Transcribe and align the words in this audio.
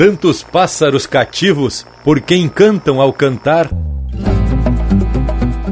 tantos 0.00 0.42
pássaros 0.42 1.04
cativos 1.04 1.86
por 2.02 2.22
quem 2.22 2.48
cantam 2.48 3.02
ao 3.02 3.12
cantar. 3.12 3.68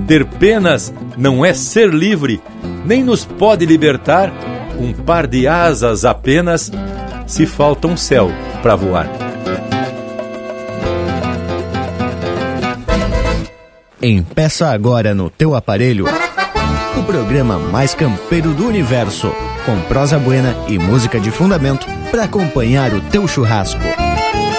Ter 0.07 0.27
penas 0.27 0.93
não 1.17 1.43
é 1.43 1.55
ser 1.55 1.89
livre, 1.89 2.39
nem 2.85 3.03
nos 3.03 3.25
pode 3.25 3.65
libertar 3.65 4.31
um 4.79 4.93
par 4.93 5.27
de 5.27 5.49
asas 5.49 6.05
apenas 6.05 6.71
se 7.27 7.47
falta 7.47 7.89
um 7.89 7.97
céu 7.97 8.31
para 8.61 8.77
voar. 8.77 9.09
Empeça 14.03 14.69
agora 14.69 15.15
no 15.15 15.31
teu 15.31 15.55
aparelho 15.55 16.05
o 16.99 17.03
programa 17.05 17.59
mais 17.59 17.95
campeiro 17.95 18.53
do 18.53 18.69
universo, 18.69 19.33
com 19.65 19.81
prosa 19.89 20.19
buena 20.19 20.55
e 20.69 20.79
música 20.79 21.19
de 21.19 21.31
fundamento 21.31 21.87
para 22.11 22.25
acompanhar 22.25 22.93
o 22.93 23.01
teu 23.01 23.27
churrasco. 23.27 24.08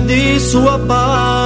de 0.00 0.40
sua 0.40 0.78
paz. 0.78 1.45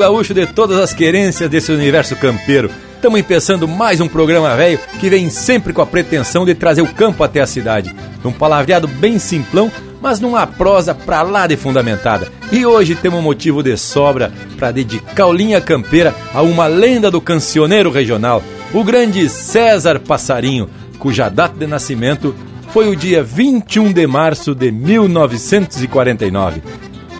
Gaúcho 0.00 0.32
de 0.32 0.46
todas 0.46 0.78
as 0.78 0.94
querências 0.94 1.50
desse 1.50 1.70
universo 1.70 2.16
campeiro. 2.16 2.70
Estamos 2.96 3.20
empeçando 3.20 3.68
mais 3.68 4.00
um 4.00 4.08
programa 4.08 4.56
velho 4.56 4.80
que 4.98 5.10
vem 5.10 5.28
sempre 5.28 5.74
com 5.74 5.82
a 5.82 5.86
pretensão 5.86 6.46
de 6.46 6.54
trazer 6.54 6.80
o 6.80 6.94
campo 6.94 7.22
até 7.22 7.42
a 7.42 7.46
cidade. 7.46 7.94
Num 8.24 8.32
palavreado 8.32 8.88
bem 8.88 9.18
simplão, 9.18 9.70
mas 10.00 10.18
numa 10.18 10.46
prosa 10.46 10.94
pra 10.94 11.20
lá 11.20 11.46
de 11.46 11.54
fundamentada. 11.54 12.32
E 12.50 12.64
hoje 12.64 12.94
temos 12.94 13.20
um 13.20 13.22
motivo 13.22 13.62
de 13.62 13.76
sobra 13.76 14.32
para 14.56 14.70
dedicar 14.70 15.26
o 15.26 15.34
Linha 15.34 15.60
Campeira 15.60 16.14
a 16.32 16.40
uma 16.40 16.66
lenda 16.66 17.10
do 17.10 17.20
cancioneiro 17.20 17.90
regional, 17.90 18.42
o 18.72 18.82
grande 18.82 19.28
César 19.28 20.00
Passarinho, 20.00 20.70
cuja 20.98 21.28
data 21.28 21.58
de 21.58 21.66
nascimento 21.66 22.34
foi 22.70 22.88
o 22.88 22.96
dia 22.96 23.22
21 23.22 23.92
de 23.92 24.06
março 24.06 24.54
de 24.54 24.72
1949. 24.72 26.62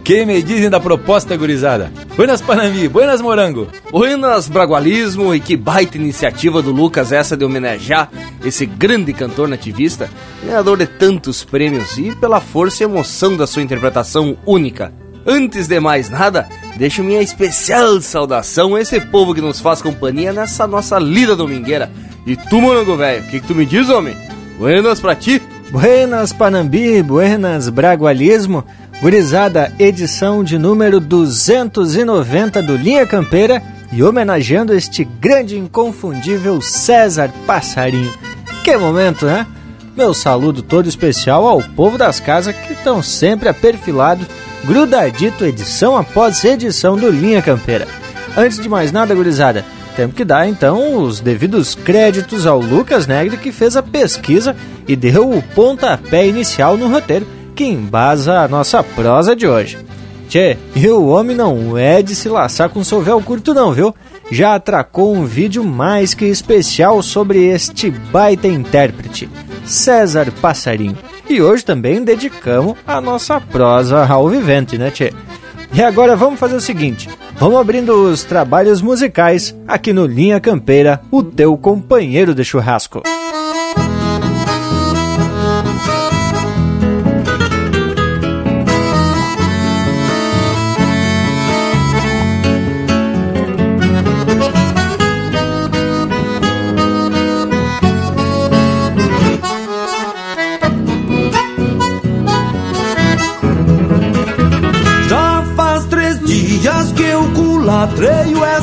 Que 0.03 0.25
me 0.25 0.43
dizem 0.43 0.71
da 0.71 0.81
proposta, 0.81 1.37
gurizada? 1.37 1.93
Buenas 2.21 2.43
Panambi, 2.43 2.87
buenas 2.87 3.23
Morango. 3.23 3.67
Buenas 3.91 4.47
Bragualismo 4.47 5.35
e 5.35 5.41
que 5.41 5.57
baita 5.57 5.97
iniciativa 5.97 6.61
do 6.61 6.71
Lucas 6.71 7.13
essa 7.13 7.35
de 7.35 7.47
homenagear 7.47 8.11
esse 8.45 8.67
grande 8.67 9.15
cantor 9.15 9.49
nativista, 9.49 10.11
ganhador 10.45 10.77
de 10.77 10.87
tantos 10.87 11.43
prêmios 11.43 11.97
e 11.97 12.15
pela 12.15 12.39
força 12.39 12.83
e 12.83 12.85
emoção 12.85 13.39
da 13.39 13.47
sua 13.47 13.63
interpretação 13.63 14.37
única. 14.45 14.93
Antes 15.27 15.67
de 15.67 15.81
mais 15.81 16.11
nada, 16.11 16.47
deixo 16.77 17.03
minha 17.03 17.23
especial 17.23 17.99
saudação 18.03 18.75
a 18.75 18.83
esse 18.83 19.01
povo 19.01 19.35
que 19.35 19.41
nos 19.41 19.59
faz 19.59 19.81
companhia 19.81 20.31
nessa 20.31 20.67
nossa 20.67 20.99
lida 20.99 21.35
domingueira. 21.35 21.91
E 22.27 22.37
tu, 22.37 22.61
Morango 22.61 22.99
velho, 22.99 23.25
o 23.25 23.29
que, 23.29 23.41
que 23.41 23.47
tu 23.47 23.55
me 23.55 23.65
diz, 23.65 23.89
homem? 23.89 24.15
Buenas 24.59 25.01
pra 25.01 25.17
ti. 25.17 25.41
Buenas 25.71 26.35
Panambi, 26.35 27.03
buenas 27.03 27.71
Bragualismo. 27.71 28.63
Gurizada, 29.01 29.73
edição 29.79 30.45
de 30.45 30.59
número 30.59 31.01
290 31.01 32.63
do 32.63 32.77
Linha 32.77 33.07
Campeira 33.07 33.63
e 33.91 34.03
homenageando 34.03 34.75
este 34.75 35.05
grande 35.05 35.57
inconfundível 35.57 36.61
César 36.61 37.33
Passarinho. 37.47 38.13
Que 38.63 38.77
momento, 38.77 39.25
né? 39.25 39.47
Meu 39.97 40.13
saludo 40.13 40.61
todo 40.61 40.87
especial 40.87 41.47
ao 41.47 41.63
povo 41.63 41.97
das 41.97 42.21
casas 42.21 42.55
que 42.55 42.75
estão 42.75 43.03
sempre 43.03 43.49
aperfilados, 43.49 44.27
grudadito 44.67 45.47
edição 45.47 45.97
após 45.97 46.45
edição 46.45 46.95
do 46.95 47.11
Linha 47.11 47.41
Campeira. 47.41 47.89
Antes 48.37 48.61
de 48.61 48.69
mais 48.69 48.93
nada, 48.93 49.15
gurizada, 49.15 49.65
temos 49.97 50.15
que 50.15 50.27
dar 50.27 50.47
então 50.47 51.03
os 51.03 51.21
devidos 51.21 51.75
créditos 51.75 52.47
ao 52.47 52.61
Lucas 52.61 53.07
Negre 53.07 53.39
que 53.39 53.51
fez 53.51 53.77
a 53.77 53.83
pesquisa 53.83 54.55
e 54.87 54.95
deu 54.95 55.31
o 55.31 55.43
pontapé 55.43 56.27
inicial 56.27 56.77
no 56.77 56.87
roteiro 56.87 57.40
que 57.61 57.67
embasa 57.67 58.41
a 58.41 58.49
nossa 58.49 58.83
prosa 58.83 59.37
de 59.37 59.47
hoje. 59.47 59.77
Tchê, 60.31 60.57
e 60.75 60.89
o 60.89 61.09
homem 61.09 61.37
não 61.37 61.77
é 61.77 62.01
de 62.01 62.15
se 62.15 62.27
laçar 62.27 62.71
com 62.71 62.83
sovel 62.83 63.21
curto 63.21 63.53
não, 63.53 63.71
viu? 63.71 63.95
Já 64.31 64.55
atracou 64.55 65.15
um 65.15 65.27
vídeo 65.27 65.63
mais 65.63 66.15
que 66.15 66.25
especial 66.25 67.03
sobre 67.03 67.45
este 67.49 67.91
baita 67.91 68.49
intérprete, 68.49 69.29
César 69.67 70.33
Passarinho. 70.41 70.97
E 71.29 71.43
hoje 71.43 71.63
também 71.63 72.03
dedicamos 72.03 72.79
a 72.87 72.99
nossa 72.99 73.39
prosa 73.39 74.07
ao 74.07 74.27
vivente, 74.27 74.79
né, 74.79 74.91
tchê? 74.91 75.13
E 75.71 75.83
agora 75.83 76.17
vamos 76.17 76.41
fazer 76.41 76.57
o 76.57 76.63
seguinte, 76.63 77.11
vamos 77.39 77.61
abrindo 77.61 77.93
os 77.93 78.25
trabalhos 78.25 78.81
musicais 78.81 79.55
aqui 79.69 79.93
no 79.93 80.07
Linha 80.07 80.41
Campeira, 80.41 81.03
o 81.11 81.23
teu 81.23 81.59
companheiro 81.59 82.35
de 82.35 82.43
churrasco. 82.43 83.03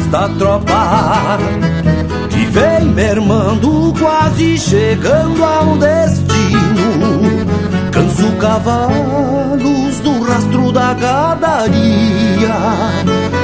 Esta 0.07 0.29
tropa 0.37 1.37
que 2.29 2.45
vem 2.45 2.85
mermando, 2.93 3.93
quase 3.99 4.57
chegando 4.57 5.43
ao 5.43 5.77
destino. 5.77 7.45
Canso 7.91 8.31
cavalos 8.39 9.99
do 9.99 10.23
rastro 10.23 10.71
da 10.71 10.93
gadaria, 10.93 12.55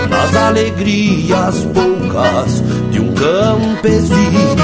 nas 0.10 0.36
alegrias 0.36 1.68
poucas 1.74 2.64
de 2.92 3.00
um 3.02 3.14
campesino. 3.14 4.64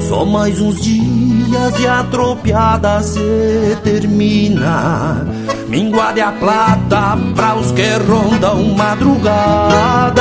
Só 0.00 0.24
mais 0.24 0.60
uns 0.60 0.80
dias 0.80 1.37
e 1.80 1.86
a 1.86 2.04
tropiada 2.04 3.02
se 3.02 3.76
termina 3.82 5.26
Minguade 5.68 6.20
a 6.20 6.32
plata 6.32 7.18
pra 7.36 7.54
os 7.54 7.70
que 7.72 7.88
rondam 8.08 8.74
madrugadas, 8.74 10.16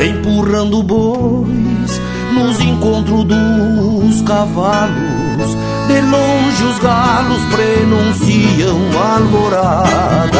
empurrando 0.00 0.82
bois 0.82 2.00
nos 2.32 2.60
encontros 2.60 3.24
dos 3.24 4.22
cavalos. 4.22 5.56
De 5.86 6.00
longe 6.00 6.64
os 6.64 6.78
galos 6.80 7.42
prenunciam 7.52 8.78
alvoradas. 9.00 10.30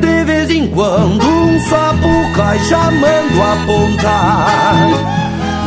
De 0.00 0.24
vez 0.24 0.50
em 0.50 0.68
quando 0.68 1.26
um 1.26 1.60
sapo 1.68 2.32
cai 2.36 2.60
chamando 2.60 3.42
a 3.42 3.56
ponta. 3.66 4.46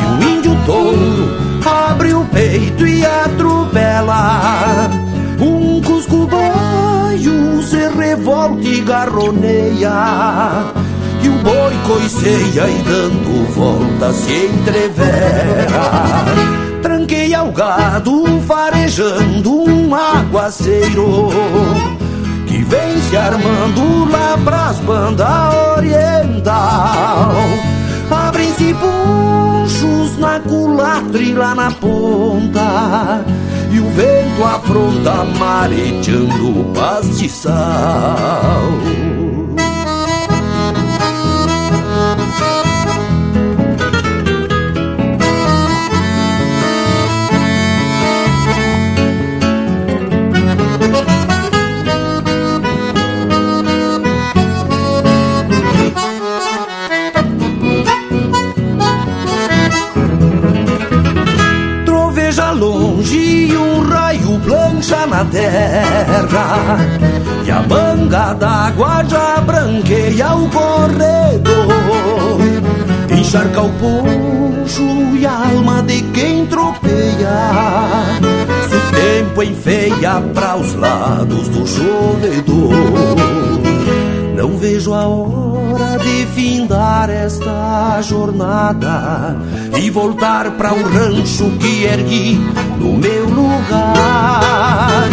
E 0.01 0.05
um 0.05 0.37
índio 0.37 0.55
touro 0.65 1.42
abre 1.65 2.13
o 2.13 2.25
peito 2.25 2.85
e 2.85 3.05
atropela. 3.05 4.89
Um 5.39 5.81
cusco 5.81 6.27
baio 6.27 7.61
se 7.63 7.89
revolta 7.89 8.67
e 8.67 8.81
garroneia. 8.81 10.73
E 11.21 11.29
o 11.29 11.33
boi 11.39 11.73
coiceia 11.87 12.69
e 12.69 12.83
dando 12.83 13.53
volta 13.53 14.13
se 14.13 14.45
entrevera. 14.45 16.25
Tranqueia 16.81 17.43
o 17.43 17.51
gado 17.51 18.41
farejando 18.47 19.63
um 19.63 19.95
aguaceiro. 19.95 21.29
Que 22.45 22.63
vem 22.63 23.01
se 23.09 23.17
armando 23.17 24.11
lá 24.11 24.37
pras 24.43 24.77
bandas 24.79 25.55
oriental 25.77 27.33
Abrem-se 28.11 28.73
ponchos 28.75 30.17
na 30.17 30.39
culatra 30.39 31.21
e 31.21 31.33
lá 31.33 31.55
na 31.55 31.71
ponta 31.71 33.23
e 33.71 33.79
o 33.79 33.89
vento 33.89 34.43
afronta 34.43 35.23
mareteando 35.37 36.61
o 36.61 36.65
pastiçal. 36.73 37.53
Terra. 65.25 66.77
E 67.45 67.51
a 67.51 67.61
manga 67.61 68.33
d'água 68.33 69.03
já 69.07 69.41
branqueia 69.41 70.33
o 70.35 70.49
corredor. 70.49 71.73
Encharca 73.09 73.61
o 73.61 73.69
poncho 73.73 75.15
e 75.17 75.25
a 75.25 75.49
alma 75.49 75.81
de 75.83 76.01
quem 76.13 76.45
tropeia. 76.45 78.13
Se 78.69 78.75
o 78.75 78.81
tempo 78.91 79.43
enfeia 79.43 80.21
para 80.33 80.55
os 80.57 80.73
lados 80.75 81.47
do 81.49 81.67
chovedor 81.67 82.73
Não 84.35 84.57
vejo 84.57 84.93
a 84.93 85.07
hora 85.07 85.97
de 85.99 86.25
findar 86.33 87.09
esta 87.09 88.01
jornada 88.01 89.37
e 89.79 89.89
voltar 89.89 90.51
para 90.51 90.73
o 90.73 90.83
rancho 90.83 91.51
que 91.59 91.83
ergui 91.85 92.41
no 92.77 92.93
meu 92.93 93.25
lugar. 93.25 95.12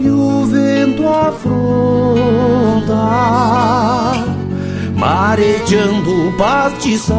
E 0.00 0.10
o 0.10 0.46
vento 0.46 1.06
afronta 1.06 2.94
Mareteando 4.94 6.28
o 6.28 6.32
pastiçal 6.36 7.18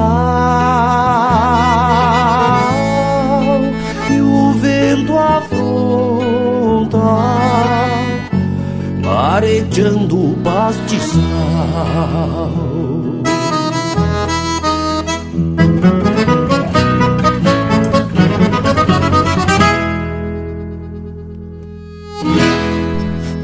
E 4.10 4.22
o 4.22 4.54
vento 4.54 5.18
afronta 5.18 5.60
arejando 9.40 10.32
o 10.32 10.38
pastiçal. 10.44 11.20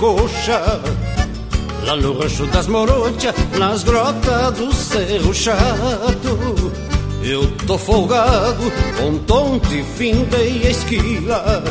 Bate-coxa 0.00 0.80
Lá 1.84 1.96
no 1.96 2.18
rancho 2.18 2.46
das 2.46 2.66
Morochas, 2.66 3.34
nas 3.58 3.82
grotas 3.84 4.52
do 4.58 4.72
Cerro 4.72 5.32
Chato. 5.32 6.72
Eu 7.22 7.50
tô 7.66 7.78
folgado, 7.78 8.70
com 8.98 9.18
tonte, 9.20 9.82
findei 9.96 10.66
a 10.66 10.70
esquila 10.70 11.64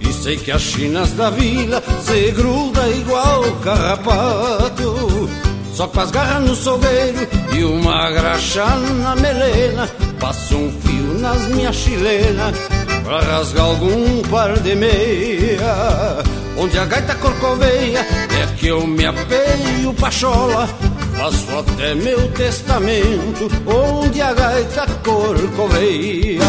E 0.00 0.12
sei 0.12 0.36
que 0.36 0.50
as 0.50 0.62
chinas 0.62 1.12
da 1.12 1.30
vila 1.30 1.82
se 2.02 2.30
gruda 2.32 2.88
igual 2.88 3.42
carrapato. 3.62 5.28
Só 5.74 5.86
com 5.86 6.00
as 6.00 6.10
garras 6.10 6.44
no 6.44 6.54
sobeiro 6.54 7.26
e 7.54 7.64
uma 7.64 8.10
graxa 8.10 8.64
na 8.66 9.16
melena 9.16 9.88
Passo 10.20 10.54
um 10.54 10.70
fio 10.70 11.18
nas 11.18 11.46
minhas 11.48 11.76
chilenas 11.76 12.54
Pra 13.02 13.20
rasgar 13.20 13.64
algum 13.64 14.20
par 14.30 14.58
de 14.58 14.74
meia 14.74 16.22
Onde 16.56 16.78
a 16.78 16.84
gaita 16.84 17.14
corcoveia 17.14 18.00
É 18.00 18.46
que 18.56 18.68
eu 18.68 18.86
me 18.86 19.06
apeio 19.06 19.94
pachola 19.94 20.68
Faço 21.16 21.58
até 21.58 21.94
meu 21.94 22.30
testamento 22.32 23.48
Onde 23.66 24.20
a 24.20 24.32
gaita 24.32 24.86
corcoveia. 25.04 26.42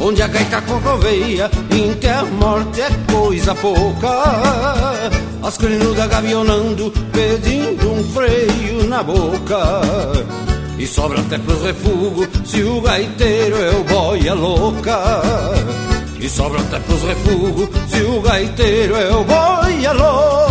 Onde 0.00 0.22
a 0.22 0.26
gaita 0.26 0.60
corcoveia 0.62 1.50
Em 1.70 1.94
que 1.94 2.08
a 2.08 2.24
morte 2.24 2.80
é 2.80 2.90
coisa 3.12 3.54
pouca. 3.54 4.08
As 5.42 5.56
crinudas 5.56 6.08
gavionando 6.08 6.92
Pedindo 7.12 7.92
um 7.92 8.04
freio 8.12 8.84
na 8.88 9.02
boca. 9.02 9.80
E 10.76 10.86
sobra 10.86 11.20
até 11.20 11.38
pros 11.38 11.62
refugos 11.62 12.28
se 12.44 12.62
o 12.62 12.80
gaiteiro 12.80 13.56
é 13.56 13.70
o 13.70 13.84
boia 13.84 14.34
louca. 14.34 15.22
E 16.20 16.28
sobra 16.28 16.60
até 16.60 16.78
pros 16.80 17.02
refugos 17.02 17.68
se 17.94 18.02
o 18.02 18.20
gaiteiro 18.20 18.96
é 18.96 19.10
o 19.10 19.24
boia 19.24 19.92
louca. 19.92 20.44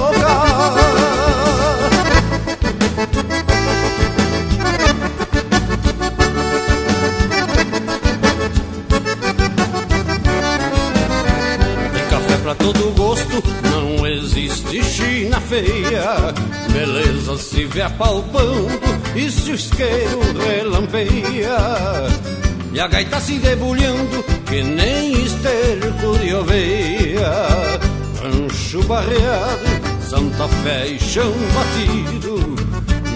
Pra 12.44 12.56
todo 12.56 12.94
gosto, 12.96 13.42
não 13.64 14.06
existe 14.06 14.84
China 14.84 15.40
feia. 15.40 16.34
Beleza 16.72 17.38
se 17.38 17.66
vê 17.66 17.82
apalpando 17.82 18.68
e 19.16 19.32
se 19.32 19.52
o 19.52 19.56
isqueiro 19.56 20.20
relampeia 20.46 21.58
E 22.74 22.80
a 22.80 22.88
gaita 22.88 23.20
se 23.20 23.38
debulhando 23.38 24.43
que 24.54 24.62
nem 24.62 25.14
esterco 25.14 26.16
de 26.20 26.32
oveia 26.36 27.80
Rancho 28.22 28.84
barreado, 28.84 29.66
Santa 30.08 30.48
Fé 30.48 30.90
e 30.90 31.00
chão 31.00 31.34
batido 31.56 32.56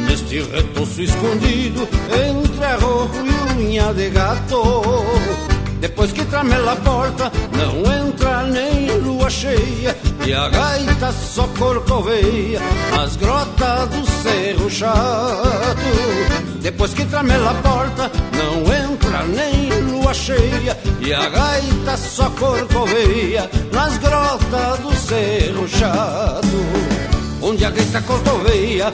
Neste 0.09 0.41
retoço 0.41 0.99
escondido 0.99 1.87
entre 2.11 2.65
arrojo 2.65 3.23
e 3.23 3.61
unha 3.61 3.93
de 3.93 4.09
gato. 4.09 5.05
Depois 5.79 6.11
que 6.11 6.25
tramela 6.25 6.71
a 6.71 6.75
porta, 6.77 7.31
não 7.55 7.93
entra 7.93 8.41
nem 8.47 8.97
lua 8.99 9.29
cheia 9.29 9.95
E 10.25 10.33
a 10.33 10.49
gaita 10.49 11.11
só 11.11 11.47
corcoveia 11.59 12.59
nas 12.95 13.15
grotas 13.15 13.89
do 13.89 14.05
Cerro 14.23 14.69
Chato. 14.71 15.77
Depois 16.61 16.95
que 16.95 17.05
tramela 17.05 17.51
a 17.51 17.61
porta, 17.61 18.11
não 18.35 18.61
entra 18.73 18.86
nem 19.23 19.69
lua 19.81 20.13
cheia 20.13 20.77
E 20.99 21.13
a 21.13 21.29
gaita 21.29 21.97
só 21.97 22.29
corcoveia 22.31 23.49
nas 23.71 23.97
grotas 23.97 24.79
do 24.79 24.95
Cerro 24.95 25.67
Chato 25.67 26.47
Onde 27.41 27.63
a 27.63 27.69
gaita 27.69 28.01
corcoveia, 28.01 28.91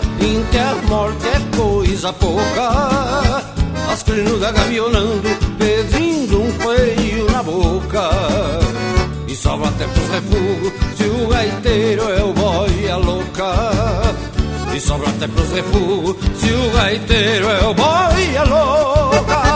morte 0.88 1.28
é 1.28 1.58
coisa 1.58 2.14
pouca 2.14 3.54
as 3.94 4.02
crinudas 4.02 4.52
gavionando, 4.52 5.30
pedindo 5.58 6.42
um 6.42 6.52
feio 6.52 7.30
na 7.32 7.44
boca. 7.44 8.10
E 9.28 9.36
sobra 9.36 9.70
até 9.70 9.86
pros 9.86 10.10
refugos, 10.10 10.74
se 10.98 11.04
o 11.04 11.28
gaiteiro 11.28 12.10
é 12.10 12.24
o 12.24 12.34
boia 12.34 12.96
louca. 12.98 13.54
E 14.76 14.80
sobra 14.80 15.10
até 15.10 15.28
pros 15.28 15.52
refugos, 15.52 16.16
se 16.40 16.52
o 16.52 16.72
gaiteiro 16.72 17.50
é 17.50 17.68
o 17.68 17.74
boia 17.74 18.44
louca. 18.44 19.53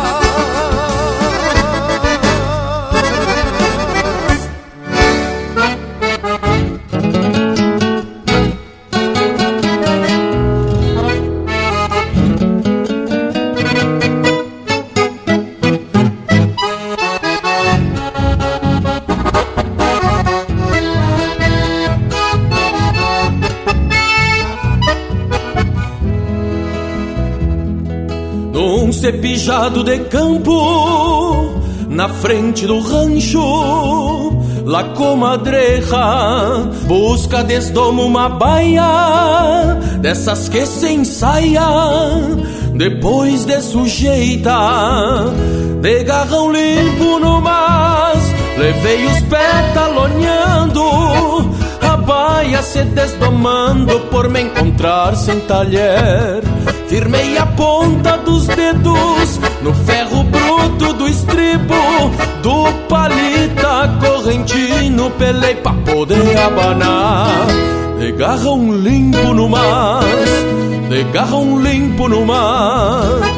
Cepijado 29.07 29.85
de 29.85 29.99
campo, 29.99 31.61
na 31.87 32.09
frente 32.09 32.67
do 32.67 32.81
rancho, 32.81 34.33
la 34.65 34.83
comadreja 34.95 36.69
busca 36.87 37.41
desdomo 37.41 38.03
uma 38.03 38.27
baia 38.27 39.77
dessas 40.01 40.49
que 40.49 40.65
se 40.65 40.89
ensaia 40.89 41.61
depois 42.73 43.45
de 43.45 43.61
sujeita 43.61 45.31
de 45.81 46.03
garrão 46.03 46.51
limpo 46.51 47.17
no 47.17 47.39
mas 47.39 48.33
levei 48.57 49.05
os 49.05 49.21
pés 49.21 49.73
talonhando 49.73 50.81
a 52.07 52.13
baia 52.13 52.61
se 52.61 52.83
desdomando 52.83 53.99
por 54.11 54.29
me 54.29 54.41
encontrar 54.41 55.15
sem 55.15 55.39
talher 55.41 56.41
Firmei 56.87 57.37
a 57.37 57.45
ponta 57.45 58.17
dos 58.17 58.47
dedos 58.47 59.39
no 59.61 59.73
ferro 59.73 60.23
bruto 60.23 60.93
do 60.93 61.07
estribo 61.07 61.75
do 62.41 62.71
palita 62.87 63.97
correntino, 63.99 65.11
pelei 65.11 65.55
pra 65.55 65.73
poder 65.73 66.37
abanar. 66.37 67.45
De 67.99 68.11
garrão 68.13 68.71
limpo 68.71 69.33
no 69.33 69.49
mas, 69.49 70.05
de 70.89 71.03
garrão 71.11 71.59
limpo 71.59 72.07
no 72.07 72.25
mas. 72.25 73.36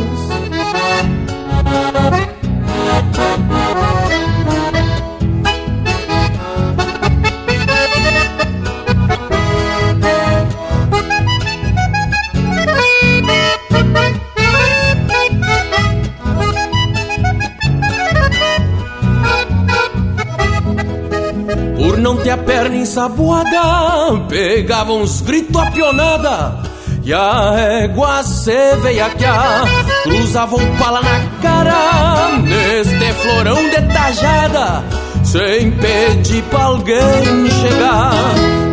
Ter 22.90 23.00
a 23.00 23.10
perna 23.10 23.50
ensaboada, 23.50 24.26
pegava 24.28 24.94
uns 24.94 25.22
gritos 25.22 25.62
a. 25.62 26.64
E 27.04 27.14
a 27.14 27.54
égua 27.84 28.24
se 28.24 28.76
veiaquear, 28.82 29.66
cruzava 30.04 30.56
um 30.56 30.78
pala 30.78 31.02
na 31.02 31.20
cara, 31.42 32.38
neste 32.44 33.14
florão 33.14 33.56
de 33.70 33.82
tajada, 33.94 34.84
sem 35.24 35.72
pedir 35.72 36.44
pra 36.44 36.64
alguém 36.66 37.50
chegar. 37.62 38.12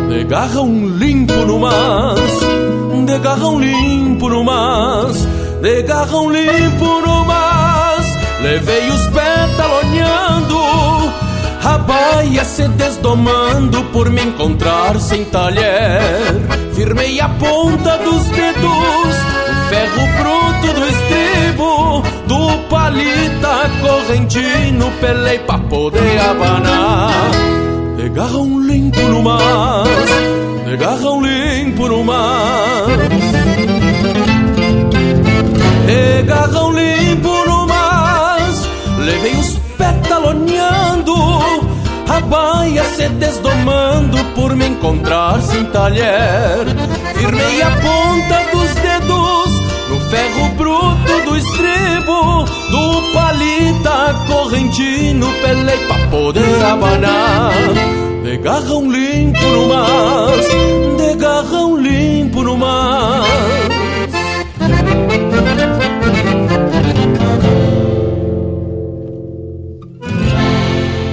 De 0.09 0.23
garrão 0.25 0.87
limpo 0.87 1.33
no 1.33 1.59
mas, 1.59 2.39
de 3.05 3.19
garrão 3.19 3.59
limpo 3.59 4.29
no 4.29 4.43
mas, 4.43 5.27
de 5.61 5.83
garrão 5.83 6.29
limpo 6.29 7.01
no 7.01 7.25
mas, 7.25 8.17
levei 8.41 8.89
os 8.89 9.07
pés 9.07 9.36
a 12.27 12.29
baia 12.29 12.43
se 12.43 12.67
desdomando 12.69 13.83
por 13.85 14.09
me 14.09 14.21
encontrar 14.21 14.99
sem 14.99 15.23
talher. 15.25 16.01
Firmei 16.73 17.19
a 17.21 17.29
ponta 17.29 17.97
dos 17.99 18.23
dedos, 18.25 19.15
o 19.49 19.69
ferro 19.69 20.07
bruto 20.17 20.73
do 20.73 20.87
estribo, 20.87 22.03
do 22.27 22.57
palita 22.69 23.69
correntino, 23.81 24.91
pelei 24.99 25.39
pra 25.39 25.57
poder 25.59 26.19
abanar. 26.19 27.31
De 27.95 28.09
garrão 28.09 28.59
limpo 28.59 29.01
no 29.01 29.23
mas, 29.23 29.89
de 30.65 30.77
garrão 30.77 31.21
limpo 31.21 31.87
no 31.87 32.03
mas. 32.03 32.97
De 35.85 36.23
garrão 36.23 36.71
limpo 36.73 37.45
no 37.47 37.67
mas, 37.67 38.69
levei 38.99 39.33
os 39.35 39.57
petaloneando, 39.77 40.86
a 42.27 42.29
baia 42.29 42.83
se 42.83 43.07
desdomando 43.09 44.17
por 44.35 44.55
me 44.55 44.67
encontrar 44.67 45.41
sem 45.41 45.63
talher. 45.65 46.65
Firmei 47.15 47.61
a 47.61 47.71
ponta 47.71 48.43
dos 48.51 48.75
dedos 48.75 49.51
no 49.89 49.99
ferro 50.09 50.49
bruto 50.57 51.21
do 51.25 51.37
estribo, 51.37 52.45
do 52.71 53.13
palita 53.13 54.15
correntino, 54.27 55.27
pelei 55.41 55.77
pra 55.87 56.07
poder 56.09 56.63
abanar. 56.65 57.53
De 58.23 58.37
garrão 58.37 58.91
limpo 58.91 59.39
no 59.39 59.67
mas, 59.69 60.47
de 60.97 61.15
garrão 61.15 61.77
limpo 61.77 62.43
no 62.43 62.57
mas. 62.57 63.77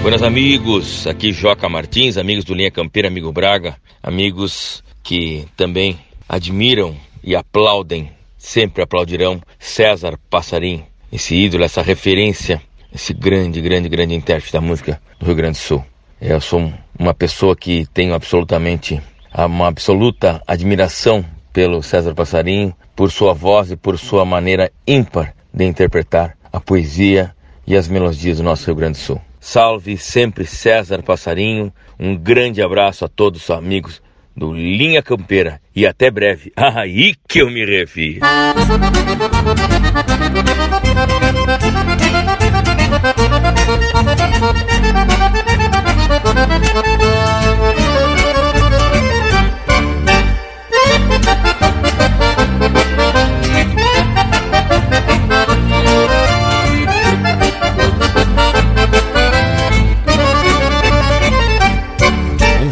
Buenas 0.05 0.23
amigos, 0.23 1.07
aqui 1.07 1.33
Joca 1.33 1.67
Martins, 1.67 2.19
amigos 2.19 2.45
do 2.45 2.53
Linha 2.53 2.71
Campeira, 2.71 3.09
amigo 3.09 3.33
Braga, 3.33 3.79
amigos 4.03 4.85
que 5.03 5.47
também 5.57 5.99
admiram 6.29 6.95
e 7.23 7.35
aplaudem, 7.35 8.13
sempre 8.37 8.83
aplaudirão 8.83 9.41
César 9.59 10.19
Passarim, 10.29 10.85
esse 11.11 11.35
ídolo, 11.35 11.65
essa 11.65 11.81
referência, 11.81 12.61
esse 12.95 13.15
grande, 13.15 13.63
grande, 13.63 13.89
grande 13.89 14.15
intérprete 14.15 14.53
da 14.53 14.61
música 14.61 15.01
do 15.19 15.25
Rio 15.25 15.37
Grande 15.37 15.59
do 15.59 15.63
Sul. 15.63 15.83
Eu 16.21 16.39
sou 16.39 16.71
uma 16.99 17.15
pessoa 17.15 17.57
que 17.57 17.87
tenho 17.87 18.13
absolutamente, 18.13 19.01
uma 19.35 19.69
absoluta 19.69 20.43
admiração 20.47 21.25
pelo 21.51 21.83
César 21.83 22.15
Passarim, 22.15 22.75
por 22.95 23.11
sua 23.11 23.33
voz 23.33 23.71
e 23.71 23.77
por 23.77 23.99
sua 23.99 24.27
maneira 24.27 24.71
ímpar 24.87 25.35
de 25.51 25.65
interpretar 25.65 26.37
a 26.53 26.61
poesia 26.61 27.35
e 27.67 27.75
as 27.75 27.89
melodias 27.89 28.37
do 28.37 28.45
nosso 28.45 28.67
Rio 28.67 28.75
Grande 28.75 28.99
do 28.99 29.03
Sul. 29.03 29.23
Salve 29.45 29.99
sempre 29.99 30.47
César 30.47 31.03
Passarinho. 31.03 31.71
Um 32.01 32.17
grande 32.17 32.63
abraço 32.63 33.05
a 33.05 33.09
todos 33.09 33.43
os 33.43 33.51
amigos 33.51 34.03
do 34.35 34.55
Linha 34.55 35.03
Campeira 35.03 35.61
e 35.77 35.87
até 35.87 36.11
breve. 36.11 36.51
Aí 36.57 37.15
que 37.29 37.43
eu 37.43 37.51
me 37.51 37.63
refiro. 37.63 38.21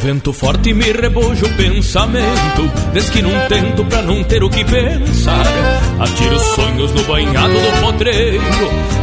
Vento 0.02 0.32
forte 0.32 0.74
me 0.74 0.90
reboja 0.92 1.46
o 1.46 1.56
pensamento. 1.56 2.70
Desde 2.92 3.12
que 3.12 3.22
não 3.22 3.30
tento 3.48 3.84
pra 3.84 4.02
não 4.02 4.22
ter 4.24 4.42
o 4.42 4.50
que 4.50 4.64
pensar. 4.64 5.46
Atiro 6.00 6.38
sonhos 6.38 6.92
no 6.92 7.02
banhado 7.04 7.54
do 7.54 7.80
potreiro. 7.80 8.42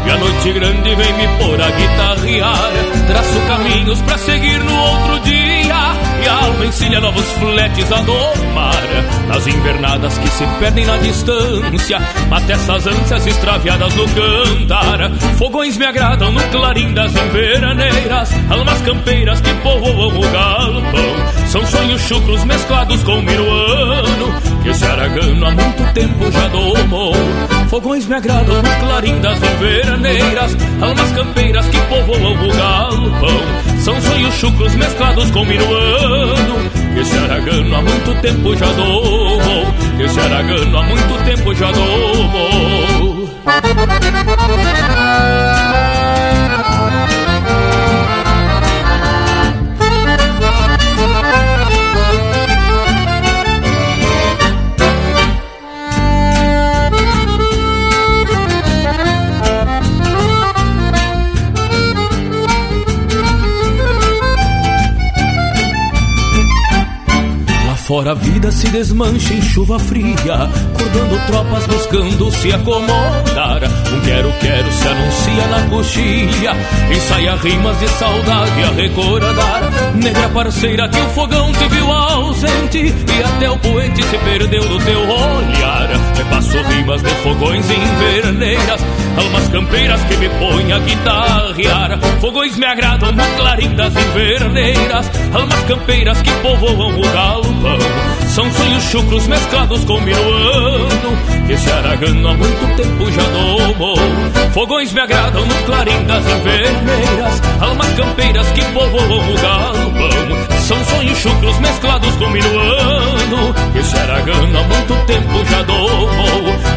E 0.06 0.10
a 0.10 0.18
noite 0.18 0.52
grande 0.52 0.96
vem 0.96 1.14
me 1.14 1.28
pôr 1.40 1.62
a 1.62 1.70
guitarrear. 1.72 2.72
Traço 3.08 3.40
caminhos 3.48 4.02
pra 4.02 4.18
seguir 4.18 4.60
no 4.60 4.76
outro 4.78 5.20
dia. 5.22 5.76
E 6.22 6.28
a 6.28 6.46
alma 6.46 6.66
ensina 6.66 7.00
novos 7.00 7.26
fletes 7.32 7.92
a 7.92 8.02
domar 8.02 9.19
Nas 9.30 9.46
invernadas 9.46 10.18
que 10.18 10.28
se 10.28 10.44
perdem 10.60 10.88
na 10.88 10.98
distância 10.98 12.00
Mata 12.28 12.52
essas 12.52 12.88
ânsias 12.88 13.28
extraviadas 13.28 13.94
no 13.94 14.06
cantar 14.10 15.12
Fogões 15.38 15.78
me 15.78 15.86
agradam 15.86 16.32
no 16.32 16.42
clarim 16.50 16.92
das 16.96 17.14
inveraneiras 17.16 18.32
Almas 18.50 18.82
campeiras 18.82 19.40
que 19.40 19.54
povoam 19.62 20.18
o 20.18 20.22
galpão. 20.32 21.48
São 21.48 21.64
sonhos 21.68 22.02
chucros 22.02 22.44
mesclados 22.44 23.04
com 23.04 23.22
minuano 23.22 24.42
Que 24.64 24.70
esse 24.70 24.86
aragano 24.86 25.46
há 25.46 25.52
muito 25.52 25.94
tempo 25.94 26.32
já 26.32 26.48
domou. 26.48 27.14
Fogões 27.70 28.08
me 28.08 28.16
agradam 28.16 28.56
no 28.56 28.80
clarim 28.80 29.22
das 29.22 29.38
veraneiras 29.60 30.58
Almas 30.82 31.12
campeiras 31.12 31.68
que 31.68 31.80
povoam 31.82 32.34
o 32.34 32.52
galpão. 32.52 33.80
São 33.80 34.02
sonhos 34.02 34.34
chucros 34.34 34.74
mesclados 34.74 35.30
com 35.30 35.46
minuano 35.46 36.70
Que 36.72 36.79
esse 36.98 37.18
aragano 37.18 37.76
há 37.76 37.82
muito 37.82 38.22
tempo 38.22 38.56
já 38.56 38.66
domou 38.74 39.40
esse 40.00 40.20
aragano 40.20 40.78
há 40.78 40.84
muito 40.84 41.26
tempo 41.26 41.54
já 41.56 41.72
domou 41.72 43.30
Afora 67.90 68.12
a 68.12 68.14
vida 68.14 68.52
se 68.52 68.70
desmancha 68.70 69.34
em 69.34 69.42
chuva 69.42 69.80
fria, 69.80 70.48
acordando 70.76 71.26
tropas 71.26 71.66
buscando 71.66 72.32
se 72.34 72.54
acomodar. 72.54 73.62
Um 73.92 74.02
quero-quero 74.02 74.72
se 74.72 74.88
anuncia 74.88 75.48
na 75.48 75.70
coxilha, 75.72 76.52
ensaia 76.96 77.36
rimas 77.38 77.80
de 77.80 77.88
saudade 77.88 78.64
a 78.64 78.72
recordar. 78.74 79.72
Negra 79.96 80.30
parceira 80.30 80.88
que 80.88 81.00
o 81.00 81.10
fogão 81.16 81.52
te 81.52 81.68
viu 81.68 81.92
ausente, 81.92 82.78
e 82.78 83.24
até 83.24 83.50
o 83.50 83.58
poente 83.58 84.04
se 84.04 84.18
perdeu 84.20 84.70
do 84.70 84.78
teu 84.86 85.00
olhar. 85.00 85.90
Repasso 86.16 86.62
rimas 86.62 87.02
de 87.02 87.10
fogões 87.24 87.66
inverneiras, 87.72 88.82
almas 89.20 89.50
campeiras 89.50 90.02
que 90.06 90.18
me 90.18 90.30
põem 90.30 90.72
a 90.72 90.80
guitarrear. 90.80 92.00
Fogões 92.22 92.58
me 92.58 92.66
agradam 92.66 93.12
no 93.12 93.24
clarim 93.36 93.76
das 93.76 93.94
inverneiras, 93.96 95.12
almas 95.34 95.64
campeiras 95.64 96.22
que 96.22 96.32
povoam 96.42 97.00
o 97.00 97.02
galpão. 97.02 97.80
São 98.28 98.52
sonhos 98.52 98.84
chucros 98.84 99.28
mesclados 99.28 99.84
com 99.86 100.00
minuano, 100.02 101.18
que 101.46 101.54
esse 101.54 101.70
aragano 101.70 102.30
há 102.30 102.34
muito 102.34 102.76
tempo 102.76 103.12
já 103.12 103.24
domou. 103.24 103.98
Fogões 104.54 104.94
me 104.94 105.02
agradam 105.02 105.46
no 105.46 105.56
clarim 105.66 106.04
das 106.06 106.26
inverneiras, 106.26 107.42
almas 107.60 107.94
campeiras 107.94 108.48
que 108.52 108.64
povoam 108.74 109.30
o 109.30 109.42
galpão. 109.42 110.49
Sonhos 111.00 111.18
chucros 111.20 111.58
mesclados 111.60 112.14
com 112.18 112.30
minuano, 112.30 113.54
que 113.72 113.80
esse 113.80 113.96
aragano 113.96 114.60
há 114.60 114.64
muito 114.64 115.06
tempo 115.06 115.46
já 115.46 115.62
domou. 115.62 116.10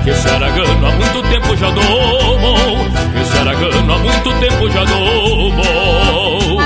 Que 0.04 0.10
esse 0.10 0.28
aragano 0.28 0.86
há 0.86 0.92
muito 0.92 1.22
tempo 1.22 1.56
já 1.56 1.70
domou. 1.70 2.86
Que 3.12 3.18
esse 3.20 3.36
aragano 3.36 3.92
há 3.92 3.98
muito 3.98 4.32
tempo 4.38 4.70
já 4.70 4.84
domou. 4.84 6.62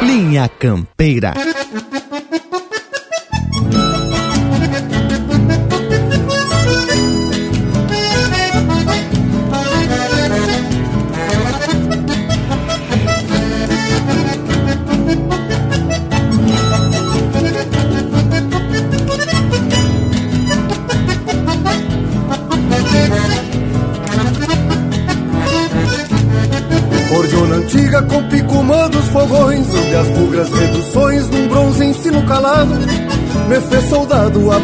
Linha 0.00 0.48
Campeira. 0.60 1.34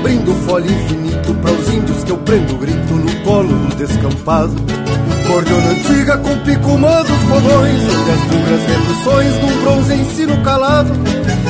Abrindo 0.07 0.33
folha 0.47 0.71
infinito 0.71 1.35
Para 1.35 1.53
os 1.53 1.69
índios 1.69 2.05
que 2.05 2.13
eu 2.13 2.19
prendo 2.19 2.57
grito 2.59 2.95
no 2.95 3.25
colo 3.25 3.49
do 3.49 3.75
descampado. 3.75 4.55
Cordiona 5.27 5.71
antiga 5.71 6.17
com 6.19 6.39
picumã 6.39 7.03
dos 7.03 7.19
fogões 7.29 7.83
Onde 7.83 8.11
as 8.11 8.21
bugras 8.21 8.67
reduções 8.67 9.43
num 9.43 9.63
bronze 9.63 9.95
ensino 9.95 10.43
calado. 10.43 10.93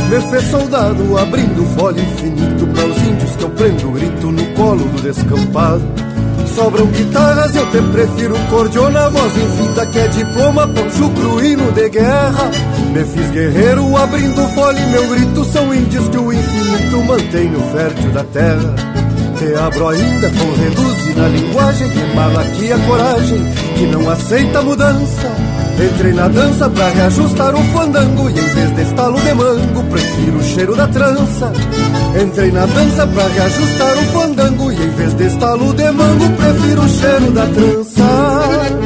Me 0.09 0.21
fez 0.31 0.45
soldado 0.45 1.19
abrindo 1.19 1.67
folha 1.77 2.01
infinito 2.01 2.67
Para 2.69 2.87
os 2.87 3.03
índios 3.03 3.37
que 3.37 3.43
eu 3.43 3.51
prendo 3.51 3.91
grito 3.91 4.33
no 4.33 4.47
colo 4.55 4.85
do 4.85 5.03
descampado. 5.03 5.85
Sobram 6.55 6.87
guitarras, 6.87 7.55
eu 7.55 7.71
te 7.71 7.83
prefiro 7.93 8.35
cordiona 8.49 9.11
Voz 9.11 9.37
infinita 9.37 9.87
que 9.89 9.99
é 9.99 10.09
diploma, 10.09 10.67
pão 10.67 10.91
chucro, 10.91 11.45
hino 11.45 11.71
de 11.73 11.91
guerra 11.91 12.51
Me 12.97 13.05
fiz 13.05 13.31
guerreiro 13.31 13.95
abrindo 13.95 14.49
fole 14.55 14.81
Meu 14.87 15.07
grito 15.09 15.45
são 15.45 15.75
índios 15.75 16.09
que 16.09 16.17
o 16.17 16.33
infinito 16.33 17.03
mantém 17.03 17.51
no 17.51 17.61
fértil 17.71 18.11
da 18.11 18.25
terra. 18.25 18.75
Te 19.37 19.55
abro 19.55 19.89
ainda 19.89 20.31
com 20.31 20.51
reduz 20.53 21.15
na 21.15 21.29
linguagem 21.29 21.91
Que 21.91 21.99
embala 21.99 22.41
aqui 22.41 22.73
a 22.73 22.79
coragem 22.79 23.53
Que 23.77 23.87
não 23.89 24.09
aceita 24.09 24.63
mudança. 24.63 25.31
Entrei 25.79 26.15
na 26.15 26.27
dança 26.29 26.71
pra 26.71 26.89
reajustar 26.89 27.55
o 27.55 27.63
fandango 27.65 28.31
E 28.31 28.33
em 28.33 28.49
vez 28.49 28.75
de 28.75 28.83
estalo 28.83 29.21
de 29.21 29.35
mango 29.35 29.85
Prefiro 29.91 30.39
o 30.39 30.43
cheiro 30.43 30.75
da 30.75 30.89
trança. 30.89 31.53
Entrei 32.19 32.51
na 32.51 32.65
dança 32.65 33.07
pra 33.07 33.27
reajustar 33.27 33.93
o 33.93 34.05
fandango 34.05 34.73
E 34.73 34.75
em 34.75 34.91
vez 34.93 35.13
de 35.13 35.27
estalo 35.27 35.75
de 35.75 35.91
mango 35.91 36.31
Prefiro 36.31 36.81
o 36.81 36.89
cheiro 36.89 37.31
da 37.33 37.47
trança 37.47 38.86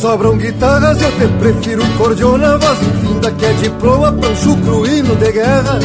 Sobram 0.00 0.38
guitarras, 0.38 0.98
eu 1.02 1.12
te 1.12 1.28
prefiro 1.38 1.82
cordiona 1.98 2.56
Voz 2.56 2.78
infinda 2.80 3.30
que 3.32 3.44
é 3.44 3.52
diploma, 3.52 4.10
pão 4.10 4.34
chucro, 4.34 4.86
hino 4.86 5.14
de 5.16 5.30
guerra. 5.30 5.78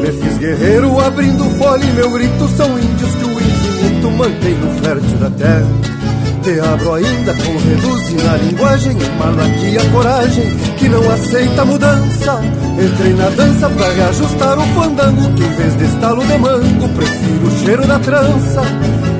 Me 0.00 0.12
fiz 0.12 0.38
guerreiro 0.38 0.98
abrindo 0.98 1.44
folha 1.58 1.84
e 1.84 1.92
meu 1.92 2.10
grito 2.10 2.48
São 2.56 2.78
índios 2.78 3.14
que 3.16 3.24
o 3.24 3.32
infinito 3.32 4.10
mantém 4.12 4.54
no 4.54 4.82
fértil 4.82 5.18
da 5.18 5.30
terra. 5.30 5.68
Te 6.42 6.58
abro 6.58 6.94
ainda 6.94 7.34
com 7.34 7.58
reduz 7.58 8.24
na 8.24 8.36
linguagem 8.38 8.96
Emano 8.98 9.42
aqui 9.42 9.76
a 9.76 9.90
coragem 9.90 10.56
que 10.78 10.88
não 10.88 11.10
aceita 11.10 11.64
mudança. 11.66 12.40
Entrei 12.82 13.12
na 13.12 13.28
dança 13.28 13.68
pra 13.68 13.92
reajustar 13.92 14.58
o 14.58 14.66
fandango 14.68 15.34
Que 15.34 15.44
em 15.44 15.54
vez 15.54 15.76
de 15.76 15.84
estalo 15.84 16.24
de 16.24 16.38
mango 16.38 16.88
Prefiro 16.88 17.46
o 17.46 17.58
cheiro 17.58 17.86
da 17.86 17.98
trança 17.98 18.62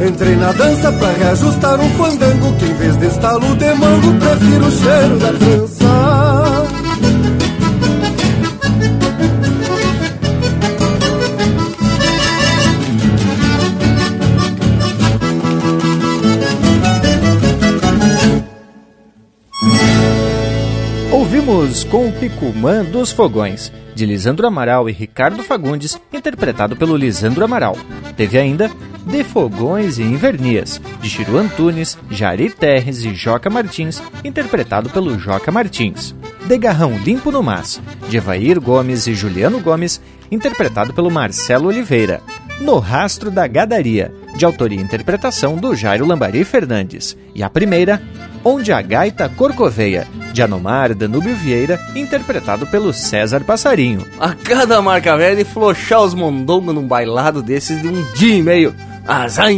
Entrei 0.06 0.34
na 0.34 0.50
dança 0.52 0.90
pra 0.92 1.12
reajustar 1.12 1.78
o 1.78 1.88
fandango 1.90 2.56
Que 2.56 2.64
em 2.64 2.74
vez 2.74 2.96
de 2.96 3.06
estalo 3.06 3.54
de 3.56 3.74
mango 3.74 4.14
Prefiro 4.18 4.66
o 4.66 4.70
cheiro 4.70 5.18
da 5.18 5.32
trança 5.34 6.30
Ouvimos 21.12 21.84
com 21.84 22.08
o 22.08 22.12
Picumã 22.12 22.84
dos 22.84 23.12
Fogões, 23.12 23.72
de 23.94 24.06
Lisandro 24.06 24.46
Amaral 24.46 24.88
e 24.88 24.92
Ricardo 24.92 25.42
Fagundes, 25.42 26.00
interpretado 26.12 26.76
pelo 26.76 26.96
Lisandro 26.96 27.44
Amaral. 27.44 27.76
Teve 28.16 28.38
ainda 28.38 28.70
De 29.06 29.24
Fogões 29.24 29.98
e 29.98 30.02
Invernias, 30.02 30.80
de 31.00 31.08
Chiru 31.08 31.38
Antunes, 31.38 31.98
Jari 32.10 32.50
Terres 32.50 33.04
e 33.04 33.14
Joca 33.14 33.50
Martins, 33.50 34.02
interpretado 34.24 34.90
pelo 34.90 35.18
Joca 35.18 35.50
Martins. 35.50 36.14
De 36.46 36.58
Garrão 36.58 36.98
Limpo 36.98 37.30
no 37.30 37.42
Mas, 37.42 37.80
de 38.08 38.16
Evair 38.16 38.60
Gomes 38.60 39.06
e 39.06 39.14
Juliano 39.14 39.60
Gomes, 39.60 40.00
interpretado 40.30 40.92
pelo 40.92 41.10
Marcelo 41.10 41.68
Oliveira. 41.68 42.22
No 42.60 42.78
Rastro 42.78 43.30
da 43.30 43.46
Gadaria, 43.46 44.12
de 44.36 44.44
autoria 44.44 44.78
e 44.78 44.82
interpretação 44.82 45.56
do 45.56 45.74
Jairo 45.74 46.06
Lambari 46.06 46.44
Fernandes. 46.44 47.16
E 47.34 47.42
a 47.42 47.48
primeira, 47.50 48.00
Onde 48.42 48.72
a 48.72 48.80
Gaita 48.80 49.28
Corcoveia, 49.28 50.06
de 50.32 50.42
Anomar 50.42 50.94
Danúbio 50.94 51.34
Vieira, 51.34 51.78
interpretado 51.94 52.66
pelo 52.66 52.92
César 52.92 53.44
Passarinho. 53.44 54.06
A 54.18 54.34
cada 54.34 54.80
marca 54.80 55.16
velha 55.16 55.42
e 55.42 55.44
flochar 55.44 56.02
os 56.02 56.14
mondongos 56.14 56.74
num 56.74 56.86
bailado 56.86 57.42
desses 57.42 57.80
de 57.82 57.88
um 57.88 58.02
dia 58.14 58.34
e 58.34 58.42
meio. 58.42 58.74
Azar. 59.06 59.50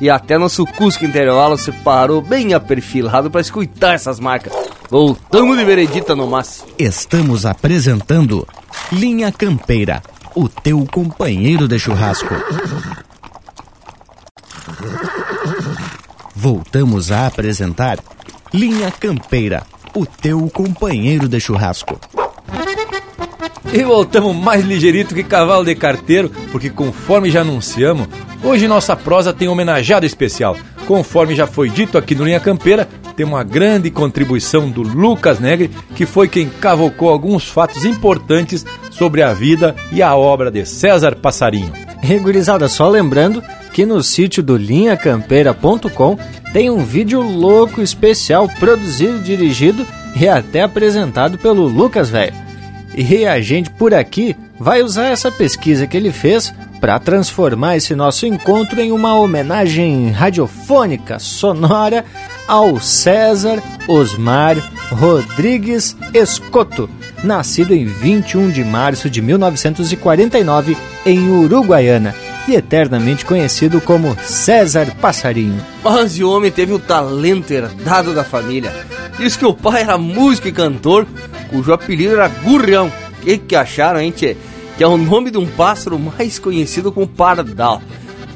E 0.00 0.10
até 0.10 0.36
nosso 0.36 0.66
Cusco 0.66 1.04
Intervalo 1.04 1.56
se 1.56 1.70
parou 1.70 2.20
bem 2.20 2.54
aperfilado 2.54 3.30
para 3.30 3.40
escutar 3.40 3.94
essas 3.94 4.18
marcas. 4.18 4.52
Voltamos 4.90 5.56
de 5.56 5.64
veredita 5.64 6.16
no 6.16 6.26
mas. 6.26 6.64
Estamos 6.78 7.46
apresentando 7.46 8.46
Linha 8.90 9.30
Campeira, 9.30 10.02
o 10.34 10.48
teu 10.48 10.84
companheiro 10.90 11.68
de 11.68 11.78
churrasco. 11.78 12.34
Voltamos 16.34 17.12
a 17.12 17.26
apresentar 17.28 17.98
Linha 18.52 18.90
Campeira, 18.90 19.62
o 19.94 20.04
teu 20.04 20.50
companheiro 20.50 21.28
de 21.28 21.38
churrasco. 21.38 22.00
E 23.72 23.82
voltamos 23.84 24.36
mais 24.36 24.62
ligeirito 24.62 25.14
que 25.14 25.24
cavalo 25.24 25.64
de 25.64 25.74
carteiro, 25.74 26.30
porque 26.50 26.68
conforme 26.68 27.30
já 27.30 27.40
anunciamos, 27.40 28.06
hoje 28.44 28.68
nossa 28.68 28.94
prosa 28.94 29.32
tem 29.32 29.48
homenageado 29.48 30.04
especial. 30.04 30.58
Conforme 30.86 31.34
já 31.34 31.46
foi 31.46 31.70
dito 31.70 31.96
aqui 31.96 32.14
no 32.14 32.24
Linha 32.24 32.38
Campeira, 32.38 32.86
tem 33.16 33.24
uma 33.24 33.42
grande 33.42 33.90
contribuição 33.90 34.68
do 34.68 34.82
Lucas 34.82 35.40
Negre, 35.40 35.70
que 35.96 36.04
foi 36.04 36.28
quem 36.28 36.50
cavocou 36.50 37.08
alguns 37.08 37.48
fatos 37.48 37.86
importantes 37.86 38.66
sobre 38.90 39.22
a 39.22 39.32
vida 39.32 39.74
e 39.90 40.02
a 40.02 40.14
obra 40.14 40.50
de 40.50 40.66
César 40.66 41.16
Passarinho. 41.16 41.72
Regurizada, 42.02 42.68
só 42.68 42.90
lembrando 42.90 43.42
que 43.72 43.86
no 43.86 44.02
sítio 44.02 44.42
do 44.42 44.54
linhacampeira.com 44.54 46.18
tem 46.52 46.68
um 46.68 46.84
vídeo 46.84 47.22
louco 47.22 47.80
especial 47.80 48.46
produzido, 48.60 49.18
dirigido 49.20 49.86
e 50.14 50.28
até 50.28 50.60
apresentado 50.60 51.38
pelo 51.38 51.66
Lucas 51.66 52.10
Velho. 52.10 52.51
E 52.94 53.26
a 53.26 53.40
gente 53.40 53.70
por 53.70 53.94
aqui 53.94 54.36
vai 54.58 54.82
usar 54.82 55.06
essa 55.06 55.30
pesquisa 55.30 55.86
que 55.86 55.96
ele 55.96 56.12
fez 56.12 56.52
para 56.80 56.98
transformar 56.98 57.76
esse 57.76 57.94
nosso 57.94 58.26
encontro 58.26 58.80
em 58.80 58.92
uma 58.92 59.14
homenagem 59.14 60.10
radiofônica, 60.10 61.18
sonora 61.18 62.04
ao 62.46 62.78
César 62.80 63.62
Osmar 63.88 64.56
Rodrigues 64.90 65.96
Escoto, 66.12 66.90
nascido 67.22 67.72
em 67.72 67.86
21 67.86 68.50
de 68.50 68.64
março 68.64 69.08
de 69.08 69.22
1949 69.22 70.76
em 71.06 71.30
Uruguaiana 71.30 72.31
e 72.48 72.54
eternamente 72.54 73.24
conhecido 73.24 73.80
como 73.80 74.16
César 74.22 74.94
Passarinho. 75.00 75.60
Mas 75.82 76.18
o 76.18 76.30
homem 76.30 76.50
teve 76.50 76.72
o 76.72 76.78
talento 76.78 77.50
herdado 77.50 78.14
da 78.14 78.24
família. 78.24 78.72
Diz 79.18 79.36
que 79.36 79.46
o 79.46 79.54
pai 79.54 79.82
era 79.82 79.98
músico 79.98 80.48
e 80.48 80.52
cantor, 80.52 81.06
cujo 81.48 81.72
apelido 81.72 82.14
era 82.14 82.28
Gurrião. 82.28 82.86
O 82.88 83.24
que, 83.24 83.38
que 83.38 83.54
acharam, 83.54 84.00
hein, 84.00 84.10
tchê? 84.10 84.36
Que 84.76 84.82
é 84.82 84.86
o 84.86 84.96
nome 84.96 85.30
de 85.30 85.38
um 85.38 85.46
pássaro 85.46 85.98
mais 85.98 86.38
conhecido 86.38 86.90
como 86.90 87.06
pardal. 87.06 87.80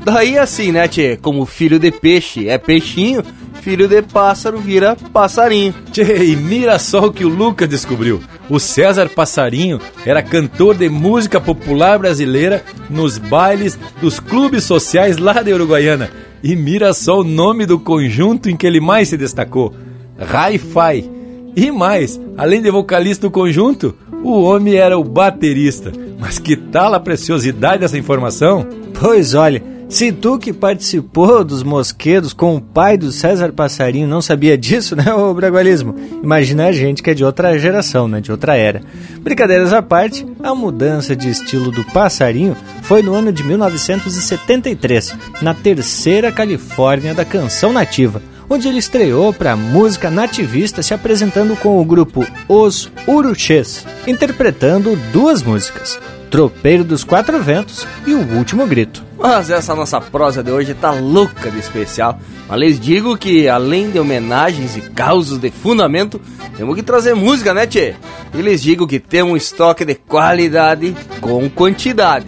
Daí 0.04 0.38
assim, 0.38 0.70
né, 0.70 0.86
tchê? 0.86 1.16
Como 1.16 1.44
filho 1.44 1.78
de 1.78 1.90
peixe 1.90 2.48
é 2.48 2.58
peixinho, 2.58 3.24
filho 3.66 3.88
de 3.88 4.00
pássaro 4.00 4.58
vira 4.58 4.94
passarinho. 5.12 5.74
Tchê, 5.90 6.24
e 6.24 6.36
mira 6.36 6.78
só 6.78 7.06
o 7.06 7.12
que 7.12 7.24
o 7.24 7.28
Lucas 7.28 7.68
descobriu. 7.68 8.22
O 8.48 8.60
César 8.60 9.08
Passarinho 9.08 9.80
era 10.04 10.22
cantor 10.22 10.76
de 10.76 10.88
música 10.88 11.40
popular 11.40 11.98
brasileira 11.98 12.62
nos 12.88 13.18
bailes 13.18 13.76
dos 14.00 14.20
clubes 14.20 14.62
sociais 14.62 15.18
lá 15.18 15.42
de 15.42 15.52
Uruguaiana. 15.52 16.08
E 16.44 16.54
mira 16.54 16.92
só 16.92 17.18
o 17.18 17.24
nome 17.24 17.66
do 17.66 17.76
conjunto 17.76 18.48
em 18.48 18.56
que 18.56 18.68
ele 18.68 18.78
mais 18.78 19.08
se 19.08 19.16
destacou: 19.16 19.74
Hi-Fi. 20.16 21.10
E 21.56 21.72
mais, 21.72 22.20
além 22.38 22.62
de 22.62 22.70
vocalista 22.70 23.26
do 23.26 23.32
conjunto, 23.32 23.96
o 24.22 24.42
homem 24.42 24.76
era 24.76 24.96
o 24.96 25.02
baterista. 25.02 25.90
Mas 26.20 26.38
que 26.38 26.56
tal 26.56 26.94
a 26.94 27.00
preciosidade 27.00 27.80
dessa 27.80 27.98
informação? 27.98 28.64
Pois 29.00 29.34
olha, 29.34 29.60
se 29.88 30.10
tu 30.10 30.38
que 30.38 30.52
participou 30.52 31.44
dos 31.44 31.62
mosquedos 31.62 32.32
com 32.32 32.56
o 32.56 32.60
pai 32.60 32.96
do 32.96 33.12
César 33.12 33.52
Passarinho 33.52 34.08
não 34.08 34.20
sabia 34.20 34.58
disso, 34.58 34.94
né, 34.96 35.12
o 35.14 35.32
bragualismo? 35.32 35.94
Imagina 36.22 36.66
a 36.66 36.72
gente 36.72 37.02
que 37.02 37.10
é 37.10 37.14
de 37.14 37.24
outra 37.24 37.58
geração, 37.58 38.08
né, 38.08 38.20
de 38.20 38.32
outra 38.32 38.56
era. 38.56 38.80
Brincadeiras 39.20 39.72
à 39.72 39.80
parte, 39.80 40.26
a 40.42 40.54
mudança 40.54 41.14
de 41.14 41.30
estilo 41.30 41.70
do 41.70 41.84
Passarinho 41.84 42.56
foi 42.82 43.02
no 43.02 43.14
ano 43.14 43.32
de 43.32 43.44
1973, 43.44 45.14
na 45.40 45.54
terceira 45.54 46.32
Califórnia 46.32 47.14
da 47.14 47.24
canção 47.24 47.72
nativa, 47.72 48.20
onde 48.48 48.68
ele 48.68 48.78
estreou 48.78 49.32
para 49.32 49.52
a 49.52 49.56
música 49.56 50.10
nativista 50.10 50.82
se 50.82 50.94
apresentando 50.94 51.56
com 51.56 51.80
o 51.80 51.84
grupo 51.84 52.26
Os 52.48 52.90
Uruchês, 53.06 53.86
interpretando 54.06 54.96
duas 55.12 55.42
músicas, 55.42 55.98
Tropeiro 56.30 56.84
dos 56.84 57.04
Quatro 57.04 57.40
Ventos 57.42 57.86
e 58.06 58.12
O 58.12 58.36
Último 58.36 58.66
Grito. 58.66 59.04
Mas 59.18 59.48
essa 59.50 59.74
nossa 59.74 60.00
prosa 60.00 60.42
de 60.42 60.50
hoje 60.50 60.74
tá 60.74 60.90
louca 60.90 61.50
de 61.50 61.58
especial. 61.58 62.18
Mas 62.48 62.60
lhes 62.60 62.80
digo 62.80 63.16
que, 63.16 63.48
além 63.48 63.90
de 63.90 63.98
homenagens 63.98 64.76
e 64.76 64.80
causos 64.80 65.38
de 65.38 65.50
fundamento, 65.50 66.20
temos 66.56 66.74
que 66.74 66.82
trazer 66.82 67.14
música, 67.14 67.54
né, 67.54 67.66
tchê? 67.66 67.94
E 68.34 68.42
lhes 68.42 68.62
digo 68.62 68.86
que 68.86 69.00
temos 69.00 69.32
um 69.32 69.36
estoque 69.36 69.84
de 69.84 69.94
qualidade 69.94 70.94
com 71.20 71.48
quantidade. 71.48 72.26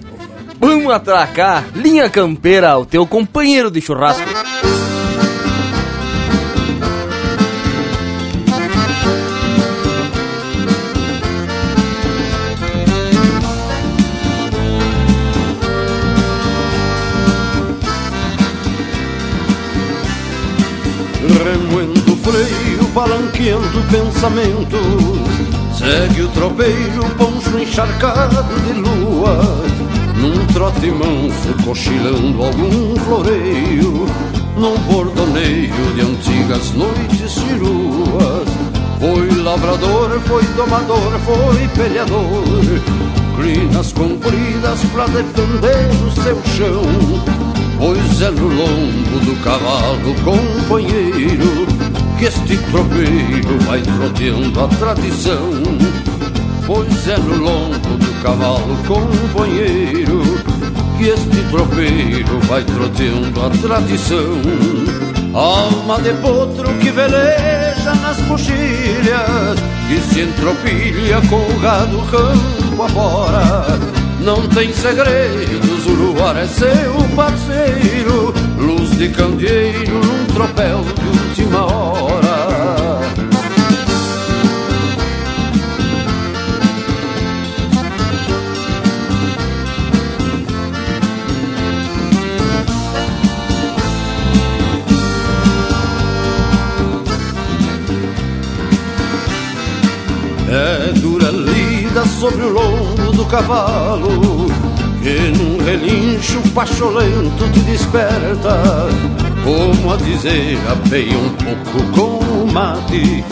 Vamos 0.61 0.93
atracar 0.93 1.65
Linha 1.75 2.09
Campeira, 2.09 2.77
o 2.79 2.87
teu 2.87 3.07
companheiro 3.07 3.71
de 3.71 3.81
churrasco. 3.81 4.29
Freio, 22.29 22.85
balanqueando 22.95 23.83
pensamentos 23.91 25.49
Segue 25.79 26.23
o 26.23 26.29
tropeiro, 26.29 27.05
poncho 27.17 27.59
encharcado 27.59 28.45
de 28.65 28.73
lua. 28.73 29.39
Num 30.17 30.45
trote 30.53 30.91
manso, 30.91 31.55
cochilando 31.65 32.43
algum 32.43 32.97
floreio. 33.05 34.07
Num 34.57 34.77
bordoneio 34.93 35.95
de 35.95 36.01
antigas 36.01 36.73
noites 36.73 37.31
ciruas 37.31 38.49
Foi 38.99 39.43
lavrador, 39.43 40.19
foi 40.27 40.43
domador, 40.57 41.13
foi 41.25 41.69
peleador. 41.77 42.43
Crinas 43.37 43.93
compridas 43.93 44.81
pra 44.93 45.07
defender 45.07 45.89
o 46.05 46.11
seu 46.11 46.43
chão. 46.57 46.83
Pois 47.79 48.21
é 48.21 48.31
no 48.33 48.49
lombo 48.49 49.21
do 49.25 49.41
cavalo 49.45 50.15
companheiro 50.25 51.78
Que 52.19 52.25
este 52.25 52.57
tropeiro 52.57 53.59
vai 53.67 53.81
troteando 53.81 54.61
a 54.61 54.67
tradição. 54.67 55.51
Pois 56.67 57.07
é 57.07 57.17
no 57.17 57.37
lombo 57.37 57.97
do 57.97 58.23
cavalo 58.23 58.77
companheiro 58.87 60.21
Que 60.99 61.11
este 61.11 61.43
tropeiro 61.51 62.41
vai 62.49 62.65
troteando 62.65 63.41
a 63.41 63.51
tradição. 63.51 64.43
Alma 65.33 66.01
de 66.01 66.13
potro 66.15 66.69
que 66.81 66.91
veleja 66.91 67.95
nas 68.03 68.19
coxilhas 68.27 69.59
Que 69.89 70.01
se 70.01 70.23
entropilha 70.23 71.21
com 71.29 71.37
o 71.37 71.61
gado 71.61 71.99
campo 72.11 72.83
afora. 72.83 73.99
Não 74.21 74.47
tem 74.49 74.73
segredos, 74.73 75.87
o 75.87 75.91
luar 75.91 76.37
é 76.37 76.47
seu 76.47 76.93
parceiro, 77.15 78.35
luz 78.59 78.91
de 78.99 79.09
candeeiro 79.11 80.05
num 80.05 80.27
tropel 80.35 80.83
de 80.83 81.19
última 81.19 81.65
hora. 81.65 82.08
Sobre 102.19 102.43
o 102.43 102.53
lombo 102.53 103.13
do 103.13 103.25
cavalo 103.27 104.47
Que 105.01 105.31
num 105.39 105.65
relincho 105.65 106.41
pacholento 106.53 107.49
te 107.53 107.61
desperta 107.61 108.89
Como 109.45 109.93
a 109.93 109.97
dizer, 109.97 110.59
apeia 110.69 111.17
um 111.17 111.31
pouco 111.35 111.93
com 111.93 112.43
o 112.43 112.53
mate 112.53 113.25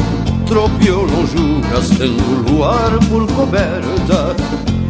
Tropeou 0.47 1.03
lonjuras, 1.03 1.91
tendo 1.99 2.51
luar 2.51 2.93
por 3.09 3.27
coberta 3.33 4.37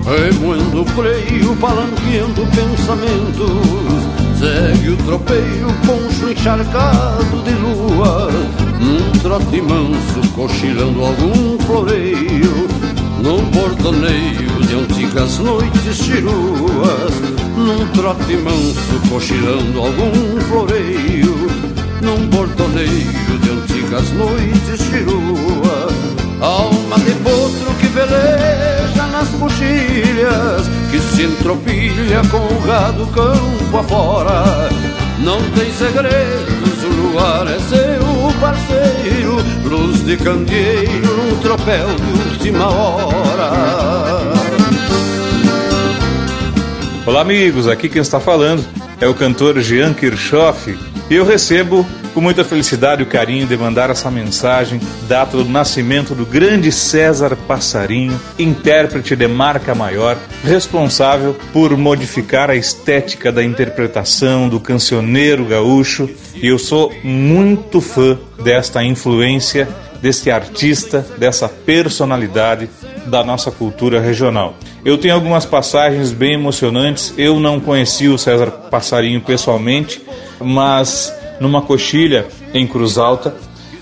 Remoendo 0.04 0.82
o 0.82 0.84
freio, 0.84 1.56
palanqueando 1.56 2.46
pensamentos 2.54 3.50
Segue 4.38 4.90
o 4.90 4.96
tropeiro, 4.98 5.72
poncho 5.86 6.30
encharcado 6.30 7.42
de 7.42 7.52
lua 7.52 8.28
Num 8.78 9.18
trote 9.20 9.62
manso, 9.62 10.20
cochilando 10.34 11.02
algum 11.02 11.58
floreio 11.60 12.85
Num 13.22 13.42
bordoneio 13.50 14.62
de 14.66 14.74
antigas 14.74 15.38
noites 15.38 15.96
chiruas 15.96 17.14
Num 17.56 17.86
trote 17.94 18.36
manso, 18.36 19.00
cochilando 19.08 19.80
algum 19.80 20.40
floreio 20.42 21.34
Num 22.02 22.28
bordoneio 22.28 23.38
de 23.40 23.50
antigas 23.50 24.10
noites 24.12 24.80
chiruas 24.86 26.16
Alma 26.40 26.98
de 26.98 27.12
potro 27.22 27.74
que 27.80 27.86
veleja 27.86 29.06
nas 29.10 29.28
coxilhas 29.30 30.68
Que 30.90 30.98
se 30.98 31.28
tropilha 31.42 32.22
com 32.30 32.38
o 32.38 32.60
gado 32.66 33.06
campo 33.06 33.78
afora. 33.78 34.68
Não 35.18 35.40
tem 35.52 35.72
segredos, 35.72 36.84
o 36.84 36.88
luar 36.88 37.46
é 37.46 37.58
seu 37.58 38.40
parceiro, 38.40 38.95
luz 39.66 40.04
de 40.04 40.16
candeeiro 40.16 41.36
tropel 41.42 41.88
de 41.96 42.30
última 42.30 42.68
hora. 42.68 43.50
Olá, 47.04 47.20
amigos. 47.20 47.68
Aqui 47.68 47.88
quem 47.88 48.00
está 48.00 48.20
falando 48.20 48.64
é 49.00 49.08
o 49.08 49.14
cantor 49.14 49.60
Jean 49.60 49.92
Kirchhoff 49.92 50.72
eu 51.14 51.24
recebo 51.24 51.86
com 52.12 52.20
muita 52.20 52.44
felicidade 52.44 53.02
e 53.02 53.06
carinho 53.06 53.46
de 53.46 53.56
mandar 53.56 53.90
essa 53.90 54.10
mensagem, 54.10 54.80
data 55.06 55.36
do 55.36 55.44
nascimento 55.44 56.14
do 56.14 56.24
grande 56.24 56.72
César 56.72 57.36
Passarinho, 57.36 58.18
intérprete 58.38 59.14
de 59.14 59.28
marca 59.28 59.74
maior, 59.74 60.16
responsável 60.42 61.36
por 61.52 61.76
modificar 61.76 62.50
a 62.50 62.56
estética 62.56 63.30
da 63.30 63.44
interpretação 63.44 64.48
do 64.48 64.58
cancioneiro 64.58 65.44
gaúcho, 65.44 66.08
e 66.34 66.46
eu 66.46 66.58
sou 66.58 66.92
muito 67.04 67.80
fã 67.80 68.18
desta 68.42 68.82
influência 68.82 69.68
desse 70.00 70.30
artista, 70.30 71.04
dessa 71.18 71.48
personalidade 71.48 72.68
da 73.06 73.24
nossa 73.24 73.50
cultura 73.50 74.00
regional. 74.00 74.54
Eu 74.84 74.98
tenho 74.98 75.14
algumas 75.14 75.44
passagens 75.44 76.12
bem 76.12 76.34
emocionantes. 76.34 77.12
Eu 77.18 77.40
não 77.40 77.58
conheci 77.58 78.06
o 78.06 78.16
César 78.16 78.50
Passarinho 78.70 79.20
pessoalmente, 79.20 80.00
mas 80.40 81.12
numa 81.40 81.62
coxilha 81.62 82.26
em 82.52 82.66
Cruz 82.66 82.98
Alta, 82.98 83.34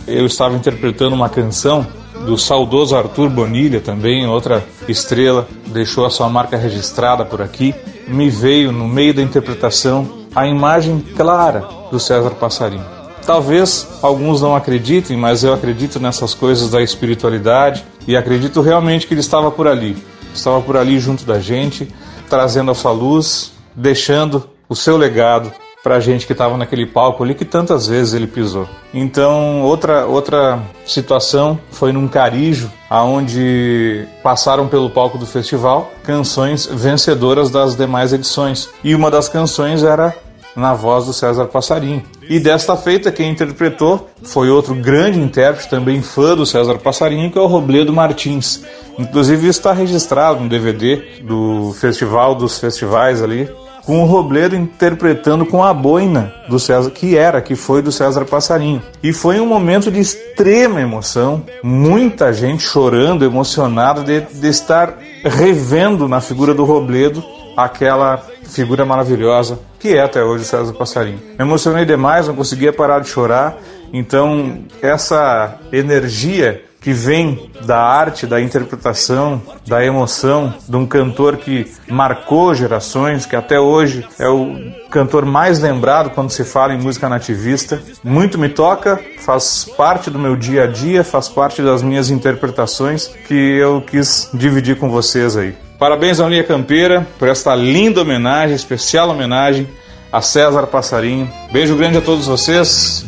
eu 0.06 0.26
estava 0.26 0.54
interpretando 0.54 1.14
uma 1.14 1.28
canção 1.28 1.86
do 2.26 2.38
saudoso 2.38 2.96
Arthur 2.96 3.28
Bonilha, 3.28 3.80
também 3.80 4.26
outra 4.26 4.64
estrela, 4.88 5.46
deixou 5.66 6.06
a 6.06 6.10
sua 6.10 6.28
marca 6.28 6.56
registrada 6.56 7.24
por 7.24 7.42
aqui. 7.42 7.74
Me 8.06 8.30
veio 8.30 8.72
no 8.72 8.86
meio 8.86 9.14
da 9.14 9.22
interpretação 9.22 10.24
a 10.34 10.46
imagem 10.46 11.00
clara 11.16 11.66
do 11.90 12.00
César 12.00 12.30
Passarinho. 12.30 12.84
Talvez 13.26 13.86
alguns 14.02 14.42
não 14.42 14.54
acreditem, 14.54 15.16
mas 15.16 15.42
eu 15.44 15.52
acredito 15.52 15.98
nessas 15.98 16.34
coisas 16.34 16.70
da 16.70 16.82
espiritualidade 16.82 17.84
e 18.06 18.16
acredito 18.16 18.60
realmente 18.60 19.06
que 19.06 19.14
ele 19.14 19.20
estava 19.20 19.50
por 19.50 19.66
ali. 19.66 19.96
Estava 20.34 20.60
por 20.60 20.76
ali 20.76 20.98
junto 20.98 21.24
da 21.24 21.38
gente, 21.38 21.88
trazendo 22.28 22.70
a 22.70 22.74
sua 22.74 22.92
luz, 22.92 23.52
deixando 23.74 24.48
o 24.68 24.76
seu 24.76 24.96
legado 24.96 25.52
para 25.84 25.96
a 25.96 26.00
gente 26.00 26.26
que 26.26 26.32
estava 26.32 26.56
naquele 26.56 26.86
palco 26.86 27.22
ali 27.22 27.34
que 27.34 27.44
tantas 27.44 27.86
vezes 27.86 28.14
ele 28.14 28.26
pisou. 28.26 28.66
Então, 28.94 29.60
outra 29.60 30.06
outra 30.06 30.58
situação 30.86 31.60
foi 31.70 31.92
num 31.92 32.08
carijo 32.08 32.72
aonde 32.88 34.08
passaram 34.22 34.66
pelo 34.66 34.88
palco 34.88 35.18
do 35.18 35.26
festival 35.26 35.92
canções 36.02 36.64
vencedoras 36.64 37.50
das 37.50 37.76
demais 37.76 38.14
edições. 38.14 38.70
E 38.82 38.94
uma 38.94 39.10
das 39.10 39.28
canções 39.28 39.84
era 39.84 40.16
na 40.56 40.72
voz 40.72 41.04
do 41.04 41.12
César 41.12 41.46
Passarinho. 41.46 42.02
E 42.28 42.38
desta 42.40 42.76
feita, 42.76 43.12
quem 43.12 43.30
interpretou 43.30 44.08
foi 44.22 44.48
outro 44.48 44.74
grande 44.74 45.18
intérprete, 45.18 45.68
também 45.68 46.00
fã 46.00 46.34
do 46.34 46.46
César 46.46 46.78
Passarinho, 46.78 47.30
que 47.30 47.36
é 47.36 47.40
o 47.40 47.46
Robledo 47.46 47.92
Martins. 47.92 48.64
Inclusive 48.98 49.48
está 49.48 49.72
registrado 49.72 50.40
no 50.40 50.48
DVD 50.48 51.20
do 51.22 51.74
Festival 51.78 52.34
dos 52.36 52.58
Festivais 52.58 53.20
ali, 53.20 53.50
com 53.84 54.02
o 54.02 54.06
Robledo 54.06 54.56
interpretando 54.56 55.44
com 55.44 55.62
a 55.62 55.74
boina 55.74 56.32
do 56.48 56.58
César, 56.58 56.90
que 56.90 57.16
era, 57.16 57.42
que 57.42 57.54
foi 57.54 57.82
do 57.82 57.92
César 57.92 58.24
Passarinho. 58.24 58.82
E 59.02 59.12
foi 59.12 59.40
um 59.40 59.46
momento 59.46 59.90
de 59.90 60.00
extrema 60.00 60.80
emoção, 60.80 61.42
muita 61.62 62.32
gente 62.32 62.62
chorando, 62.62 63.24
emocionada 63.24 64.02
de, 64.02 64.20
de 64.20 64.48
estar 64.48 64.96
revendo 65.22 66.08
na 66.08 66.20
figura 66.20 66.54
do 66.54 66.64
Robledo 66.64 67.22
aquela 67.56 68.22
figura 68.44 68.84
maravilhosa 68.84 69.58
que 69.84 69.94
é 69.94 70.00
até 70.00 70.24
hoje 70.24 70.44
o 70.44 70.46
César 70.46 70.72
Passarinho. 70.72 71.18
Me 71.38 71.44
emocionei 71.44 71.84
demais, 71.84 72.26
não 72.26 72.34
conseguia 72.34 72.72
parar 72.72 73.00
de 73.00 73.08
chorar, 73.10 73.58
então 73.92 74.64
essa 74.80 75.58
energia 75.70 76.64
que 76.84 76.92
vem 76.92 77.50
da 77.64 77.80
arte, 77.80 78.26
da 78.26 78.38
interpretação, 78.38 79.40
da 79.66 79.82
emoção 79.82 80.52
de 80.68 80.76
um 80.76 80.84
cantor 80.84 81.38
que 81.38 81.66
marcou 81.88 82.54
gerações, 82.54 83.24
que 83.24 83.34
até 83.34 83.58
hoje 83.58 84.06
é 84.18 84.28
o 84.28 84.54
cantor 84.90 85.24
mais 85.24 85.60
lembrado 85.60 86.10
quando 86.10 86.28
se 86.28 86.44
fala 86.44 86.74
em 86.74 86.78
música 86.78 87.08
nativista. 87.08 87.82
Muito 88.04 88.38
me 88.38 88.50
toca, 88.50 89.00
faz 89.20 89.64
parte 89.78 90.10
do 90.10 90.18
meu 90.18 90.36
dia 90.36 90.64
a 90.64 90.66
dia, 90.66 91.02
faz 91.02 91.26
parte 91.26 91.62
das 91.62 91.82
minhas 91.82 92.10
interpretações 92.10 93.06
que 93.26 93.34
eu 93.34 93.80
quis 93.80 94.28
dividir 94.34 94.76
com 94.76 94.90
vocês 94.90 95.38
aí. 95.38 95.54
Parabéns 95.78 96.20
à 96.20 96.28
Linha 96.28 96.44
Campeira 96.44 97.06
por 97.18 97.28
esta 97.28 97.54
linda 97.54 98.02
homenagem, 98.02 98.54
especial 98.54 99.08
homenagem 99.08 99.66
a 100.12 100.20
César 100.20 100.66
Passarinho. 100.66 101.30
Beijo 101.50 101.74
grande 101.76 101.96
a 101.96 102.02
todos 102.02 102.26
vocês. 102.26 103.06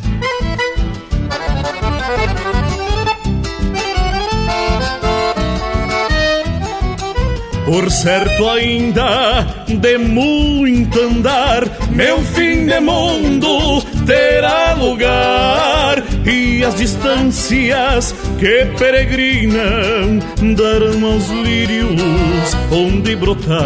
Por 7.67 7.91
certo 7.91 8.49
ainda 8.49 9.45
de 9.67 9.99
muito 9.99 11.01
andar, 11.01 11.65
meu 11.91 12.23
fim 12.23 12.65
de 12.65 12.79
mundo 12.79 13.83
terá 14.07 14.75
lugar 14.75 16.01
e 16.25 16.65
as 16.65 16.77
distâncias 16.77 18.15
que 18.39 18.67
peregrinam 18.79 20.21
darão 20.55 21.13
aos 21.13 21.29
lírios 21.29 22.55
onde 22.71 23.17
brotar. 23.17 23.65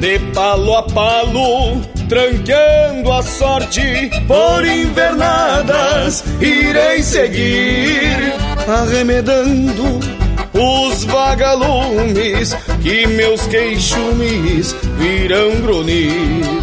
De 0.00 0.18
palo 0.34 0.74
a 0.74 0.82
palo, 0.82 1.80
tranqueando 2.08 3.12
a 3.12 3.22
sorte 3.22 4.10
por 4.26 4.66
invernadas, 4.66 6.24
irei 6.40 7.00
seguir 7.00 8.34
arremedando 8.66 10.21
os 10.52 11.04
vagalumes 11.04 12.54
que 12.82 13.06
meus 13.06 13.46
queixumes 13.46 14.74
virão 14.98 15.60
grunir. 15.60 16.62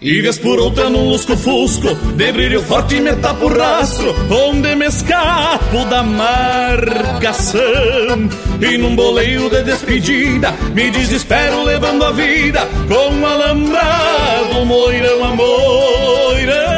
E 0.00 0.20
vez 0.20 0.38
por 0.38 0.60
outra 0.60 0.88
num 0.88 1.08
lusco-fusco, 1.08 1.92
de 2.14 2.30
brilho 2.30 2.62
forte 2.62 3.00
me 3.00 3.16
tapo 3.16 3.48
rastro, 3.48 4.14
onde 4.30 4.76
me 4.76 4.86
escapo 4.86 5.84
da 5.86 6.04
marcação. 6.04 7.60
E 8.60 8.78
num 8.78 8.94
boleio 8.94 9.50
de 9.50 9.64
despedida, 9.64 10.52
me 10.72 10.88
desespero 10.92 11.64
levando 11.64 12.04
a 12.04 12.12
vida, 12.12 12.68
com 12.86 13.12
um 13.12 13.26
alambrado, 13.26 14.64
moirão 14.64 15.24
a 15.24 15.34
moirão. 15.34 16.77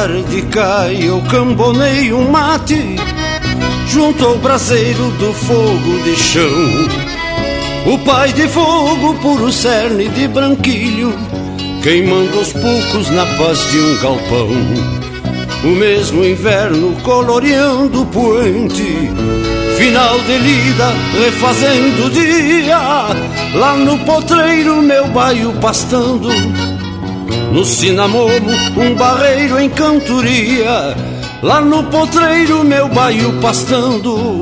Tarde 0.00 0.42
cai, 0.50 0.98
eu 1.02 1.20
cambonei 1.30 2.10
um 2.10 2.30
mate 2.30 2.96
Junto 3.86 4.24
ao 4.24 4.38
braseiro 4.38 5.10
do 5.18 5.30
fogo 5.34 6.02
de 6.04 6.16
chão 6.16 6.88
O 7.84 7.98
pai 7.98 8.32
de 8.32 8.48
fogo, 8.48 9.12
puro 9.20 9.52
cerne 9.52 10.08
de 10.08 10.26
branquilho 10.26 11.12
Queimando 11.82 12.38
aos 12.38 12.50
poucos 12.50 13.10
na 13.10 13.26
paz 13.36 13.58
de 13.70 13.78
um 13.78 13.98
galpão 13.98 14.48
O 15.64 15.76
mesmo 15.76 16.24
inverno 16.24 16.96
coloreando 17.02 18.00
o 18.00 18.06
poente 18.06 19.10
final 19.76 20.18
de 20.20 20.36
lida, 20.38 20.92
refazendo 21.24 22.06
o 22.06 22.10
dia, 22.10 22.78
lá 23.54 23.76
no 23.76 23.98
potreiro 24.00 24.82
meu 24.82 25.08
baio 25.08 25.52
pastando. 25.54 26.28
No 27.52 27.64
cinamomo, 27.64 28.50
um 28.76 28.94
barreiro 28.94 29.58
em 29.58 29.68
cantoria, 29.68 30.96
lá 31.42 31.60
no 31.60 31.84
potreiro 31.84 32.64
meu 32.64 32.88
baio 32.88 33.32
pastando. 33.40 34.40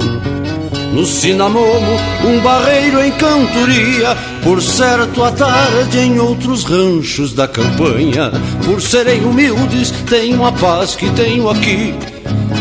No 0.93 1.05
cinamomo, 1.05 1.99
um 2.25 2.41
barreiro 2.41 3.03
em 3.03 3.13
cantoria, 3.13 4.17
por 4.43 4.61
certo 4.63 5.23
à 5.23 5.31
tarde 5.31 5.99
em 5.99 6.19
outros 6.19 6.65
ranchos 6.65 7.33
da 7.35 7.47
campanha. 7.47 8.31
Por 8.65 8.81
serem 8.81 9.25
humildes, 9.25 9.91
tenho 10.09 10.45
a 10.45 10.53
paz 10.53 10.95
que 10.95 11.09
tenho 11.11 11.49
aqui. 11.49 11.95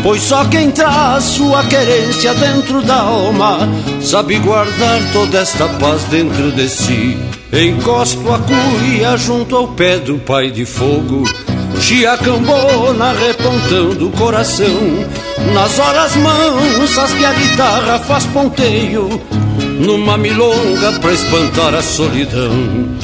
Pois 0.02 0.22
só 0.22 0.44
quem 0.44 0.70
traz 0.70 1.24
sua 1.24 1.64
querência 1.64 2.32
dentro 2.34 2.82
da 2.82 3.00
alma 3.00 3.68
sabe 4.00 4.38
guardar 4.38 5.00
toda 5.12 5.38
esta 5.38 5.66
paz 5.66 6.04
dentro 6.04 6.52
de 6.52 6.68
si. 6.68 7.37
Encosto 7.52 8.30
a 8.30 8.38
cuia 8.40 9.16
junto 9.16 9.56
ao 9.56 9.68
pé 9.68 9.98
do 9.98 10.18
pai 10.18 10.50
de 10.50 10.66
fogo 10.66 11.24
Chiacambona 11.80 13.12
repontando 13.12 14.08
o 14.08 14.12
coração. 14.12 14.66
Nas 15.54 15.78
horas 15.78 16.14
mansas 16.16 17.12
que 17.14 17.24
a 17.24 17.32
guitarra 17.32 17.98
faz 18.00 18.26
ponteio 18.26 19.08
Numa 19.80 20.18
milonga 20.18 20.92
pra 21.00 21.12
espantar 21.12 21.74
a 21.74 21.80
solidão. 21.80 22.98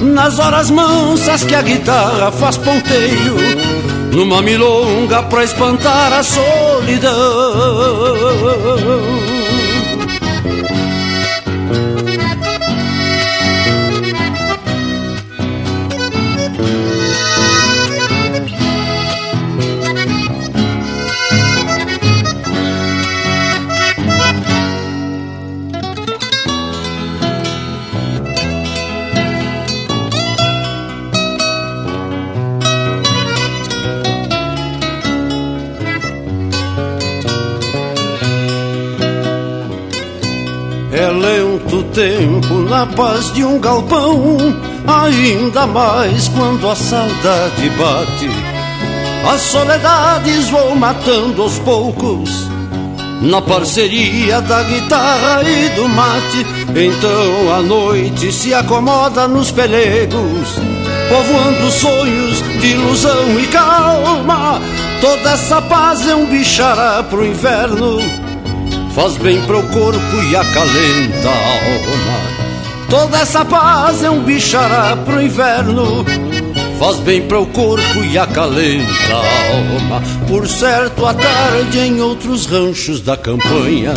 Nas 0.00 0.38
horas 0.38 0.70
mansas 0.70 1.42
que 1.42 1.54
a 1.56 1.62
guitarra 1.62 2.30
faz 2.30 2.56
ponteio 2.58 3.34
Numa 4.12 4.40
milonga 4.40 5.24
pra 5.24 5.42
espantar 5.42 6.12
a 6.12 6.22
solidão 6.22 7.10
tempo 42.00 42.54
na 42.62 42.86
paz 42.86 43.30
de 43.34 43.44
um 43.44 43.58
galpão, 43.58 44.38
ainda 44.86 45.66
mais 45.66 46.28
quando 46.28 46.66
a 46.66 46.74
saudade 46.74 47.68
bate. 47.76 48.30
As 49.30 49.42
soledades 49.42 50.48
vou 50.48 50.74
matando 50.76 51.42
aos 51.42 51.58
poucos, 51.58 52.48
na 53.20 53.42
parceria 53.42 54.40
da 54.40 54.62
guitarra 54.62 55.42
e 55.42 55.68
do 55.76 55.86
mate. 55.90 56.46
Então 56.74 57.54
a 57.54 57.60
noite 57.60 58.32
se 58.32 58.54
acomoda 58.54 59.28
nos 59.28 59.50
pelegos, 59.50 60.58
povoando 61.10 61.70
sonhos 61.70 62.42
de 62.62 62.68
ilusão 62.68 63.38
e 63.38 63.46
calma. 63.48 64.58
Toda 65.02 65.32
essa 65.32 65.60
paz 65.60 66.08
é 66.08 66.14
um 66.14 66.24
bichará 66.24 67.02
pro 67.02 67.26
inverno 67.26 67.98
faz 68.94 69.16
bem 69.16 69.40
pro 69.42 69.62
corpo 69.64 70.22
e 70.30 70.36
acalenta 70.36 71.28
a 71.28 71.48
alma. 71.48 72.40
Toda 72.88 73.18
essa 73.18 73.44
paz 73.44 74.02
é 74.02 74.10
um 74.10 74.22
bichará 74.24 74.96
pro 74.96 75.22
inverno, 75.22 76.04
faz 76.78 76.96
bem 76.98 77.22
pro 77.22 77.46
corpo 77.46 78.02
e 78.04 78.18
acalenta 78.18 79.14
a 79.14 79.52
alma. 79.54 80.02
Por 80.26 80.48
certo, 80.48 81.06
à 81.06 81.14
tarde 81.14 81.78
em 81.78 82.00
outros 82.00 82.46
ranchos 82.46 83.00
da 83.00 83.16
campanha, 83.16 83.94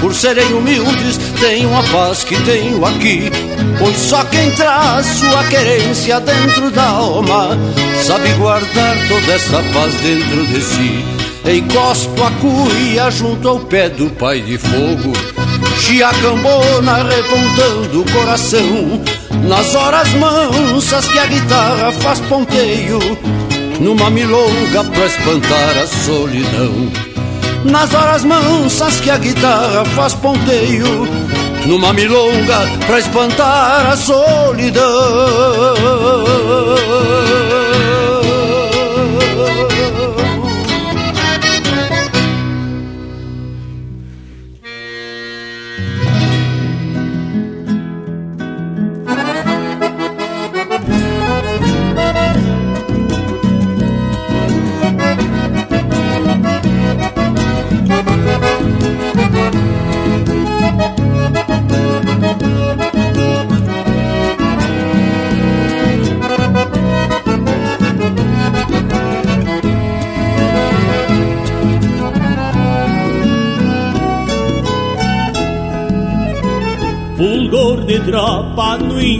por 0.00 0.14
serem 0.14 0.52
humildes, 0.54 1.18
tenho 1.40 1.76
a 1.76 1.82
paz 1.82 2.22
que 2.22 2.40
tenho 2.42 2.84
aqui. 2.84 3.30
Pois 3.78 3.96
só 3.96 4.24
quem 4.24 4.50
traz 4.52 5.06
sua 5.06 5.44
querência 5.44 6.20
dentro 6.20 6.70
da 6.70 6.84
alma 6.84 7.58
sabe 8.04 8.28
guardar 8.34 8.96
toda 9.08 9.32
essa 9.32 9.62
paz 9.72 9.94
dentro 9.94 10.46
de 10.46 10.60
si. 10.60 11.17
Encosto 11.44 12.22
a 12.22 12.30
cuia 12.32 13.10
junto 13.10 13.48
ao 13.48 13.60
pé 13.60 13.88
do 13.88 14.10
pai 14.10 14.40
de 14.40 14.58
fogo 14.58 15.12
Chiacambona 15.78 17.04
repontando 17.04 18.02
o 18.02 18.12
coração 18.12 19.02
Nas 19.46 19.74
horas 19.74 20.08
mansas 20.14 21.06
que 21.08 21.18
a 21.18 21.26
guitarra 21.26 21.92
faz 21.92 22.20
ponteio 22.20 22.98
Numa 23.80 24.10
milonga 24.10 24.82
pra 24.82 25.06
espantar 25.06 25.78
a 25.78 25.86
solidão. 25.86 26.90
Nas 27.64 27.94
horas 27.94 28.24
mansas 28.24 29.00
que 29.00 29.10
a 29.10 29.18
guitarra 29.18 29.84
faz 29.96 30.14
ponteio 30.14 31.08
Numa 31.66 31.92
milonga 31.92 32.68
pra 32.86 32.98
espantar 32.98 33.86
a 33.86 33.96
solidão 33.96 34.84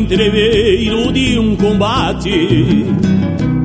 entreveiro 0.09 1.13
de 1.13 1.39
um 1.39 1.55
combate. 1.55 2.87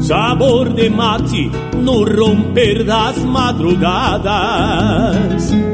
Sabor 0.01 0.73
de 0.73 0.89
mate 0.89 1.49
no 1.77 2.03
romper 2.03 2.83
das 2.83 3.17
madrugadas. 3.19 4.33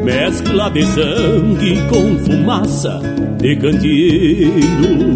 Mescla 0.04 0.70
de 0.70 0.86
sangue 0.86 1.82
com 1.90 2.20
fumaça 2.20 3.02
de 3.40 3.56
candeeiro. 3.56 5.16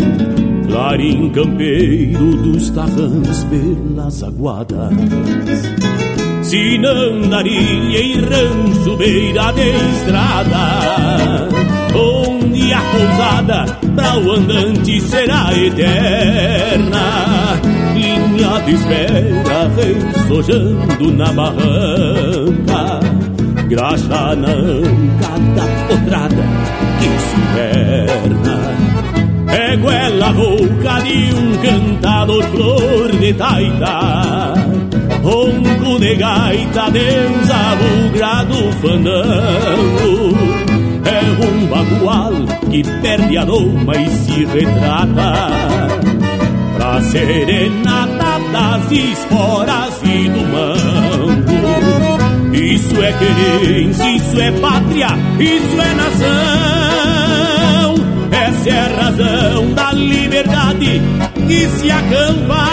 Clarim 0.68 1.30
campeiro 1.30 2.36
dos 2.38 2.72
tarrãs 2.72 3.44
pelas 3.44 4.24
aguadas. 4.24 4.92
Sinandarilha 6.42 8.02
e 8.02 8.14
rancho 8.16 8.98
beira 8.98 9.52
de 9.52 9.70
estrada 9.70 11.48
a 12.74 12.82
pousada 12.82 13.66
para 13.96 14.18
o 14.20 14.32
andante 14.32 15.00
será 15.02 15.54
eterna. 15.54 17.00
Linha 17.94 18.60
de 18.66 18.74
espera 18.74 19.70
ressojando 19.76 21.12
na 21.12 21.32
barranca, 21.32 23.00
graxa 23.70 24.36
na 24.36 24.50
anca 24.50 25.34
da 25.56 25.66
potrada 25.88 26.44
que 27.00 27.10
se 27.20 27.36
inverna. 27.40 28.58
É 29.48 29.78
goela 29.78 30.30
rouca 30.32 31.02
de 31.04 31.34
um 31.34 31.58
cantador 31.62 32.44
flor 32.46 33.12
de 33.12 33.34
taita, 33.34 34.54
ronco 35.22 36.00
de 36.00 36.16
gaita, 36.16 36.90
Deus 36.90 37.50
abugrado 37.52 38.72
fandango 38.82 40.73
bagual 41.74 42.34
que 42.70 42.84
perde 43.02 43.38
a 43.38 43.46
doma 43.46 43.96
e 43.96 44.08
se 44.10 44.46
retrata. 44.46 45.50
Pra 46.76 47.02
serenata 47.02 48.40
das 48.52 48.92
esporas 48.92 50.02
e 50.04 50.30
do 50.30 50.42
mango. 50.54 51.44
Isso 52.54 53.02
é 53.02 53.14
querência, 53.14 54.10
isso 54.12 54.40
é 54.40 54.52
pátria, 54.52 55.08
isso 55.40 55.82
é 55.82 55.94
nação. 55.96 56.34
Essa 58.32 58.70
é 58.70 58.80
a 58.80 59.04
razão 59.04 59.74
da 59.74 59.92
liberdade 59.94 61.02
que 61.48 61.68
se 61.70 61.92
acampa 61.92 62.68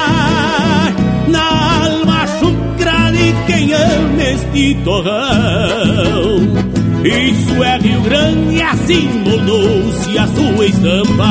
Na 1.28 1.84
alma 1.84 2.26
chucra 2.38 3.10
de 3.12 3.34
quem 3.46 3.72
ama 3.72 4.22
este 4.22 4.74
torrão 4.84 6.19
Isso 7.04 7.62
é 7.64 7.78
Rio 7.78 8.00
Grande, 8.02 8.62
assim 8.62 9.08
moldou-se 9.24 10.18
a 10.18 10.26
sua 10.26 10.66
estampa. 10.66 11.30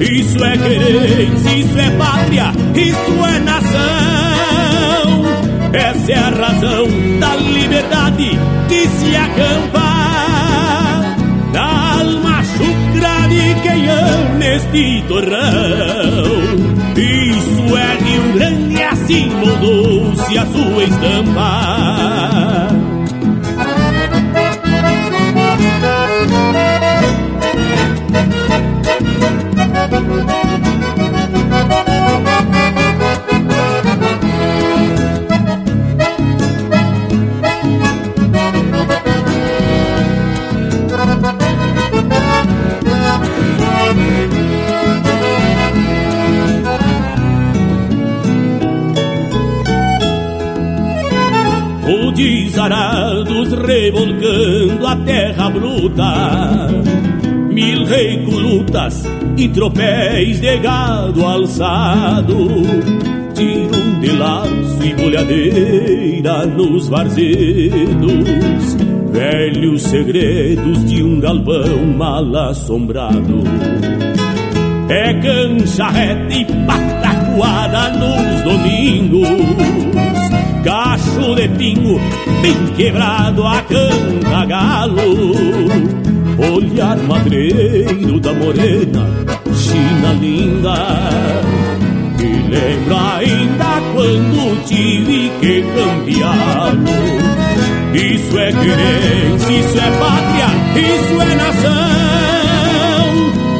Isso 0.00 0.42
é 0.42 0.56
querência, 0.56 1.50
isso 1.56 1.78
é 1.78 1.90
pátria, 1.98 2.50
isso 2.74 3.26
é 3.26 3.38
nação. 3.40 3.76
Essa 5.72 6.12
é 6.12 6.18
a 6.18 6.30
razão 6.30 6.86
da 7.20 7.36
liberdade 7.36 8.30
que 8.68 8.88
se 8.88 9.14
acampa 9.16 9.92
na 11.52 12.00
alma 12.00 12.42
chucra 12.44 13.28
de 13.28 13.54
quem 13.62 13.88
ama 13.88 14.44
este 14.46 15.04
torrão. 15.08 16.24
Isso 16.96 17.76
é 17.76 17.96
Rio 18.02 18.32
Grande, 18.32 18.82
assim 18.82 19.28
moldou-se 19.28 20.38
a 20.38 20.46
sua 20.46 20.84
estampa. 20.84 22.85
O 51.88 52.10
desarados 52.10 53.52
revolcando 53.52 54.84
a 54.84 54.96
terra 54.96 55.48
bruta 55.50 56.66
Mil 57.56 57.86
recolutas 57.86 59.02
e 59.34 59.48
tropéis 59.48 60.40
de 60.42 60.58
gado 60.58 61.24
alçado. 61.24 62.48
Tiro 63.32 63.98
de 63.98 64.12
laço 64.12 64.84
e 64.84 64.92
bolhadeira 64.92 66.44
nos 66.44 66.86
varzedos 66.90 68.76
Velhos 69.10 69.84
segredos 69.84 70.84
de 70.84 71.02
um 71.02 71.18
galpão 71.18 71.86
mal 71.96 72.36
assombrado. 72.36 73.42
É 74.90 75.14
cancha 75.14 75.88
reta 75.88 76.34
e 76.34 76.44
patacoada 76.66 77.88
nos 77.96 78.42
domingos. 78.42 79.28
Cacho 80.62 81.34
de 81.34 81.48
pingo 81.56 81.98
bem 82.42 82.66
quebrado 82.76 83.46
a 83.46 83.62
canta 83.62 84.44
galo 84.44 86.05
Olhar 86.38 86.96
madreiro 86.98 88.20
da 88.20 88.32
morena, 88.34 89.08
China 89.54 90.12
linda. 90.20 90.76
Me 92.18 92.32
lembra 92.48 93.16
ainda 93.16 93.80
quando 93.94 94.64
tive 94.66 95.30
que 95.40 95.62
cambiá-lo 95.74 96.96
Isso 97.94 98.38
é 98.38 98.52
querência, 98.52 99.52
isso 99.52 99.78
é 99.78 99.90
pátria, 99.98 100.48
isso 100.80 101.22
é 101.22 101.34
nação. 101.34 101.76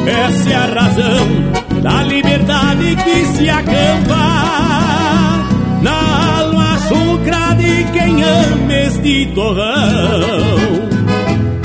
Essa 0.07 0.49
é 0.49 0.55
a 0.55 0.65
razão 0.65 1.27
da 1.81 2.03
liberdade 2.03 2.95
que 3.03 3.25
se 3.37 3.49
acampa 3.49 4.25
Na 5.81 6.39
alma 6.41 6.77
chucra 6.87 7.55
de 7.55 7.83
quem 7.91 8.23
ama 8.23 8.73
este 8.73 9.25
torrão. 9.33 10.87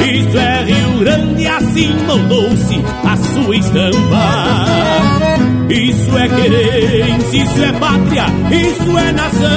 Isso 0.00 0.38
é 0.38 0.64
Rio 0.64 0.91
Grande, 1.02 1.46
assim 1.48 1.90
moldou-se 2.06 2.80
a 3.04 3.16
sua 3.16 3.56
estampa. 3.56 4.64
Isso 5.68 6.16
é 6.16 6.28
querência, 6.28 7.42
isso 7.42 7.64
é 7.64 7.72
pátria, 7.72 8.26
isso 8.52 8.98
é 8.98 9.10
nação. 9.10 9.50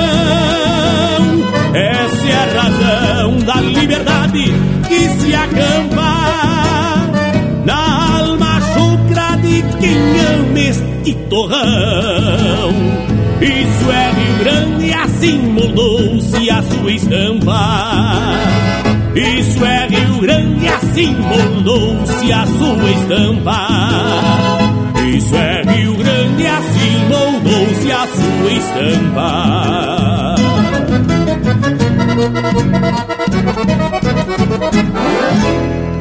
Essa 1.76 2.28
é 2.28 2.34
a 2.34 2.46
razão 2.64 3.38
da 3.42 3.62
liberdade 3.62 4.52
que 4.88 5.08
se 5.22 5.36
acampa 5.36 7.12
na 7.64 8.22
alma 8.22 8.60
chucra 8.74 9.38
de 9.38 9.62
quem 9.80 10.00
ama 10.34 10.60
este 10.60 11.14
torrão. 11.30 12.74
Isso 13.40 13.92
é 13.92 14.12
Rio 14.20 14.36
Grande, 14.40 14.92
assim 14.96 15.38
moldou-se 15.38 16.50
a 16.50 16.64
sua 16.64 16.92
estampa. 16.92 18.16
Isso 19.16 19.64
é 19.64 19.88
Rio 19.88 20.20
Grande, 20.20 20.68
assim 20.68 21.16
moldou-se 21.16 22.34
a 22.34 22.46
sua 22.46 22.92
estampa. 22.92 23.68
Isso 25.08 25.36
é 25.36 25.62
Rio 25.64 25.96
Grande, 25.96 26.46
assim 26.46 27.08
moldou-se 27.08 27.92
a 27.94 28.08
sua 28.08 28.52
estampa. 28.52 30.36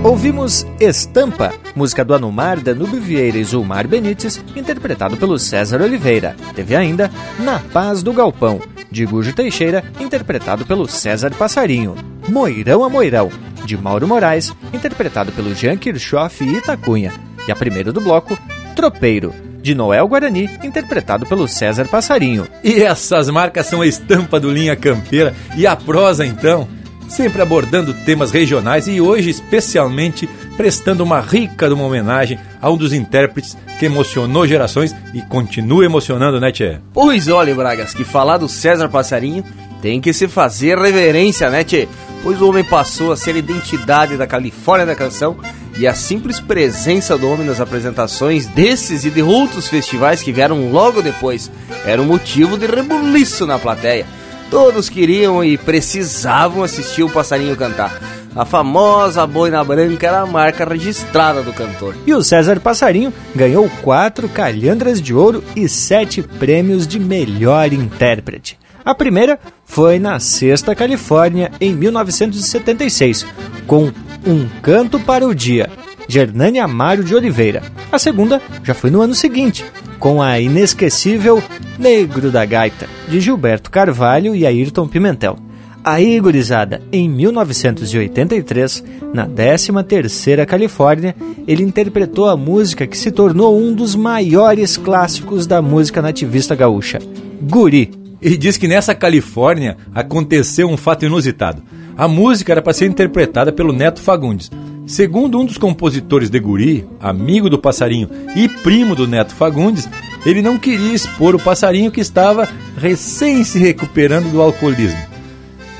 Ouvimos 0.02 0.66
Estampa, 0.80 1.54
música 1.74 2.04
do 2.04 2.14
Anumar, 2.14 2.60
Danube 2.60 2.98
Vieira 2.98 3.38
e 3.38 3.44
Zulmar 3.44 3.86
Benites, 3.86 4.42
interpretado 4.56 5.16
pelo 5.16 5.38
César 5.38 5.80
Oliveira. 5.80 6.34
Teve 6.54 6.74
ainda 6.74 7.10
Na 7.38 7.58
Paz 7.58 8.02
do 8.02 8.12
Galpão, 8.12 8.60
de 8.94 9.04
Gujo 9.04 9.34
Teixeira, 9.34 9.84
interpretado 10.00 10.64
pelo 10.64 10.86
César 10.86 11.32
Passarinho. 11.34 11.96
Moirão 12.28 12.84
a 12.84 12.88
Moirão, 12.88 13.28
de 13.64 13.76
Mauro 13.76 14.06
Moraes, 14.06 14.54
interpretado 14.72 15.32
pelo 15.32 15.52
Jean 15.52 15.76
Kirchhoff 15.76 16.42
e 16.44 16.56
Itacunha. 16.56 17.12
E 17.46 17.50
a 17.50 17.56
primeira 17.56 17.92
do 17.92 18.00
bloco, 18.00 18.38
Tropeiro, 18.76 19.34
de 19.60 19.74
Noel 19.74 20.06
Guarani, 20.06 20.48
interpretado 20.62 21.26
pelo 21.26 21.48
César 21.48 21.86
Passarinho. 21.88 22.46
E 22.62 22.82
essas 22.82 23.28
marcas 23.28 23.66
são 23.66 23.82
a 23.82 23.86
estampa 23.86 24.38
do 24.38 24.50
Linha 24.50 24.76
Campeira 24.76 25.34
e 25.56 25.66
a 25.66 25.74
prosa 25.74 26.24
então, 26.24 26.68
sempre 27.08 27.42
abordando 27.42 27.92
temas 27.92 28.30
regionais 28.30 28.86
e 28.86 29.00
hoje 29.00 29.28
especialmente 29.28 30.28
prestando 30.56 31.02
uma 31.02 31.20
rica 31.20 31.68
uma 31.74 31.84
homenagem 31.84 32.38
a 32.64 32.70
um 32.70 32.78
dos 32.78 32.94
intérpretes 32.94 33.58
que 33.78 33.84
emocionou 33.84 34.46
gerações 34.46 34.96
e 35.12 35.20
continua 35.20 35.84
emocionando, 35.84 36.40
né, 36.40 36.50
Tchê? 36.50 36.78
Pois 36.94 37.28
olha, 37.28 37.54
Bragas, 37.54 37.92
que 37.92 38.04
falar 38.04 38.38
do 38.38 38.48
César 38.48 38.88
Passarinho 38.88 39.44
tem 39.82 40.00
que 40.00 40.14
se 40.14 40.26
fazer 40.26 40.78
reverência, 40.78 41.50
né, 41.50 41.62
Tchê? 41.62 41.86
Pois 42.22 42.40
o 42.40 42.48
homem 42.48 42.64
passou 42.64 43.12
a 43.12 43.18
ser 43.18 43.34
a 43.34 43.38
identidade 43.38 44.16
da 44.16 44.26
Califórnia 44.26 44.86
da 44.86 44.94
canção 44.94 45.36
e 45.76 45.86
a 45.86 45.92
simples 45.92 46.40
presença 46.40 47.18
do 47.18 47.28
homem 47.28 47.46
nas 47.46 47.60
apresentações 47.60 48.46
desses 48.46 49.04
e 49.04 49.10
de 49.10 49.20
outros 49.20 49.68
festivais 49.68 50.22
que 50.22 50.32
vieram 50.32 50.70
logo 50.70 51.02
depois 51.02 51.50
era 51.84 52.00
um 52.00 52.06
motivo 52.06 52.56
de 52.56 52.64
rebuliço 52.64 53.46
na 53.46 53.58
plateia. 53.58 54.06
Todos 54.50 54.88
queriam 54.88 55.44
e 55.44 55.58
precisavam 55.58 56.62
assistir 56.62 57.02
o 57.02 57.10
passarinho 57.10 57.56
cantar. 57.56 58.23
A 58.36 58.44
famosa 58.44 59.24
boina 59.26 59.62
branca 59.62 60.06
era 60.08 60.20
a 60.20 60.26
marca 60.26 60.64
registrada 60.64 61.42
do 61.42 61.52
cantor. 61.52 61.94
E 62.04 62.12
o 62.12 62.22
César 62.22 62.58
Passarinho 62.58 63.12
ganhou 63.34 63.70
quatro 63.80 64.28
calhandras 64.28 65.00
de 65.00 65.14
ouro 65.14 65.42
e 65.54 65.68
sete 65.68 66.20
prêmios 66.20 66.86
de 66.86 66.98
melhor 66.98 67.72
intérprete. 67.72 68.58
A 68.84 68.94
primeira 68.94 69.38
foi 69.64 69.98
na 69.98 70.18
Sexta 70.18 70.74
Califórnia, 70.74 71.50
em 71.60 71.74
1976, 71.74 73.24
com 73.66 73.92
Um 74.26 74.48
Canto 74.60 74.98
para 74.98 75.26
o 75.26 75.34
Dia, 75.34 75.70
de 76.08 76.18
Hernani 76.18 76.58
Amaro 76.58 77.04
de 77.04 77.14
Oliveira. 77.14 77.62
A 77.90 77.98
segunda 77.98 78.42
já 78.62 78.74
foi 78.74 78.90
no 78.90 79.00
ano 79.00 79.14
seguinte, 79.14 79.64
com 79.98 80.20
a 80.20 80.38
inesquecível 80.40 81.42
Negro 81.78 82.30
da 82.30 82.44
Gaita, 82.44 82.86
de 83.08 83.20
Gilberto 83.20 83.70
Carvalho 83.70 84.34
e 84.34 84.44
Ayrton 84.44 84.86
Pimentel. 84.86 85.38
Aí, 85.86 86.18
gurizada, 86.18 86.80
em 86.90 87.10
1983, 87.10 88.82
na 89.12 89.28
13ª 89.28 90.46
Califórnia, 90.46 91.14
ele 91.46 91.62
interpretou 91.62 92.26
a 92.30 92.38
música 92.38 92.86
que 92.86 92.96
se 92.96 93.10
tornou 93.10 93.60
um 93.60 93.74
dos 93.74 93.94
maiores 93.94 94.78
clássicos 94.78 95.46
da 95.46 95.60
música 95.60 96.00
nativista 96.00 96.54
gaúcha, 96.54 97.00
Guri. 97.42 97.90
E 98.22 98.34
diz 98.34 98.56
que 98.56 98.66
nessa 98.66 98.94
Califórnia 98.94 99.76
aconteceu 99.94 100.70
um 100.70 100.76
fato 100.78 101.04
inusitado. 101.04 101.62
A 101.94 102.08
música 102.08 102.52
era 102.52 102.62
para 102.62 102.72
ser 102.72 102.86
interpretada 102.86 103.52
pelo 103.52 103.70
Neto 103.70 104.00
Fagundes. 104.00 104.50
Segundo 104.86 105.38
um 105.38 105.44
dos 105.44 105.58
compositores 105.58 106.30
de 106.30 106.40
Guri, 106.40 106.86
amigo 106.98 107.50
do 107.50 107.58
passarinho 107.58 108.08
e 108.34 108.48
primo 108.48 108.96
do 108.96 109.06
Neto 109.06 109.34
Fagundes, 109.34 109.86
ele 110.24 110.40
não 110.40 110.56
queria 110.56 110.94
expor 110.94 111.34
o 111.34 111.38
passarinho 111.38 111.90
que 111.90 112.00
estava 112.00 112.48
recém 112.78 113.44
se 113.44 113.58
recuperando 113.58 114.32
do 114.32 114.40
alcoolismo. 114.40 115.13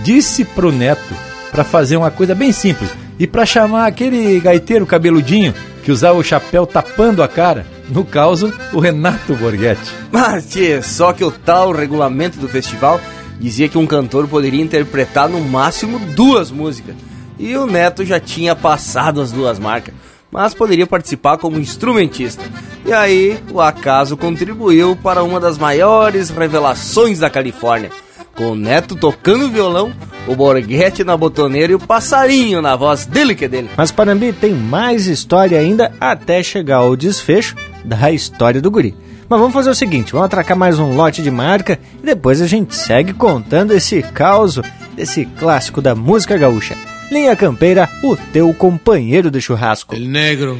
Disse 0.00 0.44
pro 0.44 0.72
Neto 0.72 1.14
para 1.50 1.64
fazer 1.64 1.96
uma 1.96 2.10
coisa 2.10 2.34
bem 2.34 2.52
simples 2.52 2.90
e 3.18 3.26
para 3.26 3.46
chamar 3.46 3.86
aquele 3.86 4.40
gaiteiro 4.40 4.86
cabeludinho 4.86 5.54
que 5.84 5.92
usava 5.92 6.18
o 6.18 6.24
chapéu 6.24 6.66
tapando 6.66 7.22
a 7.22 7.28
cara, 7.28 7.66
no 7.88 8.04
caso, 8.04 8.52
o 8.72 8.80
Renato 8.80 9.34
Borghetti. 9.34 9.92
Mas, 10.10 10.48
só 10.82 11.12
que 11.12 11.22
o 11.22 11.30
tal 11.30 11.72
regulamento 11.72 12.38
do 12.38 12.48
festival 12.48 13.00
dizia 13.38 13.68
que 13.68 13.78
um 13.78 13.86
cantor 13.86 14.26
poderia 14.26 14.62
interpretar 14.62 15.28
no 15.28 15.40
máximo 15.40 15.98
duas 16.14 16.50
músicas. 16.50 16.94
e 17.38 17.56
o 17.56 17.66
Neto 17.66 18.04
já 18.04 18.18
tinha 18.20 18.54
passado 18.54 19.20
as 19.20 19.32
duas 19.32 19.58
marcas, 19.58 19.94
mas 20.30 20.54
poderia 20.54 20.86
participar 20.86 21.36
como 21.36 21.58
instrumentista. 21.58 22.42
E 22.84 22.92
aí 22.92 23.38
o 23.50 23.60
acaso 23.60 24.16
contribuiu 24.16 24.96
para 24.96 25.22
uma 25.22 25.40
das 25.40 25.58
maiores 25.58 26.30
revelações 26.30 27.18
da 27.18 27.28
Califórnia, 27.28 27.90
com 28.34 28.52
o 28.52 28.56
Neto 28.56 28.96
tocando 28.96 29.50
violão, 29.50 29.92
o 30.26 30.34
Borghetti 30.34 31.04
na 31.04 31.16
botoneira 31.16 31.72
e 31.72 31.74
o 31.74 31.80
passarinho 31.80 32.60
na 32.60 32.76
voz 32.76 33.06
dele 33.06 33.34
que 33.34 33.44
é 33.44 33.48
dele. 33.48 33.70
Mas 33.76 33.90
Panambi 33.90 34.32
tem 34.32 34.52
mais 34.52 35.06
história 35.06 35.58
ainda 35.58 35.92
até 36.00 36.42
chegar 36.42 36.78
ao 36.78 36.96
desfecho 36.96 37.56
da 37.84 38.10
história 38.10 38.60
do 38.60 38.70
guri. 38.70 38.94
Mas 39.28 39.40
vamos 39.40 39.54
fazer 39.54 39.70
o 39.70 39.74
seguinte, 39.74 40.12
vamos 40.12 40.26
atracar 40.26 40.56
mais 40.56 40.78
um 40.78 40.94
lote 40.94 41.22
de 41.22 41.30
marca 41.30 41.78
e 42.02 42.06
depois 42.06 42.40
a 42.42 42.46
gente 42.46 42.74
segue 42.74 43.12
contando 43.12 43.72
esse 43.72 44.02
caos 44.02 44.60
desse 44.94 45.24
clássico 45.24 45.80
da 45.80 45.94
música 45.94 46.36
gaúcha. 46.36 46.76
Linha 47.10 47.36
Campeira, 47.36 47.88
o 48.02 48.16
teu 48.16 48.52
companheiro 48.54 49.30
de 49.30 49.40
churrasco. 49.40 49.94
El 49.94 50.10
negro, 50.10 50.58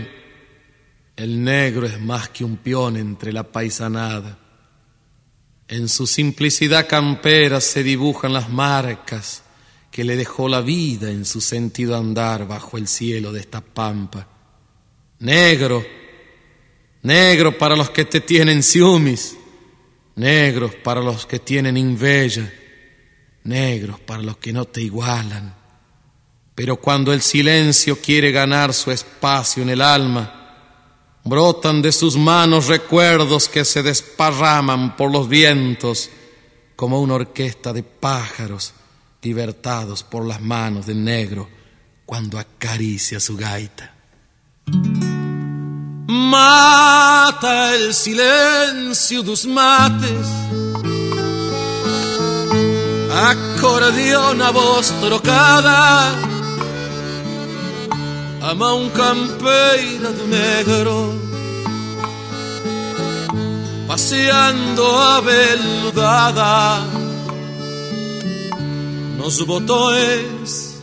el 1.17 1.43
negro 1.43 1.87
es 1.87 2.01
más 2.01 2.29
que 2.29 2.45
un 2.45 2.57
peón 2.57 2.97
entre 2.97 3.33
la 3.33 3.45
paisanada. 3.45 4.44
En 5.69 5.89
su 5.89 6.07
simplicidad 6.07 6.87
campera 6.87 7.61
se 7.61 7.83
dibujan 7.83 8.33
las 8.33 8.51
marcas 8.51 9.43
que 9.91 10.05
le 10.05 10.17
dejó 10.17 10.49
la 10.49 10.61
vida 10.61 11.11
en 11.11 11.25
su 11.25 11.41
sentido 11.41 11.97
andar 11.97 12.47
bajo 12.47 12.77
el 12.77 12.87
cielo 12.89 13.33
de 13.33 13.41
esta 13.41 13.61
pampa. 13.61 14.27
Negro, 15.21 15.85
negro 17.03 17.57
para 17.57 17.77
los 17.77 17.91
que 17.91 18.05
te 18.05 18.21
tienen 18.21 18.63
ciúmis, 18.63 19.37
negros 20.17 20.75
para 20.75 21.01
los 21.01 21.27
que 21.27 21.39
tienen 21.39 21.77
inveja, 21.77 22.51
negros 23.45 24.01
para 24.01 24.23
los 24.23 24.37
que 24.37 24.53
no 24.53 24.67
te 24.67 24.83
igualan. 24.83 25.55
Pero 26.55 26.77
cuando 26.77 27.13
el 27.13 27.23
silencio 27.23 28.01
quiere 28.01 28.33
ganar 28.33 28.75
su 28.75 28.91
espacio 28.91 29.63
en 29.63 29.71
el 29.71 29.81
alma, 29.81 30.44
brotan 31.25 31.81
de 31.81 31.91
sus 31.91 32.17
manos 32.17 32.67
recuerdos 32.67 33.49
que 33.49 33.65
se 33.65 33.83
desparraman 33.83 34.97
por 34.97 35.11
los 35.11 35.29
vientos 35.29 36.11
como 36.77 37.01
una 37.01 37.15
orquesta 37.15 37.73
de 37.73 37.83
pájaros 37.83 38.75
libertados 39.23 40.03
por 40.03 40.27
las 40.27 40.41
manos 40.41 40.87
del 40.87 41.03
negro 41.03 41.49
cuando 42.05 42.39
acaricia 42.39 43.19
su 43.19 43.37
gaita. 43.37 43.95
Mata 46.07 47.75
el 47.75 47.95
silencio 47.95 49.23
dos 49.23 49.47
mates, 49.47 50.27
acordeona 53.11 54.51
voz 54.51 54.93
trocada, 55.01 56.34
a 58.47 58.55
mão 58.55 58.91
campeira 58.91 60.13
do 60.13 60.27
negro, 60.27 61.19
passeando 63.89 64.85
abeludada 65.17 66.83
nos 69.17 69.41
botões 69.41 70.83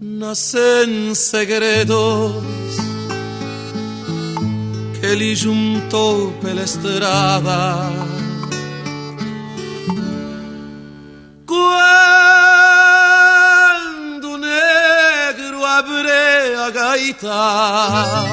nascem 0.00 1.14
segredos 1.14 2.32
que 4.98 5.06
ele 5.06 5.36
juntou 5.36 6.32
pela 6.42 6.64
estrada. 6.64 8.21
Negro 15.82 16.02
abre 16.02 16.54
a 16.56 16.70
gaita, 16.70 18.24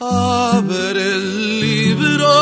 abre 0.00 1.00
el 1.00 1.60
libro 1.60 2.34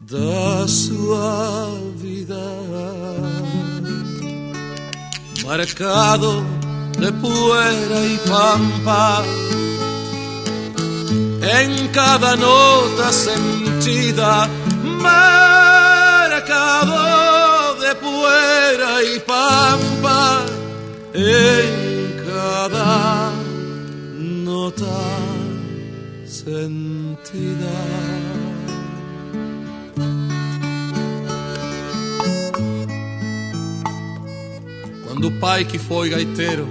da 0.00 0.66
sua 0.68 1.68
vida, 1.96 2.46
marcado 5.46 6.42
de 6.98 7.12
puera 7.12 8.00
y 8.06 8.18
pampa, 8.28 9.22
en 11.42 11.88
cada 11.88 12.36
nota 12.36 13.12
sentida, 13.12 14.48
marcado 15.02 15.90
y 19.02 19.18
pampa, 19.20 20.44
en 21.14 22.16
cada 22.26 23.32
nota 24.18 24.86
sentida. 26.26 27.70
Quando 35.06 35.28
o 35.28 35.32
pai 35.40 35.64
que 35.64 35.78
foi 35.78 36.10
gaiteiro 36.10 36.68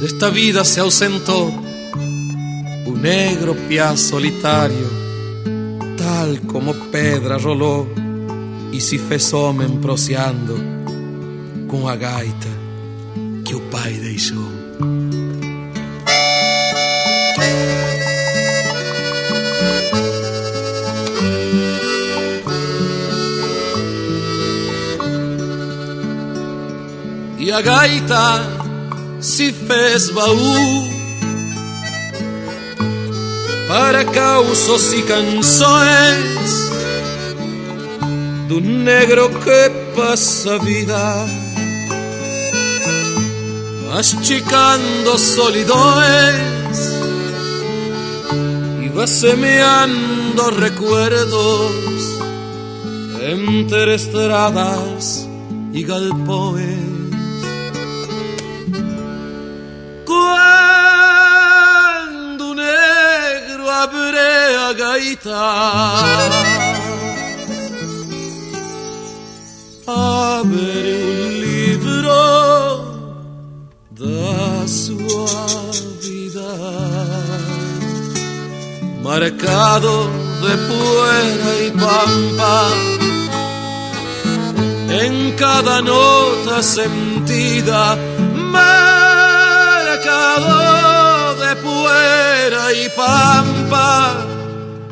desta 0.00 0.30
vida 0.30 0.64
se 0.64 0.80
ausentou, 0.80 1.52
o 2.86 2.90
negro 2.90 3.54
piá 3.68 3.96
solitário, 3.96 4.88
tal 5.96 6.36
como 6.52 6.74
pedra 6.90 7.36
rolou 7.36 8.09
e 8.72 8.80
se 8.80 8.98
fez 8.98 9.32
homem 9.32 9.78
proseando 9.78 10.58
com 11.68 11.88
a 11.88 11.96
gaita 11.96 12.48
que 13.44 13.54
o 13.54 13.60
pai 13.62 13.92
deixou. 13.92 14.48
E 27.38 27.50
a 27.50 27.60
gaita 27.60 28.60
se 29.20 29.52
fez 29.52 30.10
baú 30.10 30.88
para 33.66 34.04
causos 34.04 34.92
e 34.92 35.02
canções 35.02 36.59
do 38.50 38.60
negro 38.60 39.30
que 39.30 39.70
passa 39.94 40.56
a 40.56 40.58
vida 40.58 41.24
masticando 43.88 45.16
solidões 45.16 46.78
e 48.82 48.88
va 48.88 49.06
semeando 49.06 50.50
recuerdos 50.58 52.18
entre 53.22 53.94
estradas 53.94 55.28
e 55.72 55.84
galpões. 55.84 56.90
Quando 60.04 60.40
o 62.50 62.54
negro 62.54 63.70
abre 63.70 64.18
a 64.68 64.72
gaita, 64.72 66.69
abre 69.90 70.82
o 71.10 71.28
livro 71.44 72.22
da 73.90 74.66
sua 74.66 75.46
vida, 76.02 76.52
marcado 79.02 79.94
de 80.44 80.54
puera 80.68 81.50
y 81.66 81.68
pampa, 81.84 82.58
en 85.02 85.14
cada 85.36 85.82
nota 85.82 86.62
sentida, 86.62 87.82
marcado 88.56 89.34
de 91.42 91.52
puera 91.56 92.72
y 92.72 92.88
pampa, 92.90 93.92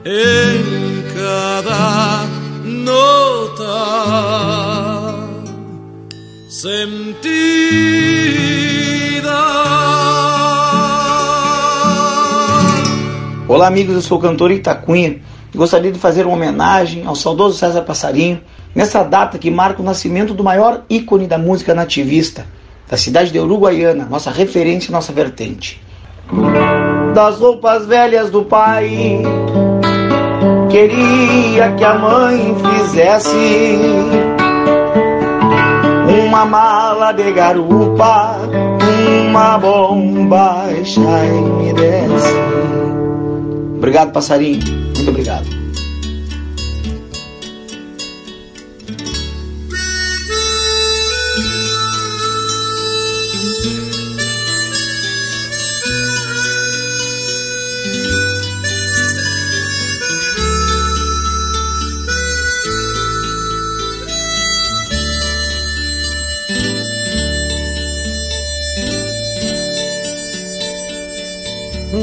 en 0.05 1.05
cada 1.15 2.27
nota 2.65 3.69
sentida. 6.59 7.29
Olá, 13.47 13.69
amigos. 13.69 13.95
Eu 13.95 14.03
sou 14.03 14.19
o 14.19 14.21
cantor 14.21 14.51
Itacunha 14.51 15.21
e 15.55 15.57
gostaria 15.57 15.93
de 15.93 16.01
fazer 16.01 16.27
uma 16.27 16.35
homenagem 16.35 17.07
ao 17.07 17.15
saudoso 17.15 17.57
César 17.57 17.83
Passarinho 17.83 18.41
nessa 18.75 19.05
data 19.05 19.39
que 19.39 19.53
marca 19.53 19.81
o 19.81 19.85
nascimento 19.85 20.35
do 20.35 20.43
maior 20.43 20.83
ícone 20.91 21.29
da 21.29 21.39
música 21.39 21.75
nativista, 21.75 22.45
da 22.91 22.97
cidade 22.97 23.31
de 23.31 23.39
Uruguaiana, 23.39 24.07
nossa 24.11 24.31
referência 24.33 24.91
nossa 24.91 25.13
vertente. 25.13 25.81
Das 27.15 27.39
roupas 27.39 27.87
velhas 27.87 28.31
do 28.31 28.45
pai, 28.45 29.23
queria 30.69 31.71
que 31.73 31.85
a 31.85 31.95
mãe 31.95 32.57
fizesse 32.57 34.28
uma 36.09 36.45
mala 36.45 37.13
de 37.13 37.33
garupa, 37.33 38.37
uma 39.29 39.59
bomba 39.59 40.67
e 40.73 40.85
me 41.41 41.73
desce. 41.73 42.35
Obrigado, 43.77 44.13
passarinho. 44.13 44.61
Muito 44.97 45.11
obrigado. 45.11 45.58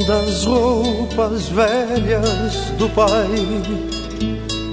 Das 0.08 0.46
roupas 0.46 1.50
velhas 1.50 2.72
do 2.78 2.88
pai. 2.90 3.28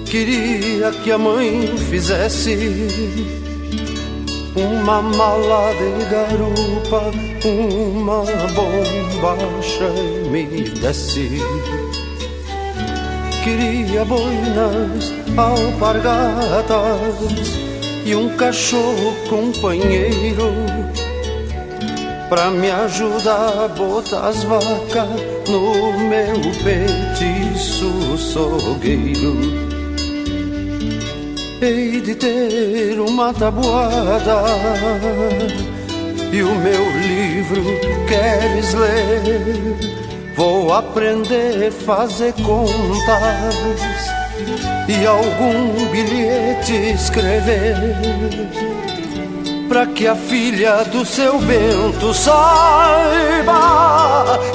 Queria 0.07 0.91
que 0.91 1.11
a 1.11 1.19
mãe 1.19 1.75
fizesse 1.89 2.59
uma 4.55 5.01
mala 5.01 5.73
de 5.73 6.05
garupa, 6.11 7.11
uma 7.47 8.25
bombacha 8.53 9.91
e 9.97 10.29
me 10.29 10.47
desse. 10.81 11.39
Queria 13.43 14.05
boinas, 14.05 15.13
alpargatas 15.37 16.77
e 18.05 18.15
um 18.15 18.37
cachorro 18.37 19.15
companheiro 19.29 20.53
pra 22.33 22.51
me 22.51 22.71
ajudar 22.71 23.65
a 23.65 23.69
botar 23.69 24.29
as 24.29 24.43
vacas 24.45 25.07
no 25.51 25.93
meu 26.09 26.41
petiço 26.65 28.17
sogueiro. 28.17 29.37
Hei 31.61 32.01
de 32.01 32.15
ter 32.15 32.99
uma 32.99 33.35
tabuada 33.35 34.45
e 36.33 36.43
o 36.43 36.55
meu 36.55 36.91
livro 37.03 37.65
queres 38.09 38.73
ler? 38.73 40.33
Vou 40.35 40.73
aprender 40.73 41.69
a 41.69 41.71
fazer 41.71 42.33
contas 42.33 44.09
e 44.89 45.05
algum 45.05 45.87
bilhete 45.91 46.95
escrever 46.95 48.72
para 49.73 49.87
que 49.87 50.07
a 50.07 50.15
filha 50.15 50.85
do 50.85 51.03
seu 51.03 51.39
Bento 51.39 52.13
saiba 52.13 53.59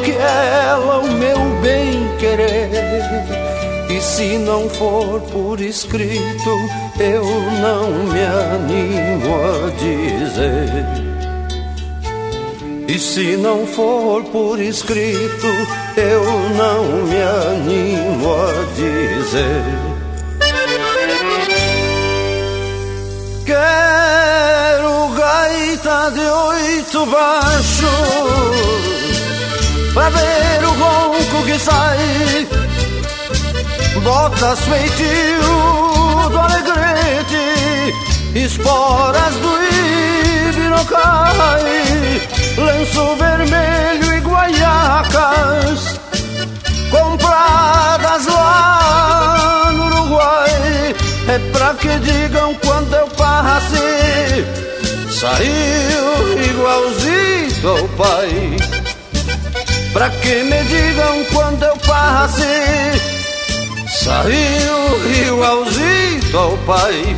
que 0.06 0.12
ela 0.12 1.00
o 1.00 1.12
meu 1.12 1.40
bem 1.60 2.08
querer. 2.20 2.70
E 3.90 4.00
se 4.00 4.38
não 4.38 4.70
for 4.70 5.20
por 5.22 5.60
escrito, 5.60 6.52
eu 7.00 7.24
não 7.24 7.90
me 8.14 8.22
animo 8.22 9.34
a 9.44 9.72
dizer. 9.72 10.86
E 12.88 13.00
se 13.00 13.38
não 13.38 13.66
for 13.66 14.24
por 14.26 14.60
escrito, 14.60 15.48
eu 15.98 16.24
não 16.56 16.84
me 17.08 17.20
animo 17.24 18.36
a 18.36 18.54
dizer. 18.76 19.64
Quero 23.48 24.77
gaita 25.38 26.12
de 26.12 26.26
oito 26.26 27.06
baixos 27.06 27.88
Pra 29.94 30.10
ver 30.10 30.64
o 30.64 30.72
ronco 30.72 31.46
que 31.46 31.60
sai. 31.60 32.48
Botas 34.04 34.60
feitio 34.60 36.30
do 36.30 36.40
alegrete 36.40 37.94
Esporas 38.36 39.36
do 39.36 39.52
ibirocai 40.50 42.22
Lenço 42.58 43.16
vermelho 43.16 44.14
e 44.14 44.20
guaiacas 44.22 46.00
Compradas 46.92 48.26
lá 48.28 49.72
no 49.74 49.86
Uruguai. 49.88 50.96
É 51.28 51.40
pra 51.52 51.74
que 51.74 52.00
digam 52.00 52.56
quando 52.64 52.94
eu 52.94 53.08
passe 53.10 54.68
Saiu 55.20 56.44
igualzinho 56.48 57.70
ao 57.70 57.88
pai. 57.98 58.56
Pra 59.92 60.12
que 60.12 60.44
me 60.44 60.64
digam 60.66 61.26
quando 61.34 61.64
eu 61.64 61.76
passe 61.78 62.44
Saiu 63.90 65.26
igualzinho 65.26 66.38
ao 66.38 66.56
pai 66.68 67.18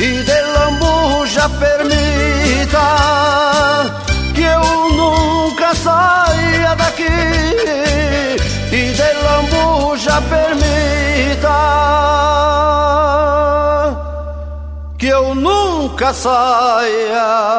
E 0.00 0.22
de 0.22 0.40
lambuja 0.54 1.48
permita 1.58 2.86
Que 4.32 4.42
eu 4.42 4.90
nunca 4.96 5.74
saia 5.74 6.74
daqui. 6.76 7.04
E 8.70 8.92
de 8.92 9.12
lambuja 9.24 10.22
permita 10.22 11.58
Que 14.96 15.08
eu 15.08 15.34
nunca 15.34 16.14
saia 16.14 17.58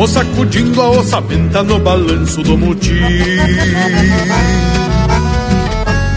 O 0.00 0.06
sacudindo 0.06 0.80
a 0.80 0.88
ossamenta 0.92 1.62
no 1.62 1.78
balanço 1.78 2.42
do 2.42 2.56
motim 2.56 3.02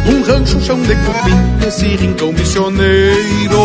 Um 0.07 0.23
rancho, 0.23 0.61
chão 0.61 0.81
de 0.83 0.95
cupim, 0.95 1.67
esse 1.67 1.87
rincão 1.97 2.31
missioneiro. 2.31 3.59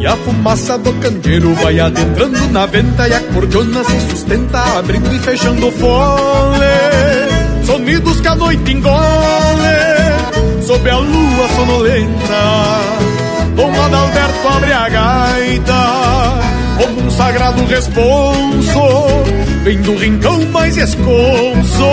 E 0.00 0.06
a 0.06 0.16
fumaça 0.16 0.78
do 0.78 0.90
candeeiro 0.94 1.52
vai 1.56 1.78
adentrando 1.78 2.48
na 2.48 2.64
venta 2.64 3.08
E 3.10 3.12
a 3.12 3.20
cordiona 3.20 3.84
se 3.84 4.00
sustenta, 4.10 4.78
abrindo 4.78 5.14
e 5.14 5.18
fechando 5.18 5.70
fole. 5.72 6.56
Sonidos 7.66 8.20
que 8.22 8.28
a 8.28 8.36
noite 8.36 8.72
engole, 8.72 8.96
sob 10.66 10.88
a 10.88 10.96
lua 10.96 11.48
sonolenta. 11.54 12.80
Dom 13.54 13.82
Adalberto 13.82 14.48
abre 14.48 14.72
a 14.72 14.88
gaita 14.88 16.45
como 16.96 17.06
um 17.06 17.10
sagrado 17.10 17.64
responso 17.66 18.80
Vem 19.62 19.80
do 19.82 19.96
rincão 19.96 20.40
mais 20.46 20.76
esconso 20.76 21.84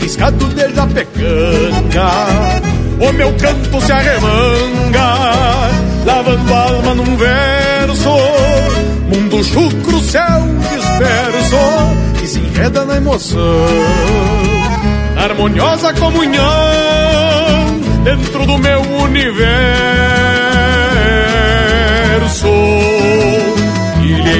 Riscado 0.00 0.46
de 0.48 0.74
japecanga 0.74 2.10
O 3.00 3.12
meu 3.12 3.32
canto 3.34 3.80
se 3.80 3.92
arremanga 3.92 5.70
Lavando 6.04 6.54
a 6.54 6.58
alma 6.58 6.94
num 6.94 7.16
verso. 7.16 8.08
Mundo 9.14 9.44
chucro, 9.44 10.00
céu 10.00 10.42
disperso 10.70 11.56
Que 12.18 12.26
se 12.26 12.38
enreda 12.38 12.84
na 12.84 12.96
emoção. 12.96 13.66
Harmoniosa 15.16 15.92
comunhão 15.94 16.44
Dentro 18.04 18.46
do 18.46 18.58
meu 18.58 18.80
universo 19.02 20.29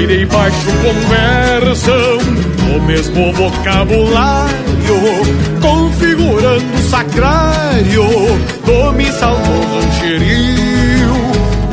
Ilheira 0.01 0.13
e 0.13 0.25
baixo 0.25 0.71
conversam 0.81 2.17
o 2.75 2.81
mesmo 2.81 3.31
vocabulário, 3.33 4.55
configurando 5.61 6.73
o 6.73 6.89
sacrário 6.89 8.07
do 8.65 8.93
missal 8.93 9.37
do 9.37 9.75
rancherio. 9.75 11.13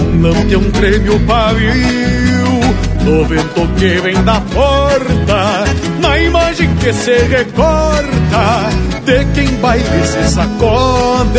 Um 0.02 0.22
lampião 0.22 0.62
treme 0.72 1.08
o 1.08 1.20
pavio, 1.20 2.60
no 3.02 3.24
vento 3.24 3.66
que 3.78 3.98
vem 4.02 4.22
da 4.24 4.42
porta, 4.42 5.64
na 5.98 6.18
imagem 6.18 6.68
que 6.76 6.92
se 6.92 7.16
recorta 7.28 8.68
de 9.06 9.24
quem 9.32 9.48
baile 9.56 10.04
se 10.04 10.34
sacode. 10.34 11.38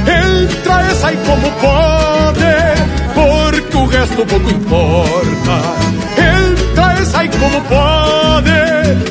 Entra 0.00 0.90
e 0.90 0.94
sai 0.96 1.16
como 1.24 1.52
pode, 1.60 3.14
porque 3.14 3.76
o 3.76 3.86
resto 3.86 4.26
pouco 4.26 4.50
importa. 4.50 6.15
Sai 7.10 7.28
como 7.28 7.60
pode, 7.62 8.60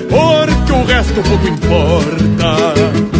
porque 0.09 0.71
o 0.71 0.85
resto 0.85 1.21
pouco 1.23 1.47
importa. 1.47 3.14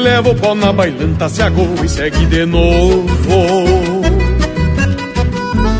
Se 0.00 0.06
eleva 0.06 0.30
o 0.30 0.34
pau 0.34 0.54
na 0.54 0.72
bailanta, 0.72 1.28
se 1.28 1.42
agou 1.42 1.68
e 1.84 1.88
segue 1.88 2.24
de 2.24 2.46
novo. 2.46 3.06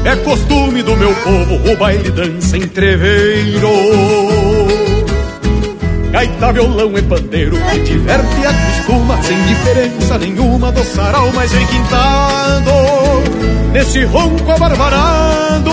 É 0.05 0.15
costume 0.17 0.83
do 0.83 0.95
meu 0.95 1.15
povo 1.15 1.73
o 1.73 1.77
baile 1.79 2.11
dança 2.11 2.59
em 2.59 2.69
treveiro. 2.69 3.71
Gaita, 6.11 6.53
violão 6.53 6.99
e 6.99 7.03
pandeiro 7.03 7.57
que 7.57 7.79
diverte 7.79 8.41
e 8.43 8.47
acostuma 8.47 9.23
sem 9.23 9.43
diferença 9.45 10.19
nenhuma 10.19 10.71
do 10.71 10.85
sarau 10.85 11.33
mais 11.33 11.51
requintado. 11.51 12.71
Nesse 13.73 14.05
ronco 14.05 14.53
abarbarado 14.53 15.73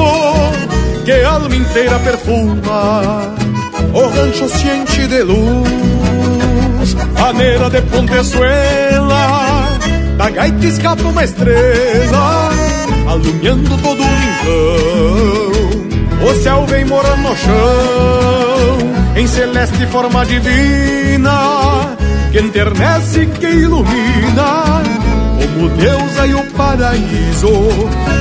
que 1.03 1.11
a 1.11 1.31
alma 1.31 1.53
inteira 1.53 1.99
perfuma. 1.99 3.35
O 3.93 4.07
rancho 4.07 4.47
se 4.47 4.67
enche 4.67 5.05
de 5.07 5.23
luz, 5.23 5.67
maneira 7.19 7.69
de 7.69 7.81
pontezuela. 7.81 9.77
Da 10.17 10.29
gaita 10.29 10.65
escapa 10.65 11.03
uma 11.03 11.23
estrela, 11.23 12.49
alumiando 13.07 13.77
todo 13.77 14.01
o 14.01 14.05
rincão. 14.05 15.17
O 16.27 16.33
céu 16.41 16.65
vem 16.65 16.83
morando 16.85 17.21
no 17.21 17.35
chão, 17.35 18.77
em 19.15 19.27
celeste 19.27 19.85
forma 19.87 20.25
divina, 20.25 21.95
que 22.31 22.39
enternece 22.39 23.21
e 23.21 23.27
que 23.27 23.45
ilumina, 23.45 24.81
como 25.39 25.69
Deus 25.69 26.11
e 26.27 26.33
o 26.33 26.43
paraíso, 26.53 27.51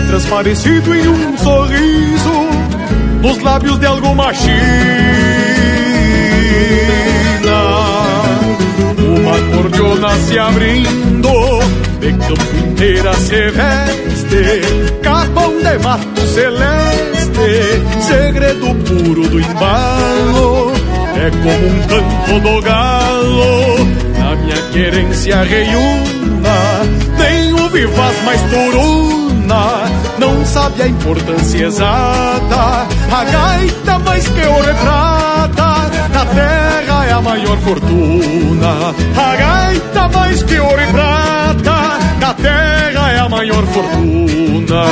transparecido 0.08 0.94
em 0.94 1.08
um 1.08 1.38
sorriso, 1.38 2.48
nos 3.22 3.42
lábios 3.42 3.78
de 3.78 3.86
alguma 3.86 4.34
china. 4.34 5.35
Cordiona 9.52 10.10
se 10.18 10.38
abrindo, 10.38 11.60
de 12.00 12.12
campo 12.12 12.56
inteira 12.56 13.14
se 13.14 13.50
veste, 13.50 15.00
capão 15.02 15.52
de 15.58 15.78
mato 15.82 16.20
celeste, 16.26 18.02
segredo 18.02 18.74
puro 18.84 19.28
do 19.28 19.40
embalo, 19.40 20.72
é 21.16 21.30
como 21.30 21.66
um 21.66 21.82
canto 21.86 22.40
do 22.40 22.62
galo, 22.62 23.84
na 24.18 24.36
minha 24.36 24.62
querência 24.72 25.42
reiúna, 25.42 26.82
nem 27.18 27.52
o 27.54 27.68
vivaz 27.70 28.22
mais 28.24 28.40
turuna, 28.42 29.84
não 30.18 30.44
sabe 30.44 30.82
a 30.82 30.88
importância 30.88 31.66
exata, 31.66 32.86
a 33.10 33.24
gaita 33.24 33.98
mais 34.00 34.28
que 34.28 34.46
ouro 34.46 34.70
e 34.70 34.74
prata, 34.74 35.95
na 36.16 36.24
terra 36.24 37.04
é 37.04 37.12
a 37.12 37.20
maior 37.20 37.58
fortuna, 37.58 38.94
a 39.18 39.36
gaita 39.36 40.08
mais 40.08 40.42
que 40.44 40.58
ouro 40.58 40.80
e 40.80 40.86
prata, 40.86 41.98
na 42.18 42.32
terra 42.32 43.12
é 43.12 43.18
a 43.18 43.28
maior 43.28 43.66
fortuna. 43.66 44.82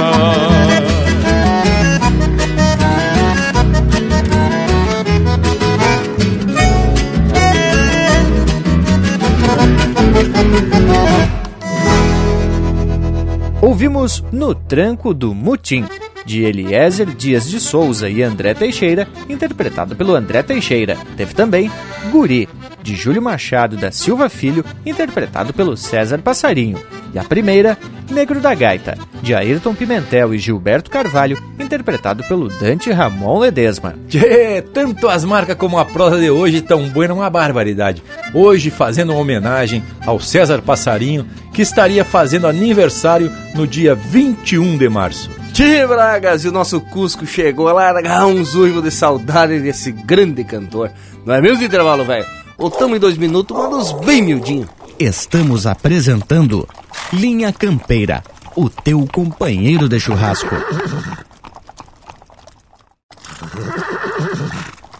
Ouvimos 13.63 14.23
No 14.31 14.55
Tranco 14.55 15.15
do 15.15 15.35
Mutim, 15.35 15.87
de 16.25 16.45
Eliezer 16.45 17.07
Dias 17.07 17.49
de 17.49 17.61
Souza 17.61 18.09
e 18.09 18.23
André 18.23 18.55
Teixeira, 18.55 19.09
interpretado 19.29 19.95
pelo 19.95 20.15
André 20.15 20.43
Teixeira. 20.43 20.97
Teve 21.17 21.35
também 21.35 21.71
Guri, 22.11 22.49
de 22.85 22.95
Júlio 22.95 23.23
Machado 23.23 23.79
da 23.79 23.91
Silva 23.91 24.29
Filho, 24.29 24.63
interpretado 24.85 25.55
pelo 25.55 25.75
César 25.75 26.19
Passarinho. 26.19 26.79
E 27.15 27.19
a 27.19 27.25
primeira, 27.25 27.79
Negro 28.11 28.41
da 28.41 28.55
Gaita, 28.55 28.99
de 29.23 29.35
Ayrton 29.35 29.75
Pimentel 29.75 30.35
e 30.35 30.39
Gilberto 30.39 30.91
Carvalho, 30.91 31.43
interpretado 31.59 32.23
pelo 32.25 32.49
Dante 32.49 32.93
Ramon 32.93 33.39
Ledesma. 33.39 33.95
Tchê, 34.07 34.63
tanto 34.75 35.09
as 35.09 35.25
marcas 35.25 35.57
como 35.57 35.79
a 35.79 35.85
prosa 35.87 36.21
de 36.21 36.29
hoje 36.29 36.61
tão 36.61 36.87
boa, 36.91 37.11
uma 37.11 37.31
barbaridade. 37.31 38.03
Hoje 38.35 38.71
fazendo 38.71 39.13
uma 39.13 39.21
homenagem 39.21 39.83
ao 40.05 40.21
César 40.21 40.61
Passarinho, 40.61 41.27
que 41.55 41.63
estaria 41.63 42.05
fazendo 42.05 42.47
aniversário 42.47 43.33
no 43.55 43.67
dia 43.67 43.95
21 43.95 44.77
de 44.77 44.89
março. 44.91 45.31
Tchê, 45.55 45.87
Bragas, 45.87 46.45
e 46.45 46.49
o 46.49 46.53
nosso 46.53 46.83
Cusco 46.83 47.25
chegou 47.25 47.69
a 47.69 47.73
largar 47.73 48.27
um 48.27 48.43
uivos 48.57 48.83
de 48.83 48.91
saudade 48.91 49.59
desse 49.61 49.91
grande 49.91 50.45
cantor. 50.45 50.91
Não 51.25 51.35
é 51.35 51.41
mesmo, 51.41 51.65
intervalo, 51.65 52.05
velho? 52.05 52.44
Ou 52.57 52.71
tamo 52.71 52.97
em 52.97 52.99
dois 52.99 53.19
minutos, 53.19 53.57
mandos 53.57 53.93
bem 54.05 54.23
miudinho. 54.23 54.69
Estamos 54.99 55.67
apresentando 55.67 56.69
Linha 57.13 57.53
Campeira, 57.53 58.23
o 58.55 58.71
teu 58.71 59.07
companheiro 59.13 59.89
de 59.89 59.99
churrasco. 59.99 60.55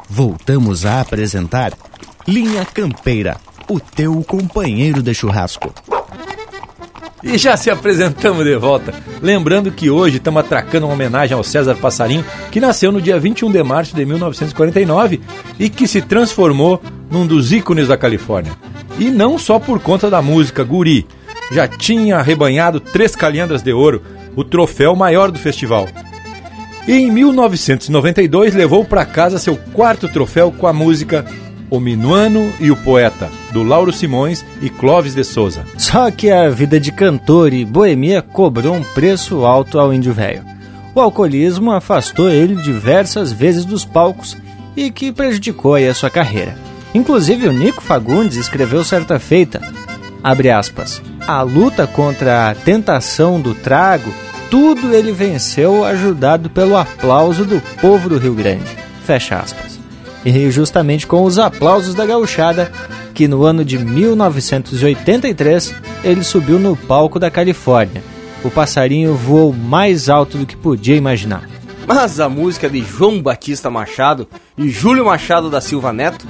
Voltamos 0.09 0.85
a 0.85 1.01
apresentar 1.01 1.73
Linha 2.27 2.65
Campeira, 2.65 3.37
o 3.69 3.79
teu 3.79 4.23
companheiro 4.25 5.03
de 5.03 5.15
churrasco. 5.15 5.73
E 7.25 7.39
já 7.39 7.57
se 7.57 7.71
apresentamos 7.71 8.45
de 8.45 8.55
volta. 8.57 8.93
Lembrando 9.23 9.73
que 9.73 9.89
hoje 9.89 10.19
estamos 10.19 10.41
atracando 10.41 10.87
uma 10.87 10.93
homenagem 10.93 11.35
ao 11.35 11.43
César 11.43 11.75
Passarinho, 11.75 12.25
que 12.53 12.61
nasceu 12.61 12.93
no 12.93 13.01
dia 13.01 13.19
21 13.19 13.51
de 13.51 13.63
março 13.63 13.97
de 13.97 14.05
1949 14.05 15.21
e 15.59 15.71
que 15.71 15.89
se 15.89 16.03
transformou 16.03 16.83
num 17.11 17.27
dos 17.27 17.51
ícones 17.51 17.89
da 17.89 17.97
Califórnia. 17.97 18.53
E 18.99 19.07
não 19.11 19.39
só 19.39 19.59
por 19.59 19.81
conta 19.81 20.11
da 20.11 20.21
música 20.21 20.63
Guri, 20.63 21.07
já 21.51 21.67
tinha 21.67 22.19
arrebanhado 22.19 22.79
três 22.79 23.17
calhandras 23.17 23.63
de 23.63 23.73
ouro, 23.73 24.03
o 24.37 24.45
troféu 24.45 24.95
maior 24.95 25.31
do 25.31 25.39
festival. 25.39 25.89
E 26.87 26.93
em 26.93 27.11
1992 27.11 28.55
levou 28.55 28.85
para 28.85 29.07
casa 29.07 29.39
seu 29.39 29.57
quarto 29.73 30.09
troféu 30.09 30.53
com 30.53 30.67
a 30.67 30.73
música 30.73 31.25
O 31.71 31.81
Minuano 31.81 32.53
e 32.61 32.71
o 32.71 32.77
Poeta, 32.77 33.31
do 33.53 33.63
Lauro 33.63 33.93
Simões 33.93 34.45
e 34.61 34.69
Clóvis 34.69 35.15
de 35.15 35.25
Souza. 35.25 35.65
Só 35.77 36.11
que 36.11 36.31
a 36.31 36.49
vida 36.51 36.79
de 36.79 36.93
cantor 36.93 37.53
e 37.53 37.65
boemia 37.65 38.23
cobrou 38.23 38.75
um 38.75 38.83
preço 38.83 39.45
alto 39.45 39.79
ao 39.79 39.93
índio 39.93 40.13
velho. 40.13 40.45
O 40.95 41.01
alcoolismo 41.01 41.73
afastou 41.73 42.31
ele 42.31 42.55
diversas 42.57 43.33
vezes 43.33 43.65
dos 43.65 43.85
palcos 43.85 44.37
e 44.77 44.91
que 44.91 45.13
prejudicou 45.13 45.75
a 45.75 45.95
sua 45.95 46.11
carreira. 46.11 46.57
Inclusive 46.95 47.49
o 47.49 47.53
Nico 47.53 47.83
Fagundes 47.83 48.37
escreveu 48.37 48.85
certa 48.85 49.19
feita, 49.19 49.61
abre 50.23 50.51
aspas, 50.51 51.03
a 51.27 51.43
luta 51.43 51.87
contra 51.87 52.51
a 52.51 52.55
tentação 52.55 53.41
do 53.41 53.55
trago, 53.55 54.13
tudo 54.51 54.95
ele 54.95 55.11
venceu 55.11 55.85
ajudado 55.85 56.49
pelo 56.49 56.77
aplauso 56.77 57.45
do 57.45 57.61
povo 57.81 58.09
do 58.09 58.19
Rio 58.19 58.35
Grande. 58.35 58.65
Fecha 59.05 59.37
aspas. 59.37 59.74
E 60.25 60.51
justamente 60.51 61.07
com 61.07 61.25
os 61.25 61.39
aplausos 61.39 61.95
da 61.95 62.07
gauchada, 62.07 62.73
que 63.13 63.29
no 63.29 63.45
ano 63.45 63.65
de 63.65 63.79
1983 63.79 65.75
ele 66.03 66.25
subiu 66.25 66.59
no 66.59 66.75
palco 66.77 67.19
da 67.19 67.31
Califórnia. 67.31 68.03
O 68.43 68.51
passarinho 68.51 69.15
voou 69.15 69.53
mais 69.53 70.09
alto 70.09 70.39
do 70.39 70.47
que 70.47 70.57
podia 70.57 70.97
imaginar. 70.97 71.49
Mas 71.87 72.19
a 72.19 72.29
música 72.29 72.69
de 72.69 72.81
João 72.83 73.21
Batista 73.21 73.71
Machado 73.71 74.27
e 74.57 74.71
Júlio 74.71 75.05
Machado 75.05 75.51
da 75.51 75.61
Silva 75.61 75.93
Neto, 75.93 76.27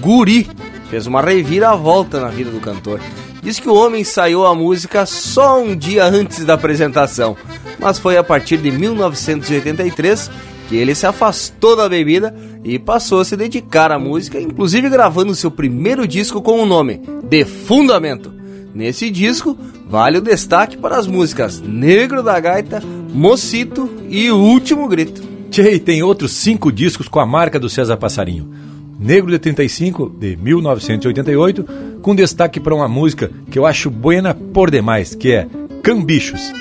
Guri, 0.00 0.48
fez 0.88 1.06
uma 1.06 1.20
reviravolta 1.20 2.20
na 2.20 2.28
vida 2.28 2.50
do 2.50 2.60
cantor. 2.60 3.00
Diz 3.42 3.58
que 3.58 3.68
o 3.68 3.74
homem 3.74 4.02
ensaiou 4.02 4.46
a 4.46 4.54
música 4.54 5.04
só 5.04 5.60
um 5.60 5.74
dia 5.74 6.04
antes 6.04 6.44
da 6.44 6.54
apresentação, 6.54 7.36
mas 7.78 7.98
foi 7.98 8.16
a 8.16 8.22
partir 8.22 8.58
de 8.58 8.70
1983 8.70 10.30
que 10.68 10.76
ele 10.76 10.94
se 10.94 11.06
afastou 11.06 11.76
da 11.76 11.88
bebida 11.88 12.34
e 12.64 12.78
passou 12.78 13.20
a 13.20 13.24
se 13.24 13.36
dedicar 13.36 13.90
à 13.90 13.98
música, 13.98 14.40
inclusive 14.40 14.88
gravando 14.88 15.34
seu 15.34 15.50
primeiro 15.50 16.06
disco 16.06 16.40
com 16.40 16.60
o 16.60 16.66
nome 16.66 17.00
De 17.24 17.44
Fundamento. 17.44 18.32
Nesse 18.74 19.10
disco, 19.10 19.56
vale 19.86 20.18
o 20.18 20.22
destaque 20.22 20.76
para 20.76 20.96
as 20.96 21.06
músicas 21.06 21.60
Negro 21.60 22.22
da 22.22 22.38
Gaita, 22.40 22.82
Mocito 23.12 23.90
e 24.08 24.30
O 24.30 24.38
Último 24.38 24.88
Grito. 24.88 25.22
Tchê, 25.50 25.78
tem 25.78 26.02
outros 26.02 26.32
cinco 26.32 26.72
discos 26.72 27.08
com 27.08 27.20
a 27.20 27.26
marca 27.26 27.60
do 27.60 27.68
César 27.68 27.98
Passarinho. 27.98 28.50
Negro 28.98 29.30
de 29.30 29.38
35, 29.38 30.08
de 30.08 30.36
1988, 30.36 31.66
com 32.00 32.14
destaque 32.14 32.58
para 32.58 32.74
uma 32.74 32.88
música 32.88 33.30
que 33.50 33.58
eu 33.58 33.66
acho 33.66 33.90
buena 33.90 34.32
por 34.32 34.70
demais, 34.70 35.14
que 35.14 35.32
é 35.32 35.46
Cambichos. 35.82 36.52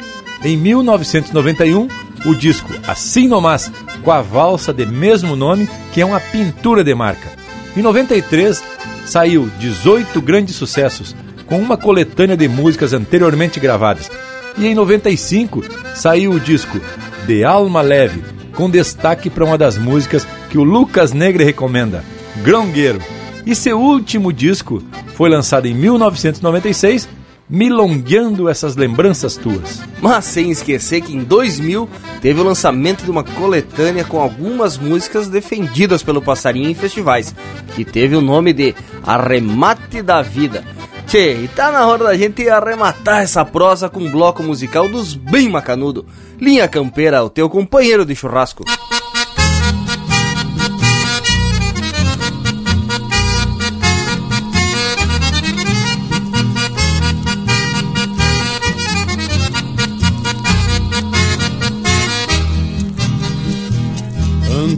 Em 0.44 0.58
1991, 0.58 1.88
o 2.26 2.36
disco 2.36 2.72
Assim 2.88 3.28
Nomás, 3.28 3.72
com 4.04 4.12
a 4.12 4.22
valsa 4.22 4.74
de 4.74 4.86
mesmo 4.86 5.36
nome, 5.36 5.70
que 5.94 6.02
é 6.02 6.06
uma 6.06 6.20
pintura 6.20 6.84
de 6.84 6.94
marca. 6.94 7.30
Em 7.76 7.82
93, 7.82 8.62
saiu 9.06 9.50
18 9.60 10.22
grandes 10.22 10.56
sucessos, 10.56 11.16
com 11.46 11.58
uma 11.60 11.78
coletânea 11.78 12.38
de 12.38 12.48
músicas 12.48 12.94
anteriormente 12.94 13.60
gravadas. 13.60 14.10
E 14.58 14.68
em 14.68 14.76
95, 14.76 15.64
saiu 15.96 16.32
o 16.32 16.40
disco 16.40 16.80
De 17.26 17.44
Alma 17.44 17.82
Leve, 17.82 18.24
com 18.54 18.70
destaque 18.70 19.30
para 19.30 19.46
uma 19.46 19.58
das 19.58 19.78
músicas 19.78 20.28
que 20.50 20.58
o 20.58 20.64
Lucas 20.64 21.14
Negre 21.14 21.44
recomenda, 21.44 22.04
Grongueiro. 22.44 23.02
E 23.46 23.56
seu 23.56 23.80
último 23.80 24.32
disco 24.32 24.84
foi 25.16 25.30
lançado 25.30 25.66
em 25.66 25.74
1996, 25.74 27.08
milongueando 27.52 28.48
essas 28.48 28.78
lembranças 28.78 29.36
tuas. 29.36 29.82
Mas 30.02 30.24
sem 30.24 30.50
esquecer 30.50 31.02
que 31.02 31.14
em 31.14 31.24
2000 31.24 31.88
teve 32.22 32.40
o 32.40 32.44
lançamento 32.44 33.04
de 33.04 33.12
uma 33.12 33.24
coletânea 33.24 34.06
com 34.06 34.22
algumas 34.22 34.78
músicas 34.78 35.28
defendidas 35.28 36.02
pelo 36.02 36.22
Passarinho 36.22 36.70
em 36.70 36.74
festivais, 36.74 37.36
que 37.76 37.84
teve 37.84 38.16
o 38.16 38.22
nome 38.22 38.54
de 38.54 38.74
Arremate 39.04 40.02
da 40.02 40.22
Vida. 40.22 40.64
Tchê, 41.06 41.34
e 41.44 41.48
tá 41.50 41.72
na 41.72 41.86
hora 41.86 42.06
da 42.06 42.16
gente 42.16 42.48
arrematar 42.50 43.22
essa 43.22 43.44
prosa 43.44 43.90
com 43.90 44.00
um 44.00 44.10
bloco 44.10 44.42
musical 44.42 44.88
dos 44.88 45.14
bem 45.14 45.50
macanudo. 45.50 46.06
Linha 46.40 46.70
Campeira, 46.70 47.22
o 47.22 47.30
teu 47.30 47.50
companheiro 47.50 48.06
de 48.06 48.16
churrasco. 48.16 48.64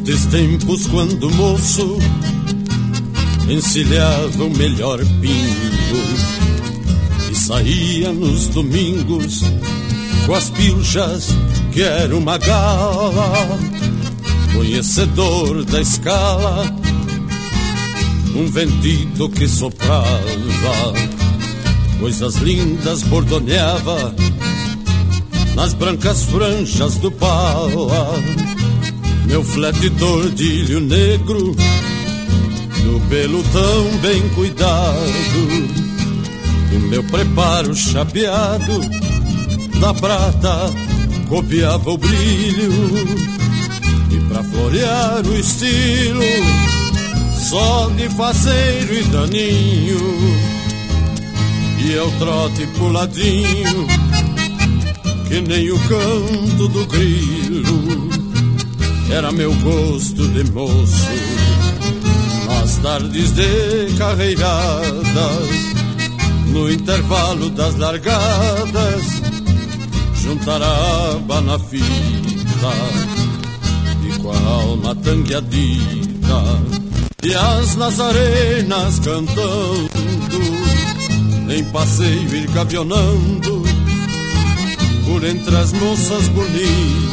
Antes 0.03 0.25
tempos 0.25 0.85
quando 0.87 1.31
moço 1.31 1.97
encilhava 3.49 4.43
o 4.43 4.49
melhor 4.49 4.99
pingo 4.99 6.03
e 7.31 7.33
saía 7.33 8.11
nos 8.11 8.49
domingos 8.49 9.43
com 10.25 10.35
as 10.35 10.49
pilchas 10.49 11.29
que 11.71 11.83
era 11.83 12.13
uma 12.17 12.37
gala, 12.37 13.47
conhecedor 14.53 15.63
da 15.63 15.79
escala, 15.79 16.65
um 18.35 18.45
ventito 18.47 19.29
que 19.29 19.47
soprava, 19.47 20.03
coisas 22.01 22.35
lindas 22.35 23.03
bordoneava 23.03 24.13
nas 25.55 25.73
brancas 25.73 26.25
franjas 26.25 26.97
do 26.97 27.09
pala, 27.09 28.21
meu 29.25 29.43
flete 29.43 29.89
tordilho 29.91 30.79
negro 30.79 31.55
no 32.83 32.99
pelo 33.01 33.41
tão 33.43 33.97
bem 34.01 34.21
cuidado, 34.29 35.47
do 36.69 36.79
meu 36.89 37.03
preparo 37.05 37.73
chapeado, 37.75 38.79
da 39.79 39.93
prata 39.93 40.69
copiava 41.29 41.91
o 41.91 41.97
brilho, 41.97 42.71
e 44.11 44.19
pra 44.27 44.43
florear 44.43 45.25
o 45.25 45.35
estilo, 45.39 46.21
só 47.49 47.89
de 47.89 48.09
faceiro 48.09 48.93
e 48.93 49.03
daninho, 49.05 49.99
e 51.85 51.91
eu 51.93 52.11
trote 52.19 52.67
puladinho, 52.77 53.87
que 55.27 55.41
nem 55.41 55.71
o 55.71 55.79
canto 55.79 56.67
do 56.67 56.85
grilo, 56.85 57.82
era 59.11 59.31
meu 59.31 59.53
gosto 59.55 60.27
de 60.27 60.43
moço. 60.51 61.07
Nas 62.47 62.77
tardes 62.77 63.31
de 63.31 63.93
carreiradas, 63.97 65.73
no 66.47 66.71
intervalo 66.71 67.49
das 67.49 67.75
largadas, 67.75 69.03
juntar 70.21 70.61
a 70.61 71.41
na 71.41 71.59
fita 71.59 71.83
e 74.07 74.19
com 74.19 74.31
a 74.31 74.39
alma 74.39 74.95
tangueadita, 74.95 76.43
e 77.23 77.33
as 77.33 77.75
nazarenas 77.75 78.99
cantando, 78.99 79.89
em 81.49 81.63
passeio 81.65 82.35
ir 82.35 82.47
gavionando, 82.51 83.63
por 85.05 85.23
entre 85.23 85.55
as 85.57 85.73
moças 85.73 86.27
bonitas, 86.29 87.03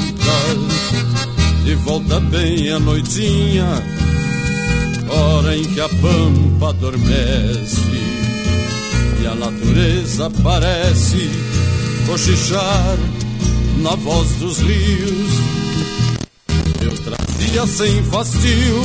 de 1.65 1.75
volta 1.77 2.21
bem 2.21 2.71
a 2.71 2.79
noitinha 2.79 4.01
hora 5.11 5.57
em 5.57 5.65
que 5.65 5.81
a 5.81 5.89
pampa 5.89 6.71
adormece 6.71 7.81
e 9.23 9.27
a 9.27 9.35
natureza 9.35 10.31
parece 10.43 11.31
cochichar 12.07 12.97
na 13.79 13.95
voz 13.97 14.29
dos 14.37 14.59
rios. 14.61 15.31
Eu 16.81 16.93
trazia 17.05 17.67
sem 17.67 18.03
fastio, 18.05 18.83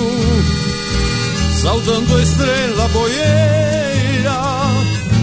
saudando 1.62 2.16
a 2.16 2.24
estrela 2.24 2.88
boieira, 2.90 4.42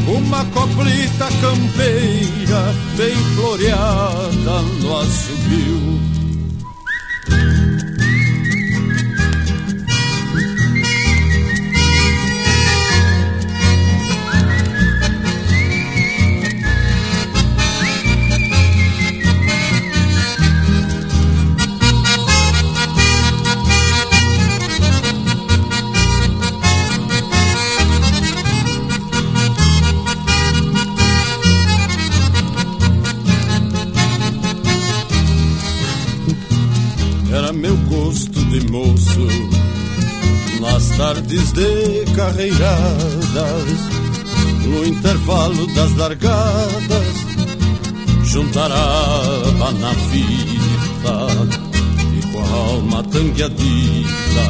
uma 0.08 0.44
coplita 0.46 1.28
campeira 1.40 2.74
bem 2.96 3.16
floreada 3.34 4.62
no 4.80 4.98
assobio. 4.98 6.11
Tardes 41.02 41.52
de 41.52 42.04
carreiradas, 42.14 43.80
no 44.64 44.86
intervalo 44.86 45.66
das 45.74 45.96
largadas, 45.96 47.16
juntará 48.22 48.76
na 49.80 49.92
fita 49.94 51.26
e 52.16 52.32
com 52.32 52.38
a 52.38 52.56
alma 52.56 53.02
tangueadita 53.02 54.46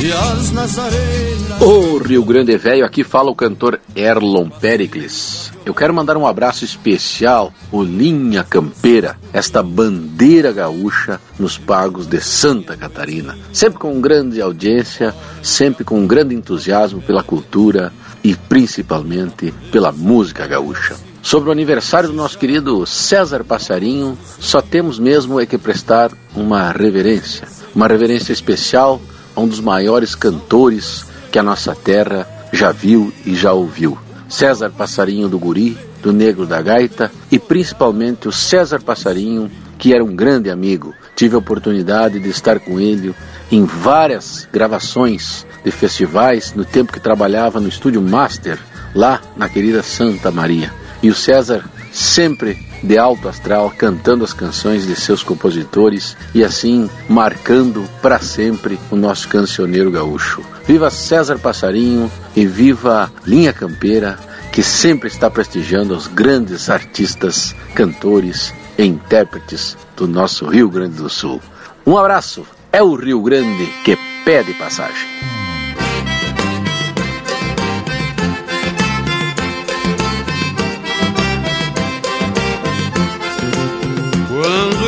e. 0.00 1.64
Ô 1.64 1.98
Rio 1.98 2.24
Grande 2.24 2.58
Velho, 2.58 2.84
aqui 2.84 3.04
fala 3.04 3.30
o 3.30 3.36
cantor 3.36 3.80
Erlon 3.94 4.48
Pericles. 4.48 5.47
Eu 5.68 5.74
quero 5.74 5.92
mandar 5.92 6.16
um 6.16 6.26
abraço 6.26 6.64
especial, 6.64 7.52
o 7.70 7.82
Linha 7.82 8.42
Campeira, 8.42 9.18
esta 9.34 9.62
bandeira 9.62 10.50
gaúcha 10.50 11.20
nos 11.38 11.58
pagos 11.58 12.06
de 12.06 12.22
Santa 12.22 12.74
Catarina. 12.74 13.36
Sempre 13.52 13.78
com 13.78 14.00
grande 14.00 14.40
audiência, 14.40 15.14
sempre 15.42 15.84
com 15.84 16.06
grande 16.06 16.34
entusiasmo 16.34 17.02
pela 17.02 17.22
cultura 17.22 17.92
e 18.24 18.34
principalmente 18.34 19.52
pela 19.70 19.92
música 19.92 20.46
gaúcha. 20.46 20.96
Sobre 21.20 21.50
o 21.50 21.52
aniversário 21.52 22.08
do 22.08 22.14
nosso 22.14 22.38
querido 22.38 22.86
César 22.86 23.44
Passarinho, 23.44 24.16
só 24.40 24.62
temos 24.62 24.98
mesmo 24.98 25.38
é 25.38 25.44
que 25.44 25.58
prestar 25.58 26.10
uma 26.34 26.72
reverência, 26.72 27.46
uma 27.74 27.86
reverência 27.86 28.32
especial 28.32 29.02
a 29.36 29.40
um 29.42 29.46
dos 29.46 29.60
maiores 29.60 30.14
cantores 30.14 31.04
que 31.30 31.38
a 31.38 31.42
nossa 31.42 31.74
terra 31.74 32.26
já 32.54 32.72
viu 32.72 33.12
e 33.26 33.34
já 33.34 33.52
ouviu. 33.52 34.07
César 34.28 34.70
Passarinho 34.70 35.28
do 35.28 35.38
Guri, 35.38 35.76
do 36.02 36.12
Negro 36.12 36.46
da 36.46 36.60
Gaita 36.60 37.10
e 37.30 37.38
principalmente 37.38 38.28
o 38.28 38.32
César 38.32 38.80
Passarinho, 38.82 39.50
que 39.78 39.94
era 39.94 40.04
um 40.04 40.14
grande 40.14 40.50
amigo. 40.50 40.94
Tive 41.16 41.34
a 41.34 41.38
oportunidade 41.38 42.20
de 42.20 42.28
estar 42.28 42.60
com 42.60 42.78
ele 42.78 43.14
em 43.50 43.64
várias 43.64 44.46
gravações 44.52 45.46
de 45.64 45.70
festivais 45.70 46.52
no 46.54 46.64
tempo 46.64 46.92
que 46.92 47.00
trabalhava 47.00 47.60
no 47.60 47.68
estúdio 47.68 48.02
Master, 48.02 48.58
lá 48.94 49.20
na 49.36 49.48
querida 49.48 49.82
Santa 49.82 50.30
Maria. 50.30 50.72
E 51.02 51.08
o 51.08 51.14
César 51.14 51.64
sempre 51.90 52.67
de 52.82 52.98
alto 52.98 53.28
astral, 53.28 53.72
cantando 53.76 54.24
as 54.24 54.32
canções 54.32 54.86
de 54.86 54.94
seus 54.94 55.22
compositores 55.22 56.16
e 56.34 56.44
assim 56.44 56.88
marcando 57.08 57.84
para 58.00 58.18
sempre 58.18 58.78
o 58.90 58.96
nosso 58.96 59.28
cancioneiro 59.28 59.90
gaúcho. 59.90 60.42
Viva 60.66 60.90
César 60.90 61.38
Passarinho 61.38 62.10
e 62.36 62.46
viva 62.46 63.10
Linha 63.26 63.52
Campeira, 63.52 64.18
que 64.52 64.62
sempre 64.62 65.08
está 65.08 65.30
prestigiando 65.30 65.94
os 65.94 66.06
grandes 66.06 66.68
artistas, 66.68 67.54
cantores 67.74 68.52
e 68.76 68.84
intérpretes 68.84 69.76
do 69.96 70.06
nosso 70.06 70.46
Rio 70.46 70.68
Grande 70.68 70.96
do 70.96 71.08
Sul. 71.08 71.40
Um 71.86 71.96
abraço, 71.96 72.46
é 72.72 72.82
o 72.82 72.94
Rio 72.94 73.22
Grande 73.22 73.66
que 73.84 73.96
pede 74.24 74.52
passagem. 74.54 75.37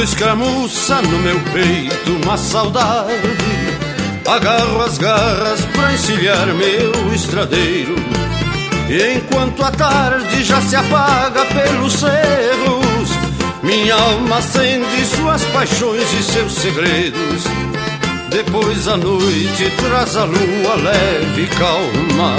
Escramuça 0.02 1.02
no 1.02 1.18
meu 1.18 1.38
peito 1.52 2.12
uma 2.22 2.36
saudade, 2.36 3.14
agarro 4.26 4.82
as 4.82 4.98
garras 4.98 5.60
pra 5.66 5.92
encilhar 5.92 6.46
meu 6.46 7.14
estradeiro. 7.14 7.94
E 8.88 9.18
enquanto 9.18 9.62
a 9.62 9.70
tarde 9.70 10.42
já 10.42 10.60
se 10.62 10.74
apaga 10.74 11.44
pelos 11.46 11.92
cerros, 11.92 13.10
minha 13.62 13.94
alma 13.94 14.38
acende 14.38 15.04
suas 15.06 15.44
paixões 15.46 16.12
e 16.12 16.22
seus 16.22 16.52
segredos. 16.54 17.44
Depois 18.30 18.88
a 18.88 18.96
noite 18.96 19.70
traz 19.76 20.16
a 20.16 20.24
lua 20.24 20.74
leve 20.76 21.42
e 21.42 21.46
calma. 21.46 22.36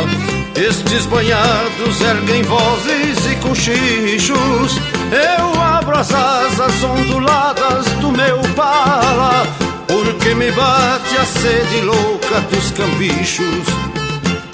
Estes 0.56 1.06
banhados 1.06 2.02
erguem 2.02 2.44
vozes 2.44 3.26
e 3.32 3.36
cochichos. 3.38 5.01
Eu 5.12 5.62
abro 5.62 5.98
as 5.98 6.10
asas 6.10 6.84
onduladas 6.84 7.86
do 8.00 8.14
meu 8.14 8.40
pala, 8.56 9.46
porque 9.86 10.34
me 10.34 10.50
bate 10.54 11.18
a 11.18 11.26
sede 11.26 11.82
louca 11.82 12.40
dos 12.50 12.72
cambichos. 12.72 13.68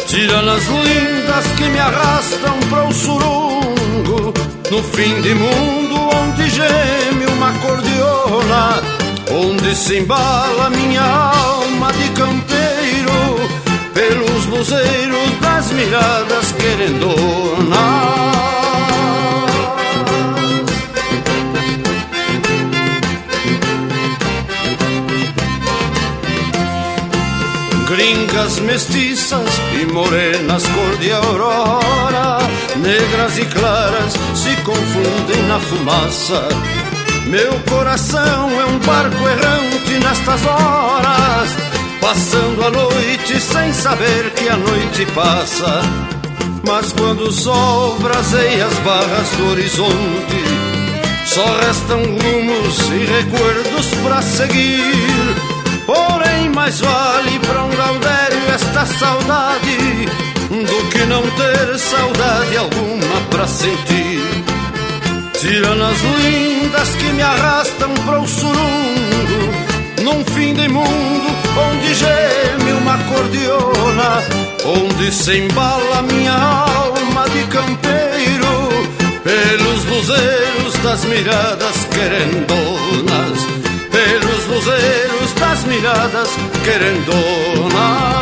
Tiranas 0.07 0.67
lindas 0.67 1.45
que 1.57 1.65
me 1.65 1.79
arrastam 1.79 2.57
para 2.71 2.85
o 2.85 2.91
surungo, 2.91 4.33
no 4.71 4.81
fim 4.81 5.21
de 5.21 5.35
mundo 5.35 6.09
onde 6.15 6.49
geme 6.49 7.27
uma 7.27 7.51
cordiona, 7.59 8.81
onde 9.31 9.75
se 9.75 9.97
embala 9.97 10.71
minha 10.71 11.03
alma 11.03 11.93
de 11.93 12.09
campeiro, 12.19 13.47
pelos 13.93 14.47
luzeiros 14.47 15.39
das 15.39 15.71
miradas 15.71 16.51
querendonas. 16.53 18.56
Gringas 28.07 28.59
mestiças 28.59 29.49
e 29.73 29.85
morenas 29.85 30.63
cor 30.65 30.97
de 30.97 31.11
aurora, 31.11 32.37
negras 32.77 33.37
e 33.37 33.43
claras 33.47 34.13
se 34.33 34.55
confundem 34.61 35.43
na 35.49 35.59
fumaça. 35.59 36.47
Meu 37.25 37.51
coração 37.69 38.49
é 38.49 38.65
um 38.65 38.79
barco 38.79 39.27
errante 39.27 39.99
nestas 40.01 40.45
horas, 40.45 41.49
passando 41.99 42.65
a 42.65 42.71
noite 42.71 43.41
sem 43.41 43.73
saber 43.73 44.31
que 44.35 44.47
a 44.47 44.55
noite 44.55 45.05
passa. 45.07 45.81
Mas 46.65 46.93
quando 46.93 47.23
o 47.27 47.31
sol 47.33 47.97
braseia 47.99 48.67
as 48.67 48.79
barras 48.85 49.29
do 49.31 49.51
horizonte, 49.51 50.43
só 51.25 51.45
restam 51.57 51.99
rumos 51.99 52.79
e 52.89 53.05
recuerdos 53.05 53.87
para 54.01 54.21
seguir. 54.21 55.26
Porém, 55.87 56.49
mais 56.49 56.81
vale 56.81 57.39
para 57.39 57.63
um 57.63 57.69
gaudério 57.69 58.39
esta 58.53 58.85
saudade 58.85 60.05
do 60.49 60.89
que 60.89 61.05
não 61.05 61.21
ter 61.21 61.79
saudade 61.79 62.57
alguma 62.57 63.21
para 63.29 63.47
sentir. 63.47 64.21
Tiranas 65.39 65.97
lindas 66.01 66.89
que 66.89 67.05
me 67.13 67.21
arrastam 67.21 67.93
para 68.05 68.19
o 68.19 68.27
surungo, 68.27 69.53
num 70.03 70.25
fim 70.25 70.53
de 70.53 70.67
mundo 70.67 71.27
onde 71.57 71.95
geme 71.95 72.71
uma 72.81 72.97
cordiona, 72.97 74.23
onde 74.65 75.09
se 75.09 75.37
embala 75.37 76.01
minha 76.01 76.33
alma 76.33 77.29
de 77.29 77.43
campeiro, 77.45 78.69
pelos 79.23 79.85
luzeiros 79.85 80.73
das 80.83 81.05
miradas 81.05 81.87
querendonas 81.93 83.66
miradas 85.67 86.29
querendonas. 86.63 88.17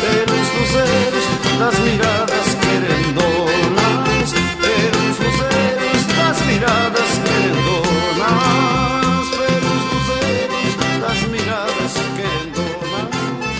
Pelos 0.00 0.48
luzeiros 0.56 1.26
das 1.58 1.76
miradas 1.80 2.46
querendonas, 2.62 4.28
pelos 4.62 5.16
luzeiros 5.18 6.02
das 6.16 6.38
miradas 6.46 7.10
querendonas, 7.26 9.26
pelos 9.36 9.82
luzeiros 9.92 10.72
das 11.00 11.20
miradas 11.28 11.92
querendonas. 12.16 13.10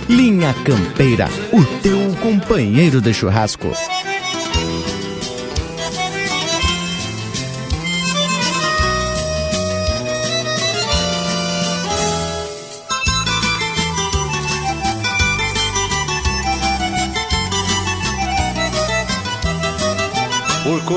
Linha 0.08 0.52
Campeira, 0.64 1.28
o 1.52 1.64
teu 1.82 2.14
companheiro 2.22 3.00
de 3.00 3.12
churrasco. 3.12 3.72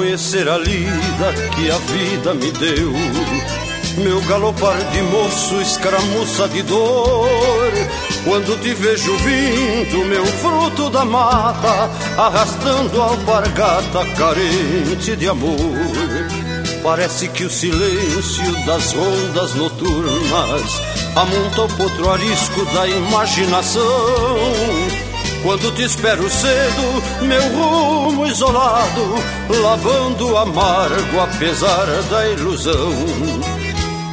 Conhecer 0.10 0.50
a 0.50 0.58
lida 0.58 1.34
que 1.56 1.70
a 1.70 1.78
vida 1.78 2.34
me 2.34 2.52
deu. 2.52 2.92
Meu 4.04 4.20
galopar 4.22 4.78
de 4.92 5.04
moço, 5.04 5.62
escaramuça 5.62 6.48
de 6.48 6.64
dor. 6.64 7.72
Quando 8.24 8.60
te 8.60 8.74
vejo 8.74 9.16
vindo, 9.18 10.06
meu 10.06 10.26
fruto 10.26 10.90
da 10.90 11.06
mata, 11.06 11.92
arrastando 12.18 13.00
a 13.00 13.06
alpargata 13.06 14.04
carente 14.18 15.16
de 15.16 15.28
amor. 15.28 15.78
Parece 16.82 17.28
que 17.28 17.44
o 17.44 17.50
silêncio 17.50 18.66
das 18.66 18.94
rondas 18.94 19.54
noturnas 19.54 20.82
amonta 21.16 21.62
o 21.62 21.68
potro 21.78 22.10
arisco 22.10 22.66
da 22.74 22.88
imaginação 22.88 23.84
Quando 25.42 25.74
te 25.74 25.84
espero 25.84 26.30
cedo, 26.30 27.02
meu 27.22 27.42
rumo 27.54 28.28
isolado, 28.28 29.16
lavando 29.62 30.36
amargo 30.38 31.22
apesar 31.22 31.86
da 32.10 32.28
ilusão. 32.28 32.92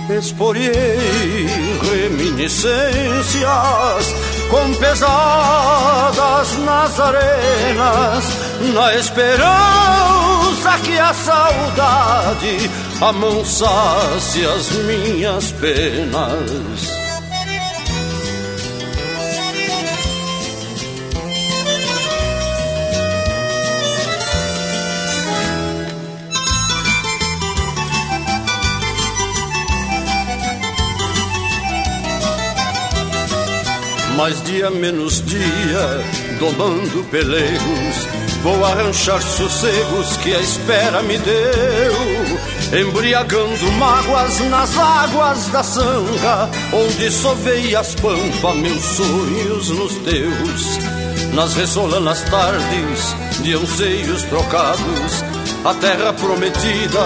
Esporiei 0.08 1.48
reminiscências 1.82 4.14
com 4.50 4.72
pesadas 4.74 6.58
nas 6.64 7.00
arenas, 7.00 8.24
na 8.72 8.94
esperança 8.94 10.78
que 10.84 10.96
a 10.96 11.12
saudade 11.12 12.70
amansasse 13.00 14.46
as 14.46 14.70
minhas 14.70 15.50
penas. 15.52 16.95
Mais 34.16 34.43
dia 34.44 34.70
menos 34.70 35.22
dia, 35.26 36.01
domando 36.38 37.05
pelegos, 37.10 38.09
vou 38.43 38.64
arranchar 38.64 39.20
sossegos 39.20 40.16
que 40.16 40.34
a 40.34 40.40
espera 40.40 41.02
me 41.02 41.18
deu. 41.18 42.80
Embriagando 42.80 43.72
mágoas 43.72 44.40
nas 44.48 44.78
águas 44.78 45.48
da 45.48 45.62
sanga, 45.62 46.51
onde 46.72 47.10
sovei 47.10 47.76
as 47.76 47.94
pampas 47.97 48.56
meus 48.56 48.82
sonhos 48.82 49.68
nos 49.70 49.94
teus. 49.97 50.78
Nas 51.34 51.55
ressolanas 51.55 52.22
tardes 52.22 53.14
de 53.43 53.52
anseios 53.52 54.22
trocados, 54.22 55.24
a 55.62 55.74
terra 55.74 56.14
prometida 56.14 57.01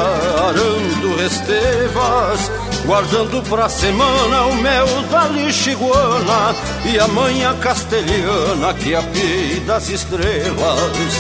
arando 0.49 1.17
restevas 1.17 2.51
guardando 2.91 3.41
pra 3.49 3.69
semana 3.69 4.47
o 4.47 4.57
mel 4.57 4.89
da 5.13 5.29
lixiguana 5.29 6.57
e 6.93 6.99
a 6.99 7.07
manha 7.07 7.55
castelhana 7.55 8.75
que 8.75 8.97
apei 8.97 9.61
das 9.61 9.89
estrelas. 9.91 11.15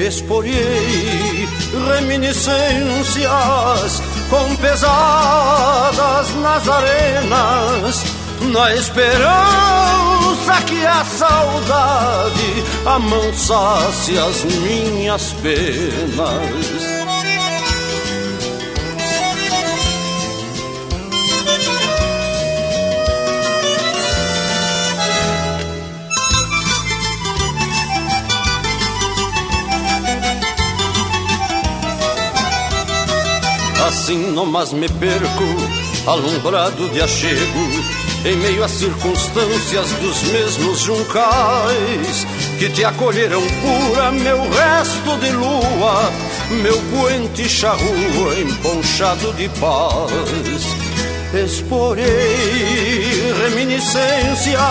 Esporiei 0.00 1.48
reminiscências 1.94 4.02
com 4.28 4.56
pesadas 4.56 6.34
nas 6.42 6.68
arenas, 6.68 8.04
na 8.52 8.74
esperança 8.74 10.60
que 10.66 10.84
a 10.84 11.04
saudade 11.04 12.64
amansasse 12.84 14.18
as 14.18 14.42
minhas 14.42 15.32
penas. 15.34 16.95
Assim 34.06 34.30
nomás 34.30 34.72
me 34.72 34.88
perco, 34.88 35.44
alumbrado 36.06 36.88
de 36.90 37.02
achego, 37.02 37.58
em 38.24 38.36
meio 38.36 38.62
às 38.62 38.70
circunstâncias 38.70 39.90
dos 40.00 40.22
mesmos 40.30 40.78
juncais 40.78 42.24
que 42.56 42.70
te 42.70 42.84
acolheram 42.84 43.42
pura, 43.42 44.12
meu 44.12 44.48
resto 44.48 45.18
de 45.18 45.32
lua, 45.32 46.12
meu 46.62 46.80
puente 46.82 47.48
charrua 47.48 48.38
emponchado 48.38 49.32
de 49.32 49.48
paz. 49.58 50.62
Exporei 51.34 52.04
reminiscências 53.42 54.62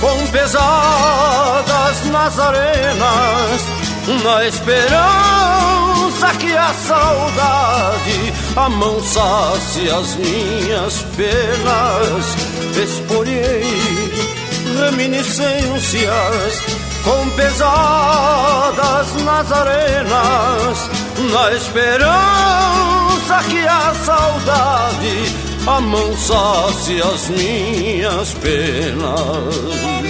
com 0.00 0.26
pesadas 0.28 2.04
nas 2.12 2.38
arenas, 2.38 3.79
na 4.24 4.46
esperança 4.46 6.34
que 6.38 6.56
a 6.56 6.74
saudade 6.74 8.32
amansasse 8.56 9.88
as 9.90 10.16
minhas 10.16 11.02
penas. 11.16 12.36
Exporei 12.76 13.64
reminiscências 14.78 16.62
com 17.04 17.30
pesadas 17.30 19.14
nas 19.24 19.52
arenas, 19.52 20.90
na 21.32 21.52
esperança 21.52 23.44
que 23.48 23.66
a 23.66 23.94
saudade 24.04 25.34
amansasse 25.66 27.00
as 27.00 27.28
minhas 27.28 28.34
penas. 28.34 30.09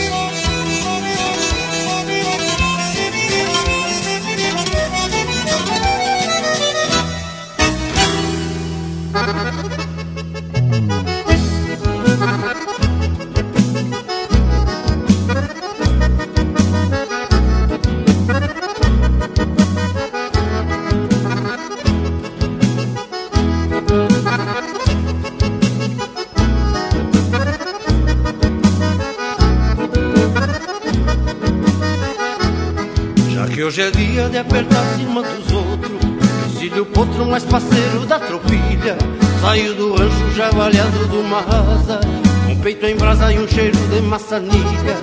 Valhado 40.71 41.09
de 41.09 41.17
uma 41.17 41.41
rasa 41.41 42.01
Um 42.49 42.57
peito 42.57 42.87
em 42.87 42.97
brasa 42.97 43.33
e 43.33 43.39
um 43.39 43.49
cheiro 43.49 43.77
de 43.89 44.01
maçanilha 44.03 44.97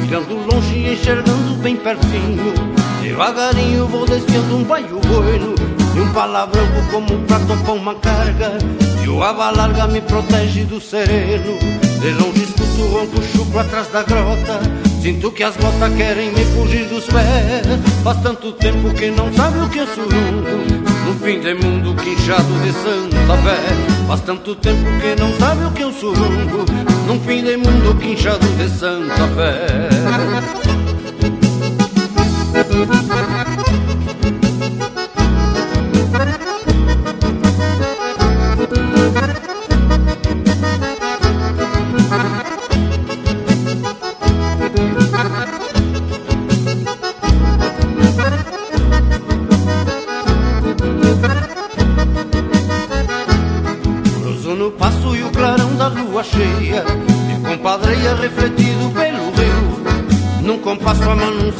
Mirando 0.00 0.34
longe 0.34 0.74
e 0.74 0.92
enxergando 0.94 1.54
bem 1.62 1.76
pertinho. 1.76 2.52
Devagarinho 3.02 3.86
vou 3.86 4.04
desfiando 4.06 4.56
um 4.56 4.64
baio 4.64 4.98
bueno. 5.06 5.54
E 5.94 6.00
um 6.00 6.12
palavrão 6.12 6.66
como 6.90 7.18
pra 7.26 7.38
topar 7.40 7.74
uma 7.76 7.94
carga. 7.94 8.58
E 9.04 9.08
o 9.08 9.22
aba 9.22 9.50
larga 9.50 9.86
me 9.86 10.00
protege 10.00 10.64
do 10.64 10.80
sereno. 10.80 11.58
De 12.00 12.10
longe 12.12 12.42
escuto 12.42 12.82
o 12.82 12.88
ronco 12.88 13.22
chucro 13.22 13.58
atrás 13.60 13.88
da 13.88 14.02
grota 14.02 14.89
Sinto 15.00 15.32
que 15.32 15.42
as 15.42 15.56
botas 15.56 15.94
querem 15.96 16.30
me 16.30 16.44
fugir 16.44 16.84
dos 16.86 17.06
pés. 17.06 17.66
Faz 18.04 18.20
tanto 18.22 18.52
tempo 18.52 18.92
que 18.94 19.10
não 19.10 19.32
sabe 19.32 19.60
o 19.60 19.68
que 19.70 19.78
é 19.78 19.86
surungo 19.86 20.84
No 21.06 21.14
fim 21.24 21.40
de 21.40 21.54
mundo 21.54 21.94
quinchado 22.02 22.52
de 22.62 22.70
Santa 22.72 23.36
Fé. 23.42 24.06
Faz 24.06 24.20
tanto 24.20 24.54
tempo 24.56 24.84
que 25.00 25.20
não 25.20 25.32
sabe 25.38 25.64
o 25.64 25.70
que 25.70 25.82
é 25.82 25.86
um 25.86 25.92
surungo 25.92 26.66
Num 27.06 27.18
fim 27.20 27.42
de 27.42 27.56
mundo 27.56 27.94
quinchado 27.98 28.46
de 28.56 28.68
Santa 28.68 29.26
Fé 29.34 29.88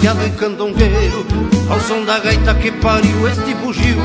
e 0.03 0.31
candongueiro 0.31 1.27
Ao 1.69 1.79
som 1.81 2.05
da 2.05 2.19
gaita 2.19 2.55
que 2.55 2.73
pariu 2.73 3.29
este 3.29 3.55
bugio. 3.55 4.01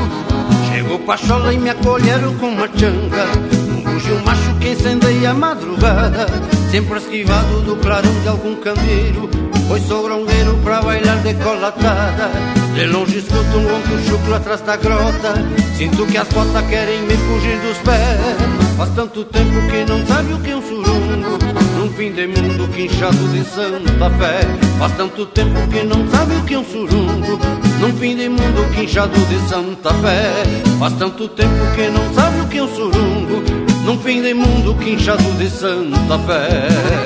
Chegou 0.70 0.98
Pachola 1.00 1.54
e 1.54 1.58
me 1.58 1.70
acolheram 1.70 2.34
com 2.34 2.48
uma 2.48 2.68
changa 2.68 3.24
Um 3.70 3.82
bugio 3.82 4.22
macho 4.24 4.54
que 4.60 4.70
incendeia 4.70 5.30
a 5.30 5.34
madrugada 5.34 6.26
Sempre 6.70 6.98
esquivado 6.98 7.62
do 7.62 7.76
clarão 7.76 8.12
de 8.20 8.28
algum 8.28 8.56
candeeiro 8.56 9.30
Pois 9.68 9.82
sou 9.84 10.02
grongueiro 10.02 10.58
pra 10.62 10.82
bailar 10.82 11.16
decolatada 11.22 12.30
De 12.74 12.84
longe 12.86 13.18
escuto 13.18 13.56
um 13.56 13.66
ronco 13.66 13.98
chucro 14.06 14.34
atrás 14.34 14.60
da 14.60 14.76
grota. 14.76 15.34
Sinto 15.76 16.06
que 16.06 16.18
as 16.18 16.28
botas 16.28 16.66
querem 16.66 17.02
me 17.02 17.16
fugir 17.16 17.58
dos 17.60 17.78
pés 17.78 18.65
Faz 18.76 18.90
tanto 18.94 19.24
tempo 19.24 19.54
que 19.70 19.90
não 19.90 20.06
sabe 20.06 20.34
o 20.34 20.38
que 20.40 20.50
é 20.50 20.56
um 20.56 20.62
surungo 20.62 21.38
num 21.78 21.90
fim 21.92 22.12
de 22.12 22.26
mundo 22.26 22.68
quinchado 22.74 23.16
de 23.28 23.42
Santa 23.44 24.10
Fé. 24.10 24.40
Faz 24.78 24.92
tanto 24.96 25.24
tempo 25.26 25.66
que 25.68 25.82
não 25.82 26.06
sabe 26.10 26.34
o 26.36 26.44
que 26.44 26.54
é 26.54 26.58
um 26.58 26.64
surungo, 26.64 27.38
num 27.80 27.92
fim 27.94 28.16
de 28.16 28.28
mundo 28.28 28.74
quinchado 28.74 29.18
de 29.18 29.48
Santa 29.48 29.94
Fé. 29.94 30.42
Faz 30.78 30.92
tanto 30.94 31.26
tempo 31.28 31.74
que 31.74 31.88
não 31.88 32.14
sabe 32.14 32.40
o 32.40 32.48
que 32.48 32.58
é 32.58 32.62
um 32.62 32.68
surungo, 32.68 33.42
num 33.84 33.98
fim 33.98 34.20
de 34.20 34.34
mundo 34.34 34.74
quinchado 34.74 35.24
de 35.38 35.48
Santa 35.48 36.18
Fé. 36.18 37.05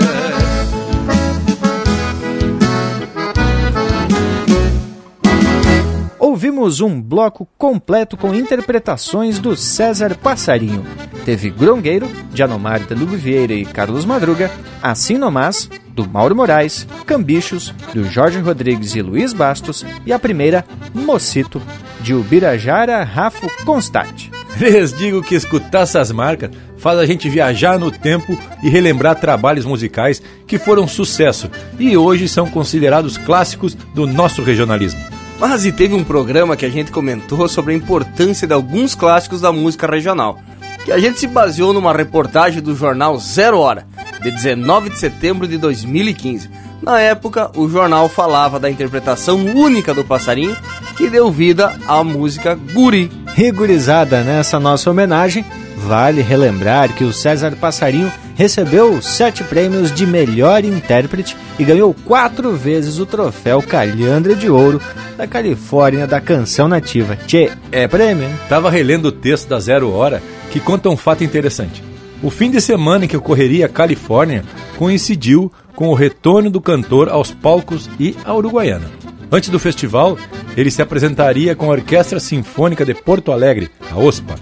Ouvimos 6.41 6.81
um 6.81 7.03
bloco 7.03 7.47
completo 7.59 8.17
com 8.17 8.35
interpretações 8.35 9.39
do 9.39 9.55
César 9.55 10.17
Passarinho. 10.17 10.87
Teve 11.23 11.51
Grongueiro, 11.51 12.11
de 12.33 12.43
Anomar 12.43 12.81
Danilo 12.81 13.15
Vieira 13.15 13.53
e 13.53 13.67
Carlos 13.67 14.07
Madruga, 14.07 14.51
Assim 14.83 15.19
Nomás, 15.19 15.69
do 15.91 16.09
Mauro 16.09 16.35
Moraes, 16.35 16.89
Cambichos, 17.05 17.75
do 17.93 18.05
Jorge 18.05 18.39
Rodrigues 18.39 18.95
e 18.95 19.03
Luiz 19.03 19.35
Bastos, 19.35 19.85
e 20.07 20.15
a 20.15 20.19
primeira, 20.19 20.65
Mocito, 20.95 21.61
de 22.01 22.15
Ubirajara 22.15 23.05
Rafo 23.05 23.47
Constate. 23.67 24.33
Les 24.59 24.95
digo 24.95 25.23
que 25.23 25.35
escutar 25.35 25.83
essas 25.83 26.11
marcas 26.11 26.53
faz 26.79 26.99
a 26.99 27.05
gente 27.05 27.29
viajar 27.29 27.79
no 27.79 27.91
tempo 27.91 28.35
e 28.63 28.71
relembrar 28.71 29.21
trabalhos 29.21 29.67
musicais 29.67 30.23
que 30.47 30.59
foram 30.59 30.89
sucesso 30.89 31.51
e 31.79 31.99
hoje 31.99 32.27
são 32.31 32.49
considerados 32.49 33.19
clássicos 33.19 33.75
do 33.95 34.07
nosso 34.07 34.43
regionalismo. 34.43 35.20
Mas 35.41 35.65
e 35.65 35.73
teve 35.73 35.95
um 35.95 36.05
programa 36.05 36.55
que 36.55 36.67
a 36.67 36.71
gente 36.71 36.93
comentou 36.93 37.49
sobre 37.49 37.73
a 37.73 37.77
importância 37.77 38.47
de 38.47 38.53
alguns 38.53 38.95
clássicos 38.95 39.41
da 39.41 39.51
música 39.51 39.87
regional, 39.87 40.39
que 40.85 40.93
a 40.93 40.99
gente 40.99 41.19
se 41.19 41.27
baseou 41.27 41.73
numa 41.73 41.95
reportagem 41.95 42.61
do 42.61 42.77
jornal 42.77 43.17
Zero 43.19 43.59
Hora, 43.59 43.87
de 44.23 44.31
19 44.31 44.91
de 44.91 44.99
setembro 44.99 45.49
de 45.49 45.57
2015. 45.57 46.51
Na 46.83 47.01
época, 47.01 47.51
o 47.57 47.67
jornal 47.71 48.07
falava 48.07 48.61
da 48.61 48.71
interpretação 48.71 49.39
única 49.39 49.95
do 49.95 50.05
passarinho 50.05 50.55
que 50.95 51.09
deu 51.09 51.31
vida 51.31 51.75
à 51.89 52.05
música 52.05 52.55
Guri. 52.55 53.11
Rigurizada 53.35 54.23
nessa 54.23 54.61
nossa 54.61 54.91
homenagem, 54.91 55.43
vale 55.81 56.21
relembrar 56.21 56.95
que 56.95 57.05
o 57.05 57.13
César 57.13 57.57
Passarinho 57.57 58.13
recebeu 58.35 59.01
sete 59.01 59.43
prêmios 59.43 59.93
de 59.93 60.07
melhor 60.07 60.65
intérprete 60.65 61.37
e 61.59 61.65
ganhou 61.65 61.95
quatro 62.05 62.55
vezes 62.55 62.99
o 62.99 63.07
troféu 63.07 63.63
Calhandra 63.63 64.35
de 64.35 64.49
Ouro 64.49 64.81
da 65.17 65.27
Califórnia 65.27 66.07
da 66.07 66.21
canção 66.21 66.69
nativa. 66.69 67.17
Tchê, 67.27 67.51
é 67.73 67.89
prêmio? 67.89 68.29
Tava 68.49 68.71
relendo 68.71 69.07
o 69.07 69.13
texto 69.13 69.49
da 69.49 69.59
Zero 69.59 69.91
Hora 69.91 70.23
que 70.51 70.61
conta 70.61 70.89
um 70.89 70.97
fato 70.97 71.25
interessante. 71.25 71.83
O 72.23 72.31
fim 72.31 72.51
de 72.51 72.61
semana 72.61 73.07
em 73.07 73.09
que 73.09 73.17
ocorreria 73.17 73.67
a 73.67 73.69
Califórnia 73.69 74.45
coincidiu 74.77 75.51
com 75.75 75.89
o 75.89 75.95
retorno 75.95 76.51
do 76.51 76.61
cantor 76.61 77.09
aos 77.09 77.31
palcos 77.31 77.89
e 77.99 78.15
à 78.25 78.35
Uruguaiana. 78.35 79.00
Antes 79.33 79.49
do 79.49 79.59
festival, 79.59 80.19
ele 80.57 80.71
se 80.71 80.83
apresentaria 80.83 81.55
com 81.55 81.67
a 81.67 81.75
Orquestra 81.75 82.19
Sinfônica 82.19 82.85
de 82.85 82.95
Porto 82.95 83.33
Alegre, 83.33 83.71
a 83.91 83.99
OSPA, 83.99 84.37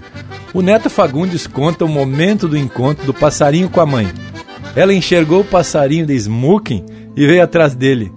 o 0.51 0.63
Neto 0.63 0.89
Fagundes 0.89 1.45
conta 1.45 1.85
o 1.85 1.87
momento 1.87 2.47
do 2.47 2.57
encontro 2.57 3.05
do 3.05 3.13
passarinho 3.13 3.69
com 3.69 3.79
a 3.79 3.85
mãe. 3.85 4.07
Ela 4.75 4.93
enxergou 4.93 5.41
o 5.41 5.45
passarinho 5.45 6.07
de 6.07 6.15
smoking 6.15 6.83
e 7.15 7.27
veio 7.27 7.43
atrás 7.43 7.75
dele. 7.75 8.11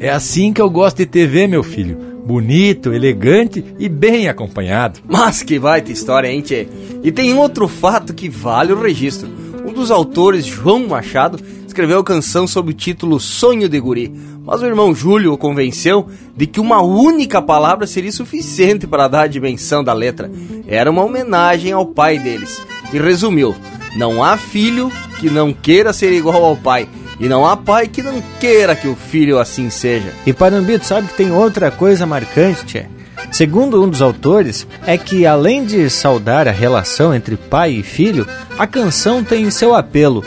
É 0.00 0.08
assim 0.08 0.50
que 0.52 0.62
eu 0.62 0.70
gosto 0.70 0.98
de 0.98 1.06
TV, 1.06 1.46
meu 1.46 1.62
filho. 1.62 1.98
Bonito, 2.24 2.94
elegante 2.94 3.62
e 3.78 3.86
bem 3.86 4.28
acompanhado. 4.28 5.00
Mas 5.06 5.42
que 5.42 5.58
baita 5.58 5.92
história, 5.92 6.28
hein, 6.28 6.40
tchê? 6.40 6.66
E 7.02 7.12
tem 7.12 7.34
outro 7.34 7.68
fato 7.68 8.14
que 8.14 8.30
vale 8.30 8.72
o 8.72 8.80
registro. 8.80 9.28
Um 9.62 9.72
dos 9.72 9.90
autores, 9.90 10.46
João 10.46 10.88
Machado, 10.88 11.38
escreveu 11.74 11.98
a 11.98 12.04
canção 12.04 12.46
sob 12.46 12.70
o 12.70 12.72
título 12.72 13.18
Sonho 13.18 13.68
de 13.68 13.80
Guri, 13.80 14.14
mas 14.46 14.62
o 14.62 14.66
irmão 14.66 14.94
Júlio 14.94 15.32
o 15.32 15.36
convenceu 15.36 16.08
de 16.36 16.46
que 16.46 16.60
uma 16.60 16.80
única 16.80 17.42
palavra 17.42 17.84
seria 17.84 18.12
suficiente 18.12 18.86
para 18.86 19.08
dar 19.08 19.22
a 19.22 19.26
dimensão 19.26 19.82
da 19.82 19.92
letra. 19.92 20.30
Era 20.68 20.88
uma 20.88 21.02
homenagem 21.02 21.72
ao 21.72 21.84
pai 21.84 22.16
deles. 22.16 22.62
E 22.92 22.98
resumiu: 22.98 23.52
Não 23.96 24.22
há 24.22 24.36
filho 24.36 24.92
que 25.18 25.28
não 25.28 25.52
queira 25.52 25.92
ser 25.92 26.12
igual 26.12 26.44
ao 26.44 26.56
pai. 26.56 26.88
E 27.18 27.28
não 27.28 27.44
há 27.44 27.56
pai 27.56 27.88
que 27.88 28.02
não 28.02 28.22
queira 28.38 28.76
que 28.76 28.86
o 28.86 28.94
filho 28.94 29.40
assim 29.40 29.68
seja. 29.68 30.12
E 30.24 30.32
Panambito 30.32 30.86
sabe 30.86 31.08
que 31.08 31.16
tem 31.16 31.32
outra 31.32 31.72
coisa 31.72 32.06
marcante, 32.06 32.64
tchê. 32.66 32.86
Segundo 33.34 33.82
um 33.82 33.88
dos 33.88 34.00
autores, 34.00 34.64
é 34.86 34.96
que 34.96 35.26
além 35.26 35.64
de 35.64 35.90
saudar 35.90 36.46
a 36.46 36.52
relação 36.52 37.12
entre 37.12 37.36
pai 37.36 37.72
e 37.72 37.82
filho, 37.82 38.24
a 38.56 38.64
canção 38.64 39.24
tem 39.24 39.50
seu 39.50 39.74
apelo 39.74 40.22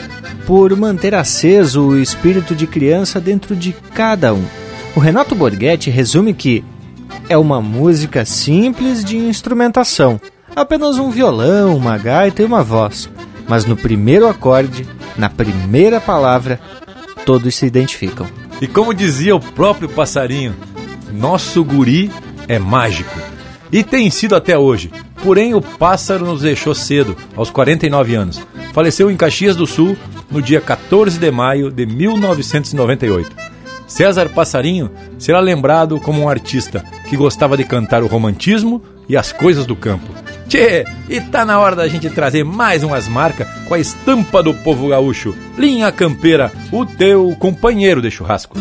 por 0.46 0.76
manter 0.76 1.14
aceso 1.14 1.80
o 1.80 1.98
espírito 1.98 2.54
de 2.54 2.66
criança 2.66 3.18
dentro 3.18 3.56
de 3.56 3.72
cada 3.94 4.34
um. 4.34 4.44
O 4.94 5.00
Renato 5.00 5.34
Borghetti 5.34 5.88
resume 5.88 6.34
que 6.34 6.62
é 7.30 7.38
uma 7.38 7.62
música 7.62 8.26
simples 8.26 9.02
de 9.02 9.16
instrumentação, 9.16 10.20
apenas 10.54 10.98
um 10.98 11.10
violão, 11.10 11.78
uma 11.78 11.96
gaita 11.96 12.42
e 12.42 12.44
uma 12.44 12.62
voz. 12.62 13.08
Mas 13.48 13.64
no 13.64 13.74
primeiro 13.74 14.28
acorde, 14.28 14.86
na 15.16 15.30
primeira 15.30 15.98
palavra, 15.98 16.60
todos 17.24 17.54
se 17.54 17.64
identificam. 17.64 18.26
E 18.60 18.66
como 18.66 18.92
dizia 18.92 19.34
o 19.34 19.40
próprio 19.40 19.88
passarinho, 19.88 20.54
nosso 21.10 21.64
guri 21.64 22.10
é 22.48 22.58
mágico. 22.58 23.16
E 23.70 23.84
tem 23.84 24.10
sido 24.10 24.34
até 24.34 24.56
hoje. 24.58 24.90
Porém, 25.22 25.54
o 25.54 25.60
pássaro 25.60 26.24
nos 26.24 26.42
deixou 26.42 26.74
cedo, 26.74 27.16
aos 27.36 27.50
49 27.50 28.14
anos. 28.14 28.40
Faleceu 28.72 29.10
em 29.10 29.16
Caxias 29.16 29.54
do 29.54 29.66
Sul 29.66 29.96
no 30.30 30.40
dia 30.40 30.60
14 30.60 31.18
de 31.18 31.30
maio 31.30 31.70
de 31.70 31.84
1998. 31.84 33.30
César 33.86 34.28
Passarinho 34.28 34.90
será 35.18 35.40
lembrado 35.40 35.98
como 35.98 36.22
um 36.22 36.28
artista 36.28 36.84
que 37.08 37.16
gostava 37.16 37.56
de 37.56 37.64
cantar 37.64 38.02
o 38.02 38.06
romantismo 38.06 38.82
e 39.08 39.16
as 39.16 39.32
coisas 39.32 39.64
do 39.64 39.74
campo. 39.74 40.12
Tchê, 40.46 40.84
e 41.08 41.20
tá 41.20 41.44
na 41.44 41.58
hora 41.58 41.74
da 41.74 41.88
gente 41.88 42.08
trazer 42.10 42.44
mais 42.44 42.82
umas 42.82 43.08
marcas 43.08 43.48
com 43.66 43.74
a 43.74 43.78
estampa 43.78 44.42
do 44.42 44.52
povo 44.52 44.88
gaúcho. 44.88 45.34
Linha 45.56 45.90
Campeira, 45.90 46.52
o 46.70 46.84
teu 46.84 47.34
companheiro 47.38 48.02
de 48.02 48.10
churrasco. 48.10 48.58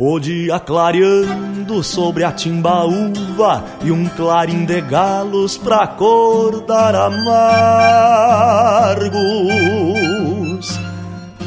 O 0.00 0.20
dia 0.20 0.60
clareando 0.60 1.82
sobre 1.82 2.22
a 2.22 2.30
timbaúva 2.30 3.64
e 3.82 3.90
um 3.90 4.06
clarim 4.10 4.64
de 4.64 4.80
galos 4.80 5.58
pra 5.58 5.78
acordar 5.82 6.94
amargos. 6.94 7.18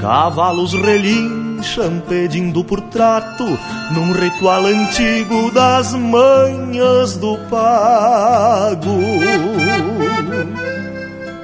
Cavalos 0.01 0.73
relincham 0.73 2.01
pedindo 2.09 2.61
por 2.61 2.81
trato 2.81 3.45
num 3.93 4.11
ritual 4.11 4.65
antigo 4.65 5.49
das 5.51 5.93
manhas 5.93 7.15
do 7.15 7.37
pago. 7.49 8.99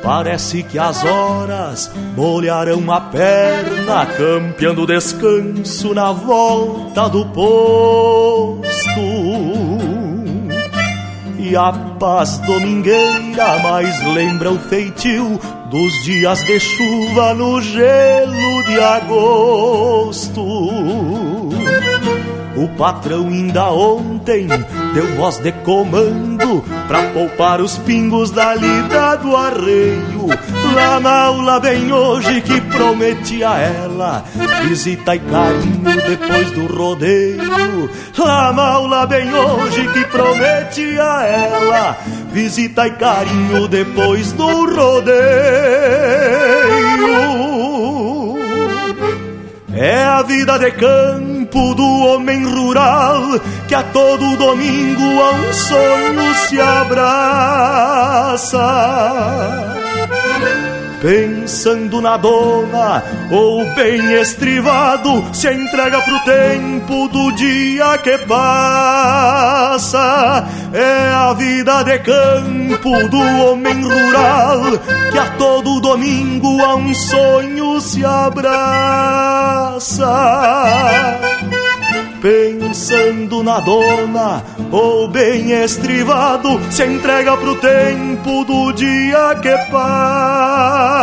Parece 0.07 0.63
que 0.63 0.79
as 0.79 1.03
horas 1.03 1.91
molharão 2.15 2.89
a 2.89 3.01
perna, 3.01 4.05
campeando 4.05 4.88
descanso 4.88 5.93
na 5.93 6.13
volta 6.13 7.09
do 7.09 7.25
posto. 7.25 8.71
E 11.38 11.53
a 11.57 11.73
paz 11.99 12.38
domingueira 12.38 13.59
mais 13.59 14.01
lembra 14.05 14.49
o 14.49 14.57
feitio 14.57 15.38
dos 15.69 15.91
dias 16.05 16.41
de 16.45 16.57
chuva 16.57 17.34
no 17.34 17.61
gelo 17.61 18.63
de 18.63 18.79
agosto. 18.79 20.41
O 22.55 22.67
patrão 22.77 23.27
ainda 23.27 23.69
ontem 23.73 24.47
deu 24.98 25.06
voz 25.15 25.38
de 25.38 25.52
comando 25.52 26.65
pra 26.88 27.03
poupar 27.11 27.61
os 27.61 27.78
pingos 27.78 28.32
da 28.32 28.56
lida 28.56 29.15
do 29.18 29.36
arreio. 29.36 30.26
Lá 30.74 30.99
na 30.99 31.26
aula 31.26 31.60
bem 31.60 31.94
hoje 31.94 32.41
que 32.41 32.60
prometi 32.61 33.44
a 33.44 33.60
ela 33.60 34.26
visita 34.68 35.15
e 35.15 35.19
carinho 35.19 36.02
depois 36.07 36.52
do 36.52 36.65
rodeio. 36.65 37.90
Lá 38.18 38.52
na 38.52 38.64
aula 38.64 39.06
bem 39.06 39.32
hoje 39.32 39.88
que 39.90 40.03
prometi 40.06 40.99
a 40.99 41.24
ela 41.24 41.98
visita 42.34 42.88
e 42.88 42.91
carinho 42.94 43.68
depois 43.68 44.32
do 44.32 44.48
rodeio. 44.76 45.18
É 49.76 50.03
a 50.06 50.24
vida 50.24 50.57
de 50.57 50.72
campo 50.72 51.26
campo 51.48 51.74
do 51.76 52.06
homem 52.07 52.44
rural 52.45 53.40
que 53.68 53.76
a 53.76 53.84
todo 53.84 54.38
domingo 54.38 55.02
a 55.02 55.32
um 55.32 55.53
sonho 55.53 56.36
se 56.48 56.60
abraça 56.60 56.98
pensando 61.07 62.01
na 62.01 62.17
dona, 62.17 63.01
ou 63.31 63.63
bem 63.75 64.11
estrivado, 64.15 65.23
se 65.34 65.49
entrega 65.53 66.01
pro 66.01 66.19
tempo 66.25 67.07
do 67.07 67.31
dia 67.31 67.97
que 67.99 68.17
passa. 68.27 69.95
É 70.73 71.13
a 71.13 71.31
vida 71.34 71.81
de 71.84 71.99
campo 71.99 73.07
do 73.07 73.21
homem 73.21 73.84
rural, 73.84 74.77
que 75.09 75.17
a 75.17 75.27
todo 75.38 75.79
domingo 75.79 76.61
a 76.61 76.75
um 76.75 76.93
sonho 76.93 77.79
se 77.79 78.03
abraça 78.03 79.47
pensando 82.22 83.44
na 83.44 83.60
dona, 83.60 84.44
ou 84.72 85.07
bem 85.07 85.52
estrivado, 85.52 86.60
se 86.72 86.84
entrega 86.84 87.38
pro 87.38 87.56
tempo 87.56 88.44
do 88.44 88.72
dia 88.73 89.35
que 89.41 89.56
passa. 89.72 90.98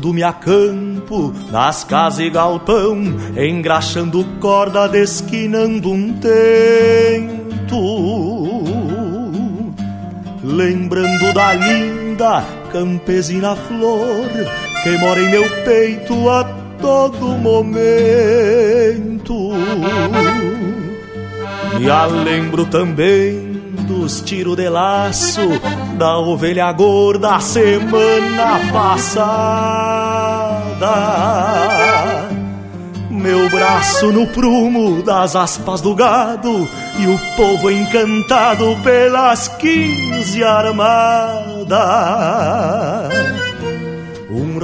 Tudo 0.00 0.14
me 0.14 0.22
acampo, 0.22 1.34
nas 1.50 1.84
casas 1.84 2.20
e 2.20 2.30
galpão, 2.30 2.96
engraxando 3.36 4.24
corda, 4.40 4.88
desquinando 4.88 5.92
um 5.92 6.14
tento. 6.14 7.76
Lembrando 10.42 11.34
da 11.34 11.52
linda 11.52 12.42
campesina 12.72 13.54
flor, 13.54 14.26
que 14.82 14.96
mora 14.96 15.20
em 15.20 15.30
meu 15.30 15.44
peito 15.64 16.30
a 16.30 16.44
todo 16.80 17.26
momento. 17.36 17.70
E 21.78 21.90
a 21.90 22.06
lembro 22.06 22.64
também 22.64 23.50
dos 23.86 24.22
tiros 24.22 24.56
de 24.56 24.68
laço 24.70 25.42
da 26.00 26.18
ovelha 26.18 26.72
gorda 26.72 27.38
semana 27.40 28.58
passada. 28.72 30.00
Meu 33.10 33.50
braço 33.50 34.10
no 34.10 34.26
prumo 34.28 35.02
das 35.02 35.36
aspas 35.36 35.82
do 35.82 35.94
gado 35.94 36.66
e 36.98 37.06
o 37.06 37.18
povo 37.36 37.70
encantado 37.70 38.78
pelas 38.82 39.48
quinze 39.48 40.42
armadas 40.42 41.68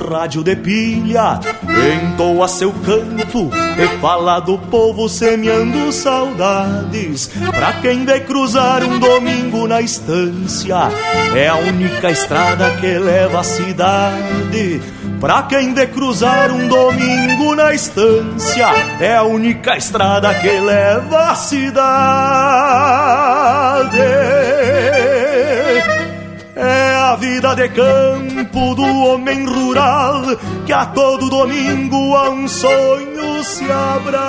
rádio 0.06 0.42
de 0.42 0.54
pilha 0.54 1.40
entoa 2.16 2.48
seu 2.48 2.72
canto 2.72 3.50
e 3.76 4.00
fala 4.00 4.40
do 4.40 4.56
povo 4.56 5.08
semeando 5.08 5.92
saudades. 5.92 7.26
Pra 7.26 7.74
quem 7.74 8.04
vê 8.04 8.20
cruzar 8.20 8.82
um 8.84 8.98
domingo 8.98 9.66
na 9.66 9.80
estância, 9.80 10.88
é 11.34 11.48
a 11.48 11.56
única 11.56 12.10
estrada 12.10 12.70
que 12.76 12.98
leva 12.98 13.40
à 13.40 13.44
cidade. 13.44 14.80
Pra 15.20 15.42
quem 15.44 15.74
vê 15.74 15.86
cruzar 15.86 16.50
um 16.52 16.68
domingo 16.68 17.54
na 17.54 17.72
estância, 17.72 18.68
é 19.00 19.16
a 19.16 19.22
única 19.24 19.76
estrada 19.76 20.32
que 20.34 20.50
leva 20.60 21.30
à 21.30 21.34
cidade. 21.34 21.86
É 26.54 26.94
a 26.94 27.16
vida 27.16 27.54
de 27.54 27.68
campo 27.68 28.35
do 28.74 28.82
homem 28.82 29.44
rural 29.44 30.22
que 30.64 30.72
a 30.72 30.86
todo 30.86 31.28
domingo 31.28 32.16
a 32.16 32.30
um 32.30 32.48
sonho 32.48 33.44
se 33.44 33.70
abraça. 33.70 34.26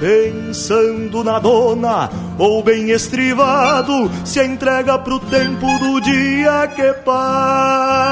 Pensando 0.00 1.22
na 1.22 1.38
dona 1.38 2.10
ou 2.38 2.62
bem 2.62 2.90
estrivado, 2.90 4.10
se 4.24 4.42
entrega 4.42 4.98
pro 4.98 5.20
tempo 5.20 5.66
do 5.78 6.00
dia 6.00 6.66
que 6.74 6.92
passa 7.04 8.10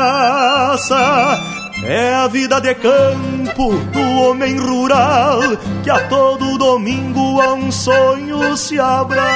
é 1.85 2.15
a 2.15 2.27
vida 2.27 2.61
de 2.61 2.75
campo 2.75 3.73
do 3.93 4.23
homem 4.23 4.59
rural 4.59 5.41
que 5.83 5.91
a 5.91 6.09
todo 6.09 6.59
domingo 6.59 7.41
a 7.41 7.55
um 7.55 7.71
sonho 7.71 8.57
se 8.57 8.79
abraça. 8.79 9.29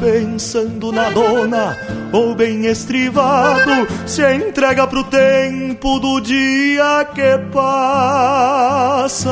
Pensando 0.00 0.90
na 0.90 1.10
dona 1.10 1.76
ou 2.12 2.34
bem 2.34 2.66
estrivado, 2.66 3.86
se 4.06 4.22
entrega 4.34 4.86
pro 4.86 5.04
tempo 5.04 6.00
do 6.00 6.20
dia 6.20 7.06
que 7.14 7.38
passa. 7.52 9.30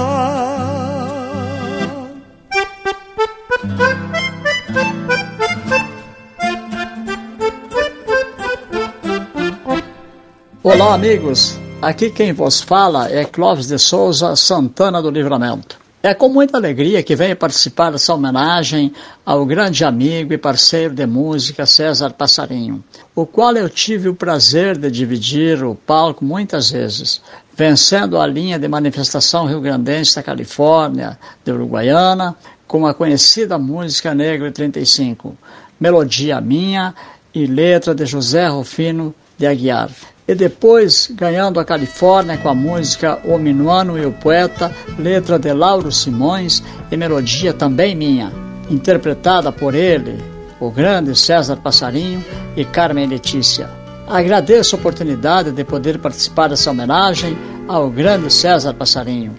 Olá, 10.62 10.92
amigos. 10.92 11.58
Aqui 11.80 12.10
quem 12.10 12.34
vos 12.34 12.60
fala 12.60 13.10
é 13.10 13.24
Clóvis 13.24 13.68
de 13.68 13.78
Souza 13.78 14.36
Santana 14.36 15.00
do 15.00 15.08
Livramento. 15.08 15.78
É 16.02 16.12
com 16.12 16.28
muita 16.28 16.58
alegria 16.58 17.02
que 17.02 17.16
venho 17.16 17.34
participar 17.34 17.90
dessa 17.90 18.12
homenagem 18.12 18.92
ao 19.24 19.46
grande 19.46 19.86
amigo 19.86 20.34
e 20.34 20.38
parceiro 20.38 20.94
de 20.94 21.06
música 21.06 21.64
César 21.64 22.10
Passarinho, 22.12 22.84
o 23.14 23.24
qual 23.24 23.56
eu 23.56 23.70
tive 23.70 24.10
o 24.10 24.14
prazer 24.14 24.76
de 24.76 24.90
dividir 24.90 25.64
o 25.64 25.74
palco 25.74 26.22
muitas 26.22 26.70
vezes, 26.70 27.22
vencendo 27.56 28.20
a 28.20 28.26
linha 28.26 28.58
de 28.58 28.68
manifestação 28.68 29.46
rio-grandense 29.46 30.16
da 30.16 30.22
Califórnia, 30.22 31.18
de 31.42 31.52
Uruguaiana, 31.52 32.36
com 32.66 32.86
a 32.86 32.92
conhecida 32.92 33.56
música 33.56 34.14
Negro 34.14 34.52
35, 34.52 35.34
melodia 35.80 36.38
minha 36.38 36.94
e 37.34 37.46
letra 37.46 37.94
de 37.94 38.04
José 38.04 38.46
Rufino 38.48 39.14
de 39.40 39.46
Aguiar 39.46 39.88
e 40.28 40.34
depois 40.34 41.10
ganhando 41.12 41.58
a 41.58 41.64
Califórnia 41.64 42.36
com 42.36 42.48
a 42.48 42.54
música 42.54 43.18
O 43.24 43.36
Minuano 43.38 43.98
e 43.98 44.06
o 44.06 44.12
Poeta, 44.12 44.70
letra 44.96 45.38
de 45.38 45.52
Lauro 45.52 45.90
Simões 45.90 46.62
e 46.88 46.96
melodia 46.96 47.52
também 47.52 47.96
minha, 47.96 48.30
interpretada 48.70 49.50
por 49.50 49.74
ele, 49.74 50.22
o 50.60 50.70
grande 50.70 51.18
César 51.18 51.56
Passarinho 51.56 52.24
e 52.54 52.64
Carmen 52.64 53.08
Letícia. 53.08 53.68
Agradeço 54.06 54.76
a 54.76 54.78
oportunidade 54.78 55.50
de 55.50 55.64
poder 55.64 55.98
participar 55.98 56.48
dessa 56.48 56.70
homenagem 56.70 57.36
ao 57.66 57.90
grande 57.90 58.30
César 58.32 58.74
Passarinho. 58.74 59.34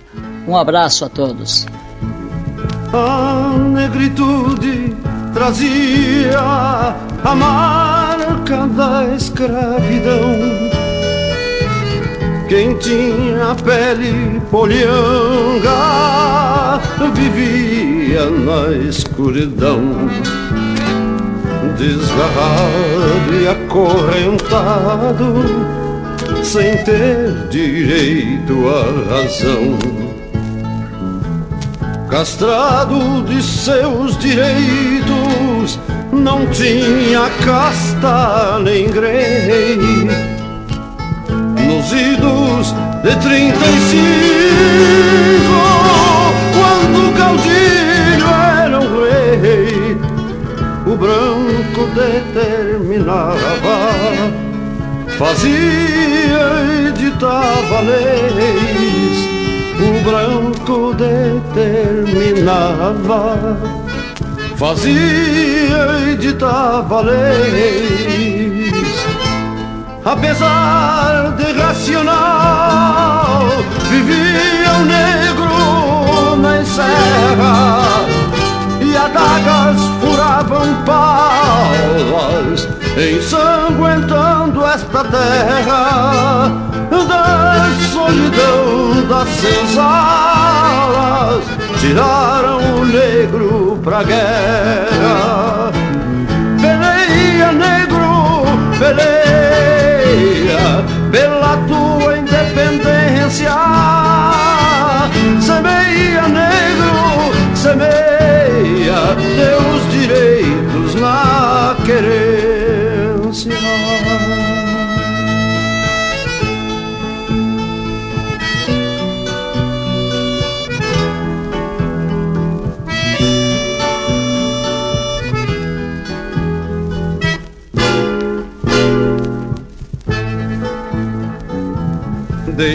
Um 0.45 0.57
abraço 0.57 1.05
a 1.05 1.09
todos. 1.09 1.65
A 2.91 3.55
negritude 3.57 4.93
trazia 5.33 6.37
a 6.37 7.35
marca 8.41 8.67
da 8.67 9.15
escravidão 9.15 10.35
quem 12.47 12.75
tinha 12.77 13.55
pele 13.63 14.41
polhanga 14.51 15.71
vivia 17.13 18.29
na 18.29 18.71
escuridão, 18.89 19.81
desgarrado 21.77 23.33
e 23.41 23.47
acorrentado, 23.47 25.45
sem 26.43 26.75
ter 26.83 27.47
direito 27.49 28.67
à 28.67 28.83
razão. 29.13 29.77
Castrado 32.09 33.23
de 33.23 33.41
seus 33.41 34.17
direitos, 34.17 35.79
não 36.11 36.45
tinha 36.47 37.29
casta 37.43 38.59
nem 38.59 38.89
grei. 38.89 39.77
Nos 41.67 41.91
idos 41.91 42.73
de 43.03 43.15
35, 43.15 43.97
quando 46.53 47.07
o 47.07 47.11
caudilho 47.13 48.27
era 48.63 48.79
um 48.79 49.03
rei, 49.03 49.97
o 50.85 50.95
branco 50.95 51.87
determinava, 51.95 53.77
fazia 55.17 56.45
e 56.87 56.91
ditava 56.91 57.81
leis, 57.81 59.31
barco 60.03 60.93
determinava, 60.93 63.57
fazia 64.61 65.81
editava 66.11 67.01
leis. 67.01 68.71
Apesar 70.05 71.31
de 71.35 71.51
racional, 71.53 73.47
vivia 73.89 74.73
o 74.79 74.85
negro 74.85 76.35
na 76.37 76.63
serra 76.63 78.05
e 78.81 78.95
adagas 78.95 79.81
furavam 79.99 80.75
palas, 80.85 82.69
ensanguentando 82.95 84.63
esta 84.63 85.03
terra 85.05 86.51
da 86.91 87.67
solidão 87.91 89.07
das 89.09 89.27
senzalas, 89.41 90.31
tiraram 91.81 92.75
o 92.75 92.85
negro 92.85 93.79
pra 93.83 94.03
guerra. 94.03 95.71
Peleia, 96.61 97.51
negro, 97.51 98.45
peleia, 98.77 100.59
pela 101.11 101.57
tua 101.67 101.90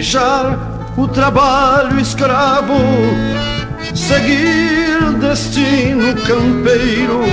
deixar 0.06 0.94
o 0.96 1.08
trabalho 1.08 1.98
escravo, 1.98 2.78
seguir 3.92 5.18
destino 5.18 6.14
campeiro, 6.24 7.24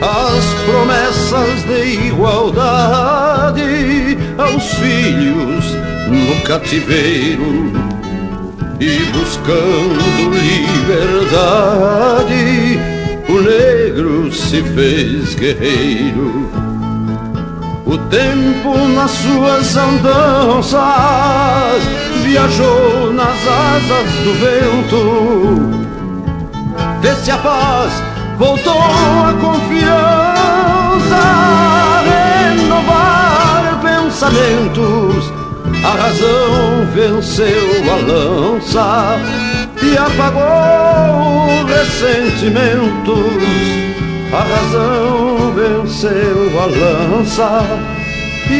as 0.00 0.44
promessas 0.64 1.62
de 1.68 2.08
igualdade 2.08 3.62
aos 4.38 4.74
filhos 4.74 5.64
no 6.08 6.34
cativeiro 6.42 7.72
e 8.80 9.04
buscando 9.16 10.34
liberdade, 10.82 11.96
o 13.28 13.40
negro 13.40 14.32
se 14.32 14.64
fez 14.64 15.36
guerreiro 15.36 16.71
o 17.92 17.98
tempo 18.08 18.72
nas 18.94 19.10
suas 19.10 19.76
andanças 19.76 20.80
viajou 22.22 23.12
nas 23.12 23.36
asas 23.46 24.10
do 24.24 24.32
vento. 24.40 25.60
Vê-se 27.02 27.30
a 27.30 27.36
paz, 27.36 27.92
voltou 28.38 28.80
a 28.80 29.34
confiança, 29.40 31.20
renovar 32.54 33.78
pensamentos. 33.82 35.30
A 35.84 35.90
razão 35.90 36.86
venceu 36.94 37.82
a 37.92 37.96
lança 38.10 39.18
e 39.82 39.98
apagou 39.98 41.66
ressentimentos. 41.66 43.82
A 44.32 44.44
razão 44.44 45.52
venceu 45.52 46.58
a 46.58 46.64
lança 46.64 47.60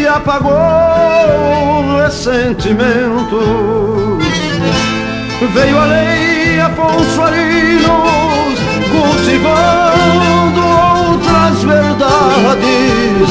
apagou 0.06 0.52
ressentimentos. 2.02 3.42
Veio 5.54 5.78
a 5.78 5.84
lei 5.84 6.60
Afonso 6.60 7.22
Arinos, 7.22 8.58
cultivando 8.90 10.60
outras 11.04 11.62
verdades. 11.64 13.28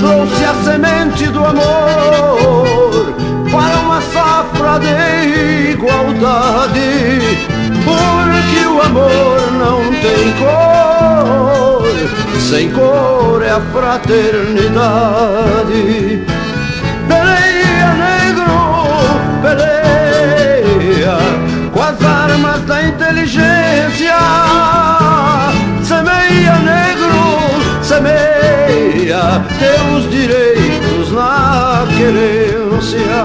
Trouxe 0.00 0.44
a 0.44 0.54
semente 0.64 1.26
do 1.28 1.44
amor 1.44 3.14
para 3.50 3.76
uma 3.78 4.00
safra 4.00 4.80
de 4.80 5.70
igualdade. 5.72 7.53
Porque 7.84 8.66
o 8.66 8.80
amor 8.80 9.52
não 9.52 9.92
tem 10.00 10.32
cor, 10.38 11.84
sem 12.40 12.70
cor 12.70 13.42
é 13.42 13.50
a 13.50 13.60
fraternidade. 13.60 16.24
Peleia, 17.06 17.92
negro, 17.94 18.46
peleia, 19.42 21.18
com 21.72 21.82
as 21.82 22.02
armas 22.02 22.62
da 22.62 22.82
inteligência. 22.82 24.16
Semeia, 25.82 26.56
negro, 26.58 27.50
semeia 27.82 29.44
teus 29.58 30.08
direitos 30.10 31.12
na 31.12 31.86
querência. 31.96 33.24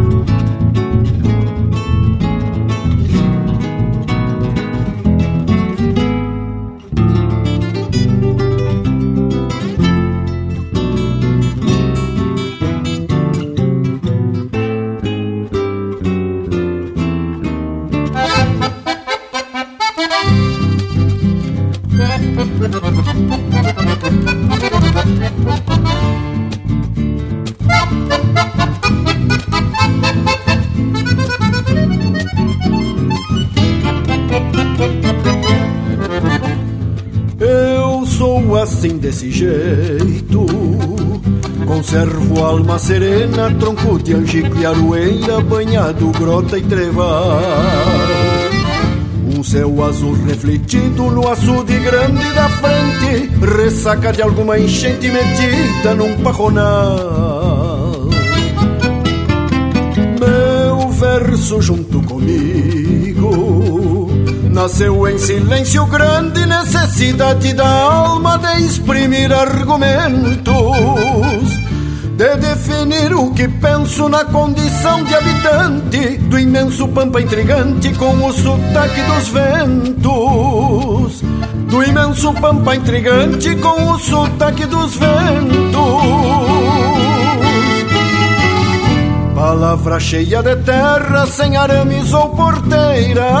Serena, 42.81 43.53
tronco 43.59 43.99
de 43.99 44.15
angico 44.15 44.57
e 44.57 44.65
aroeira, 44.65 45.39
banhado 45.41 46.11
grota 46.11 46.57
e 46.57 46.63
treva. 46.63 47.39
Um 49.37 49.43
céu 49.43 49.83
azul 49.83 50.17
refletido 50.25 51.03
no 51.11 51.27
açude 51.27 51.77
grande 51.79 52.33
da 52.33 52.49
frente, 52.49 53.29
ressaca 53.55 54.11
de 54.11 54.23
alguma 54.23 54.57
enchente 54.57 55.07
metida 55.09 55.93
num 55.95 56.17
pajonal. 56.23 58.09
Meu 60.19 60.89
verso 60.89 61.61
junto 61.61 62.01
comigo 62.01 63.41
nasceu 64.49 65.07
em 65.07 65.17
silêncio 65.17 65.85
grande, 65.85 66.45
necessidade 66.45 67.53
da 67.53 67.67
alma 67.67 68.37
de 68.37 68.63
exprimir 68.63 69.31
argumentos 69.31 71.00
de 72.21 72.35
definir 72.35 73.15
o 73.15 73.31
que 73.33 73.47
penso 73.47 74.07
na 74.07 74.23
condição 74.23 75.03
de 75.03 75.15
habitante 75.15 76.19
do 76.19 76.37
imenso 76.37 76.87
pampa 76.89 77.19
intrigante 77.19 77.91
com 77.95 78.13
o 78.23 78.31
sotaque 78.31 79.01
dos 79.01 79.27
ventos. 79.29 81.23
Do 81.67 81.81
imenso 81.81 82.31
pampa 82.33 82.75
intrigante 82.75 83.55
com 83.55 83.93
o 83.93 83.97
sotaque 83.97 84.67
dos 84.67 84.95
ventos. 84.97 85.81
Palavra 89.33 89.99
cheia 89.99 90.43
de 90.43 90.55
terra, 90.57 91.25
sem 91.25 91.57
arames 91.57 92.13
ou 92.13 92.29
porteira. 92.35 93.31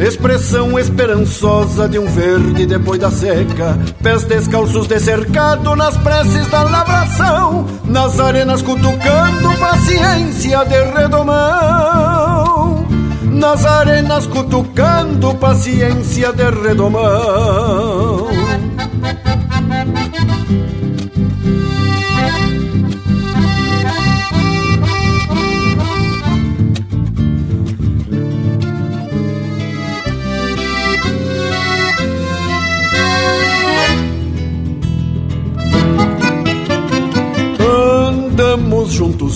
Expressão 0.00 0.78
esperançosa 0.78 1.86
de 1.86 1.98
um 1.98 2.06
verde 2.06 2.64
depois 2.64 2.98
da 2.98 3.10
seca. 3.10 3.78
Pés 4.02 4.24
descalços 4.24 4.86
de 4.86 4.98
cercado 4.98 5.76
nas 5.76 5.94
preces 5.98 6.48
da 6.48 6.62
lavração. 6.62 7.66
Nas 7.84 8.18
arenas 8.18 8.62
cutucando 8.62 9.52
paciência 9.58 10.64
de 10.64 10.82
redomão. 10.98 12.86
nas 13.40 13.64
arenas 13.64 14.26
cutucando 14.26 15.34
paciência 15.36 16.32
de 16.32 16.50
redomão. 16.50 17.99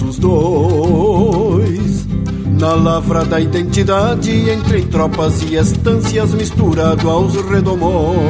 Os 0.02 0.18
dois 0.18 2.06
na 2.58 2.74
lavra 2.74 3.24
da 3.24 3.40
identidade 3.40 4.48
entre 4.50 4.82
tropas 4.82 5.42
e 5.42 5.56
estâncias 5.56 6.32
misturado 6.32 7.10
aos 7.10 7.34
redomões. 7.34 8.24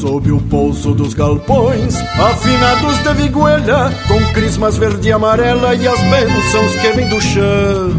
Sob 0.00 0.32
o 0.32 0.40
pouso 0.40 0.94
dos 0.94 1.12
galpões, 1.12 1.94
afinados 2.18 2.98
de 3.02 3.14
viguelha, 3.14 3.90
com 4.08 4.32
crismas 4.32 4.78
verde 4.78 5.08
e 5.08 5.12
amarela 5.12 5.74
e 5.74 5.86
as 5.86 6.00
bênçãos 6.00 6.74
que 6.80 6.92
vêm 6.92 7.08
do 7.08 7.20
chão. 7.20 7.90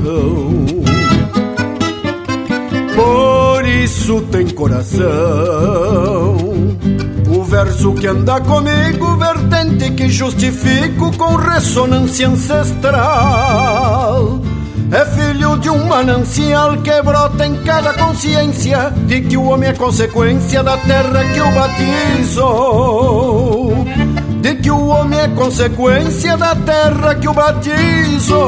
Por 2.96 3.66
isso 3.66 4.22
tem 4.32 4.48
coração. 4.50 5.02
O 7.30 7.44
verso 7.44 7.94
que 7.94 8.08
anda 8.08 8.42
comigo, 8.42 9.16
que 10.02 10.10
justifico 10.10 11.16
com 11.16 11.36
ressonância 11.36 12.28
ancestral. 12.28 14.42
É 14.92 15.06
filho 15.06 15.60
de 15.60 15.70
um 15.70 15.86
manancial 15.86 16.76
que 16.78 17.02
brota 17.04 17.46
em 17.46 17.56
cada 17.64 17.94
consciência 17.94 18.92
de 19.06 19.22
que 19.22 19.38
o 19.38 19.44
homem 19.46 19.70
é 19.70 19.74
consequência 19.74 20.64
da 20.64 20.76
terra 20.78 21.24
que 21.34 21.40
o 21.40 21.52
batizou. 21.52 22.66
De 24.42 24.56
que 24.56 24.72
o 24.72 24.88
homem 24.88 25.20
é 25.20 25.28
consequência 25.28 26.36
da 26.36 26.56
terra 26.56 27.14
que 27.16 27.28
o 27.28 27.34
batizou. 27.34 28.42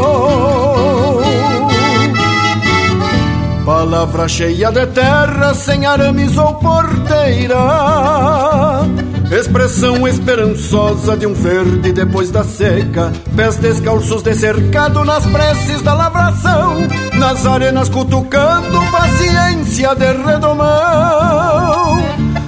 Palavra 3.66 4.28
cheia 4.28 4.72
de 4.72 4.88
terra, 4.88 5.54
sem 5.54 5.86
arames 5.86 6.36
ou 6.38 6.56
porteira. 6.56 7.56
Expressão 9.36 10.08
esperançosa 10.08 11.18
de 11.18 11.26
um 11.26 11.34
verde 11.34 11.92
depois 11.92 12.30
da 12.30 12.44
seca. 12.44 13.12
Pés 13.36 13.56
descalços 13.56 14.22
de 14.22 14.36
cercado 14.36 15.04
nas 15.04 15.26
preces 15.26 15.82
da 15.82 15.96
lavração. 15.96 16.76
Nas 17.18 17.44
arenas 17.44 17.90
cutucando 17.90 18.80
paciência 18.92 19.96
de 19.96 20.14
redomão. 20.24 22.00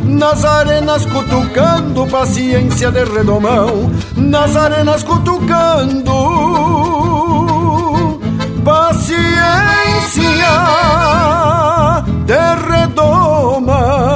Nas 0.04 0.46
arenas 0.46 1.04
cutucando 1.08 2.06
paciência 2.06 2.92
de 2.92 3.04
redomão. 3.04 3.92
Nas 4.16 4.56
arenas 4.56 5.02
cutucando 5.02 6.14
paciência 8.64 10.22
de 12.28 12.70
redomão. 12.70 14.15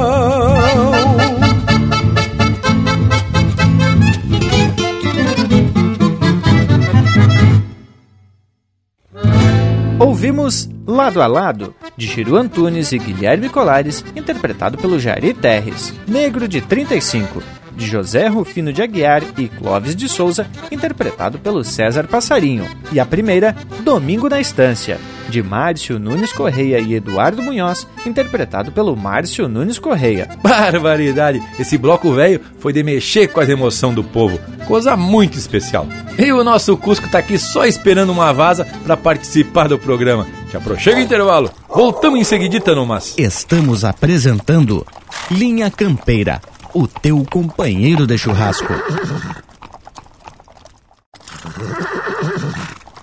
Ouvimos 10.19 10.69
Lado 10.85 11.21
a 11.21 11.27
Lado, 11.27 11.73
de 11.95 12.05
Giro 12.05 12.35
Antunes 12.35 12.91
e 12.91 12.97
Guilherme 12.97 13.47
Colares, 13.47 14.03
interpretado 14.17 14.77
pelo 14.77 14.99
Jairi 14.99 15.33
Terres. 15.33 15.93
Negro 16.05 16.45
de 16.45 16.59
35, 16.59 17.41
de 17.79 17.87
José 17.87 18.27
Rufino 18.27 18.73
de 18.73 18.81
Aguiar 18.81 19.23
e 19.37 19.47
Clóvis 19.47 19.95
de 19.95 20.09
Souza, 20.09 20.45
interpretado 20.69 21.39
pelo 21.39 21.63
César 21.63 22.07
Passarinho. 22.07 22.67
E 22.91 22.99
a 22.99 23.05
primeira, 23.05 23.55
Domingo 23.79 24.27
na 24.27 24.39
Estância, 24.41 24.99
de 25.29 25.41
Márcio 25.41 25.97
Nunes 25.97 26.33
Correia 26.33 26.79
e 26.79 26.93
Eduardo 26.93 27.41
Munhoz, 27.41 27.87
interpretado 28.05 28.71
pelo 28.71 28.95
Márcio 28.95 29.47
Nunes 29.47 29.79
Correia. 29.79 30.27
Barbaridade! 30.43 31.41
Esse 31.57 31.77
bloco 31.77 32.11
velho 32.13 32.41
foi 32.59 32.73
de 32.73 32.83
mexer 32.83 33.27
com 33.27 33.39
as 33.39 33.47
emoções 33.47 33.95
do 33.95 34.03
povo. 34.03 34.37
Coisa 34.67 34.97
muito 34.97 35.37
especial. 35.37 35.87
E 36.17 36.31
o 36.33 36.43
nosso 36.43 36.75
Cusco 36.75 37.07
tá 37.07 37.19
aqui 37.19 37.37
só 37.37 37.65
esperando 37.65 38.11
uma 38.11 38.33
vaza 38.33 38.67
para 38.83 38.97
participar 38.97 39.69
do 39.69 39.79
programa. 39.79 40.27
Já 40.51 40.59
prochega 40.59 40.97
o 40.97 41.03
intervalo. 41.03 41.49
Voltamos 41.69 42.19
em 42.19 42.23
seguidita 42.23 42.75
no 42.75 42.85
mas. 42.85 43.15
Estamos 43.17 43.85
apresentando 43.85 44.85
Linha 45.31 45.71
Campeira, 45.71 46.41
o 46.73 46.87
teu 46.87 47.25
companheiro 47.29 48.05
de 48.05 48.17
churrasco. 48.17 48.73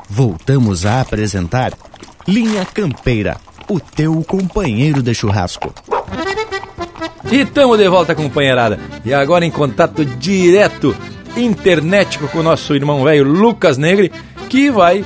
Voltamos 0.08 0.86
a 0.86 1.00
apresentar 1.00 1.72
Linha 2.26 2.64
Campeira, 2.64 3.36
o 3.68 3.78
teu 3.78 4.22
companheiro 4.24 5.02
de 5.02 5.14
churrasco. 5.14 5.74
E 7.30 7.40
estamos 7.40 7.76
de 7.76 7.88
volta, 7.88 8.14
companheirada. 8.14 8.78
E 9.04 9.12
agora 9.12 9.44
em 9.44 9.50
contato 9.50 10.04
direto, 10.04 10.96
internetico 11.36 12.28
com 12.28 12.38
o 12.38 12.42
nosso 12.42 12.74
irmão 12.74 13.02
velho 13.04 13.24
Lucas 13.24 13.76
Negre, 13.76 14.12
que 14.48 14.70
vai 14.70 15.04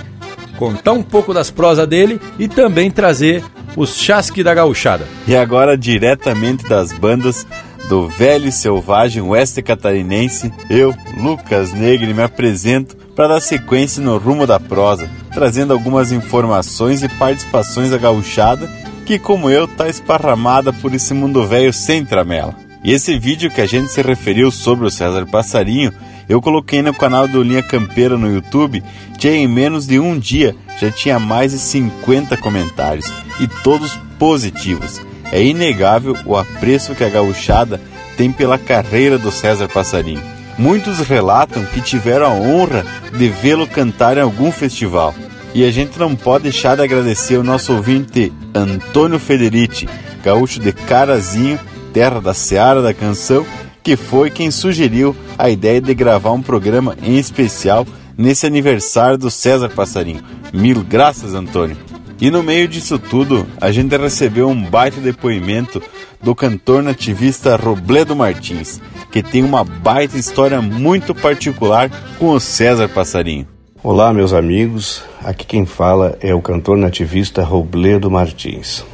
contar 0.59 0.93
um 0.93 1.03
pouco 1.03 1.33
das 1.33 1.51
prosas 1.51 1.89
dele 1.89 2.21
e 2.39 2.47
também 2.47 2.91
trazer 2.91 3.43
os 3.77 3.97
chasque 3.97 4.43
da 4.43 4.55
gauchada. 4.55 5.07
E 5.27 5.35
agora 5.35 5.77
diretamente 5.77 6.69
das 6.69 6.93
bandas 6.93 7.47
do 7.91 8.07
velho 8.07 8.47
e 8.47 8.53
selvagem 8.53 9.21
oeste 9.21 9.61
catarinense, 9.61 10.53
eu, 10.71 10.95
Lucas 11.17 11.73
Negre, 11.73 12.15
me 12.15 12.23
apresento 12.23 12.97
para 13.17 13.27
dar 13.27 13.41
sequência 13.41 14.01
no 14.01 14.17
rumo 14.17 14.47
da 14.47 14.61
prosa, 14.61 15.11
trazendo 15.35 15.73
algumas 15.73 16.13
informações 16.13 17.03
e 17.03 17.09
participações 17.09 17.91
da 17.91 17.99
gauchada 17.99 18.71
que, 19.05 19.19
como 19.19 19.51
eu, 19.51 19.67
tá 19.67 19.89
esparramada 19.89 20.73
por 20.73 20.95
esse 20.95 21.13
mundo 21.13 21.45
velho 21.45 21.73
sem 21.73 22.05
tramela. 22.05 22.55
E 22.85 22.93
esse 22.93 23.19
vídeo 23.19 23.51
que 23.51 23.61
a 23.61 23.67
gente 23.67 23.91
se 23.91 24.01
referiu 24.01 24.53
sobre 24.53 24.87
o 24.87 24.91
César 24.91 25.27
Passarinho, 25.27 25.93
eu 26.29 26.41
coloquei 26.41 26.83
no 26.83 26.95
canal 26.95 27.27
do 27.27 27.43
Linha 27.43 27.63
Campeira 27.63 28.17
no 28.17 28.33
YouTube, 28.33 28.85
que 29.19 29.29
em 29.29 29.49
menos 29.49 29.85
de 29.85 29.99
um 29.99 30.17
dia 30.17 30.55
já 30.81 30.93
tinha 30.93 31.19
mais 31.19 31.51
de 31.51 31.59
50 31.59 32.37
comentários, 32.37 33.13
e 33.41 33.49
todos 33.65 33.99
positivos. 34.17 35.10
É 35.33 35.43
inegável 35.43 36.17
o 36.25 36.37
apreço 36.37 36.95
que 36.95 37.05
a 37.05 37.09
gauchada 37.09 37.81
tem 38.17 38.33
pela 38.33 38.59
carreira 38.59 39.19
do 39.19 39.31
César 39.31 39.69
Passarinho. 39.69 40.23
Muitos 40.59 40.99
relatam 40.99 41.65
que 41.65 41.81
tiveram 41.81 42.27
a 42.27 42.35
honra 42.35 42.85
de 43.17 43.29
vê-lo 43.29 43.67
cantar 43.67 44.19
em 44.19 44.21
algum 44.21 44.53
festival. 44.53 45.15
E 45.55 45.65
a 45.65 45.71
gente 45.71 45.99
não 45.99 46.15
pode 46.15 46.45
deixar 46.45 46.77
de 46.77 46.83
agradecer 46.83 47.37
ao 47.37 47.43
nosso 47.43 47.73
ouvinte 47.73 48.33
Antônio 48.55 49.19
Federici, 49.19 49.89
gaúcho 50.23 50.61
de 50.61 50.73
Carazinho, 50.73 51.59
terra 51.93 52.21
da 52.21 52.35
Seara 52.35 52.83
da 52.83 52.93
Canção, 52.95 53.47
que 53.83 53.97
foi 53.97 54.31
quem 54.31 54.51
sugeriu 54.51 55.17
a 55.39 55.49
ideia 55.49 55.81
de 55.81 55.95
gravar 55.95 56.33
um 56.33 56.43
programa 56.43 56.97
em 57.03 57.17
especial 57.17 57.87
nesse 58.17 58.47
aniversário 58.47 59.17
do 59.17 59.31
César 59.31 59.71
Passarinho. 59.71 60.23
Mil 60.53 60.83
graças, 60.83 61.35
Antônio. 61.35 61.77
E 62.21 62.31
no 62.31 62.43
meio 62.43 62.69
disso 62.69 62.99
tudo, 62.99 63.47
a 63.59 63.73
gente 63.73 63.97
recebeu 63.97 64.47
um 64.47 64.63
baita 64.63 65.01
depoimento 65.01 65.83
do 66.23 66.35
cantor 66.35 66.83
nativista 66.83 67.57
Robledo 67.57 68.15
Martins, 68.15 68.79
que 69.11 69.23
tem 69.23 69.43
uma 69.43 69.65
baita 69.65 70.19
história 70.19 70.61
muito 70.61 71.15
particular 71.15 71.91
com 72.19 72.29
o 72.29 72.39
César 72.39 72.91
Passarinho. 72.91 73.49
Olá, 73.83 74.13
meus 74.13 74.35
amigos. 74.35 75.03
Aqui 75.25 75.47
quem 75.47 75.65
fala 75.65 76.19
é 76.21 76.35
o 76.35 76.43
cantor 76.43 76.77
nativista 76.77 77.43
Robledo 77.43 78.11
Martins. 78.11 78.85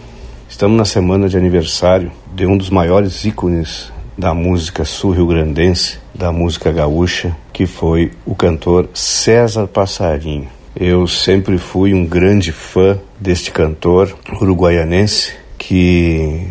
Estamos 0.49 0.79
na 0.79 0.85
semana 0.85 1.29
de 1.29 1.37
aniversário 1.37 2.13
de 2.33 2.47
um 2.47 2.57
dos 2.57 2.71
maiores 2.71 3.25
ícones 3.25 3.93
da 4.17 4.33
música 4.33 4.85
sul-rio-grandense, 4.85 5.99
da 6.15 6.31
música 6.31 6.71
gaúcha, 6.71 7.37
que 7.53 7.67
foi 7.67 8.13
o 8.25 8.37
cantor 8.37 8.89
César 8.95 9.67
Passarinho. 9.67 10.56
Eu 10.79 11.07
sempre 11.07 11.57
fui 11.57 11.95
um 11.95 12.05
grande 12.05 12.53
fã 12.53 12.99
deste 13.19 13.51
cantor 13.51 14.15
uruguaianense 14.43 15.33
que 15.57 16.47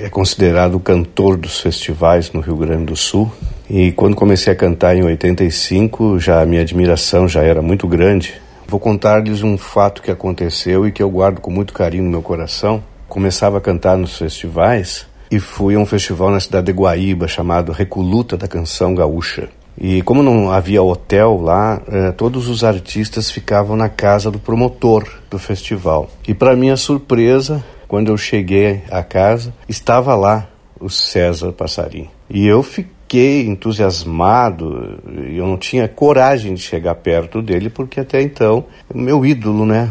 é 0.00 0.08
considerado 0.08 0.76
o 0.76 0.80
cantor 0.80 1.36
dos 1.36 1.60
festivais 1.60 2.32
no 2.32 2.40
Rio 2.40 2.56
Grande 2.56 2.86
do 2.86 2.96
Sul. 2.96 3.30
E 3.68 3.92
quando 3.92 4.16
comecei 4.16 4.50
a 4.50 4.56
cantar 4.56 4.96
em 4.96 5.02
85, 5.02 6.18
já 6.18 6.40
a 6.40 6.46
minha 6.46 6.62
admiração 6.62 7.28
já 7.28 7.42
era 7.42 7.60
muito 7.60 7.86
grande. 7.86 8.40
Vou 8.66 8.80
contar-lhes 8.80 9.42
um 9.42 9.58
fato 9.58 10.00
que 10.00 10.10
aconteceu 10.10 10.86
e 10.86 10.92
que 10.92 11.02
eu 11.02 11.10
guardo 11.10 11.40
com 11.40 11.50
muito 11.50 11.74
carinho 11.74 12.04
no 12.04 12.10
meu 12.10 12.22
coração. 12.22 12.82
Começava 13.06 13.58
a 13.58 13.60
cantar 13.60 13.98
nos 13.98 14.16
festivais 14.16 15.06
e 15.30 15.38
fui 15.38 15.74
a 15.74 15.78
um 15.78 15.84
festival 15.84 16.30
na 16.30 16.40
cidade 16.40 16.66
de 16.66 16.72
Guaíba 16.72 17.28
chamado 17.28 17.70
Recoluta 17.70 18.34
da 18.34 18.48
Canção 18.48 18.94
Gaúcha. 18.94 19.50
E 19.80 20.02
como 20.02 20.22
não 20.22 20.50
havia 20.50 20.82
hotel 20.82 21.40
lá, 21.40 21.80
eh, 21.86 22.12
todos 22.12 22.48
os 22.48 22.64
artistas 22.64 23.30
ficavam 23.30 23.76
na 23.76 23.88
casa 23.88 24.30
do 24.30 24.38
promotor 24.38 25.08
do 25.30 25.38
festival. 25.38 26.10
E 26.26 26.34
para 26.34 26.56
minha 26.56 26.76
surpresa, 26.76 27.64
quando 27.86 28.08
eu 28.08 28.16
cheguei 28.16 28.82
à 28.90 29.02
casa, 29.02 29.54
estava 29.68 30.16
lá 30.16 30.48
o 30.80 30.90
César 30.90 31.52
Passarim. 31.52 32.08
E 32.28 32.46
eu 32.46 32.62
fiquei 32.62 33.46
entusiasmado, 33.46 35.00
eu 35.32 35.46
não 35.46 35.56
tinha 35.56 35.88
coragem 35.88 36.54
de 36.54 36.60
chegar 36.60 36.96
perto 36.96 37.40
dele, 37.40 37.70
porque 37.70 38.00
até 38.00 38.20
então, 38.20 38.64
meu 38.92 39.24
ídolo, 39.24 39.64
né? 39.64 39.90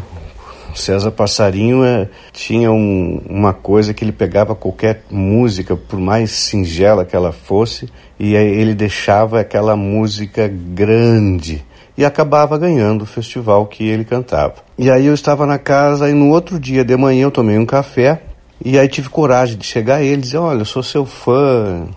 César 0.74 1.10
Passarinho 1.10 1.84
é, 1.84 2.08
tinha 2.32 2.70
um, 2.70 3.20
uma 3.28 3.52
coisa 3.52 3.92
que 3.94 4.04
ele 4.04 4.12
pegava 4.12 4.54
qualquer 4.54 5.02
música, 5.10 5.76
por 5.76 5.98
mais 5.98 6.30
singela 6.30 7.04
que 7.04 7.16
ela 7.16 7.32
fosse, 7.32 7.88
e 8.18 8.34
ele 8.34 8.74
deixava 8.74 9.40
aquela 9.40 9.76
música 9.76 10.48
grande 10.48 11.64
e 11.96 12.04
acabava 12.04 12.56
ganhando 12.56 13.02
o 13.02 13.06
festival 13.06 13.66
que 13.66 13.84
ele 13.84 14.04
cantava. 14.04 14.54
E 14.78 14.88
aí 14.88 15.06
eu 15.06 15.14
estava 15.14 15.44
na 15.44 15.58
casa 15.58 16.08
e 16.08 16.12
no 16.12 16.28
outro 16.30 16.58
dia 16.58 16.84
de 16.84 16.96
manhã 16.96 17.24
eu 17.24 17.30
tomei 17.30 17.58
um 17.58 17.66
café 17.66 18.22
e 18.64 18.78
aí 18.78 18.88
tive 18.88 19.08
coragem 19.08 19.56
de 19.56 19.66
chegar 19.66 19.96
a 19.96 20.02
ele 20.02 20.14
e 20.14 20.22
dizer, 20.22 20.38
olha, 20.38 20.60
eu 20.60 20.64
sou 20.64 20.82
seu 20.82 21.04
fã 21.04 21.88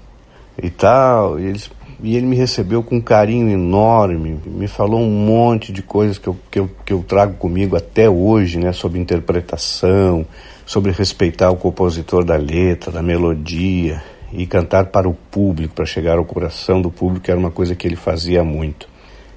e 0.62 0.70
tal. 0.70 1.40
E 1.40 1.46
eles 1.46 1.70
e 2.04 2.16
ele 2.16 2.26
me 2.26 2.36
recebeu 2.36 2.82
com 2.82 2.96
um 2.96 3.02
carinho 3.02 3.50
enorme, 3.50 4.40
me 4.46 4.68
falou 4.68 5.02
um 5.02 5.10
monte 5.10 5.72
de 5.72 5.82
coisas 5.84 6.18
que 6.18 6.28
eu, 6.28 6.38
que 6.50 6.60
eu, 6.60 6.70
que 6.86 6.94
eu 6.94 7.04
trago 7.04 7.36
comigo 7.36 7.76
até 7.76 8.10
hoje, 8.10 8.58
né, 8.58 8.72
sobre 8.74 9.00
interpretação, 9.00 10.26
sobre 10.66 10.92
respeitar 10.92 11.52
o 11.52 11.56
compositor 11.56 12.24
da 12.24 12.36
letra, 12.36 12.92
da 12.92 13.04
melodia 13.04 14.02
e 14.34 14.46
cantar 14.46 14.86
para 14.86 15.08
o 15.08 15.14
público, 15.14 15.76
para 15.76 15.86
chegar 15.86 16.18
ao 16.18 16.26
coração 16.26 16.82
do 16.82 16.90
público, 16.90 17.30
era 17.30 17.40
uma 17.40 17.52
coisa 17.52 17.76
que 17.76 17.88
ele 17.88 17.96
fazia 17.96 18.44
muito. 18.44 18.88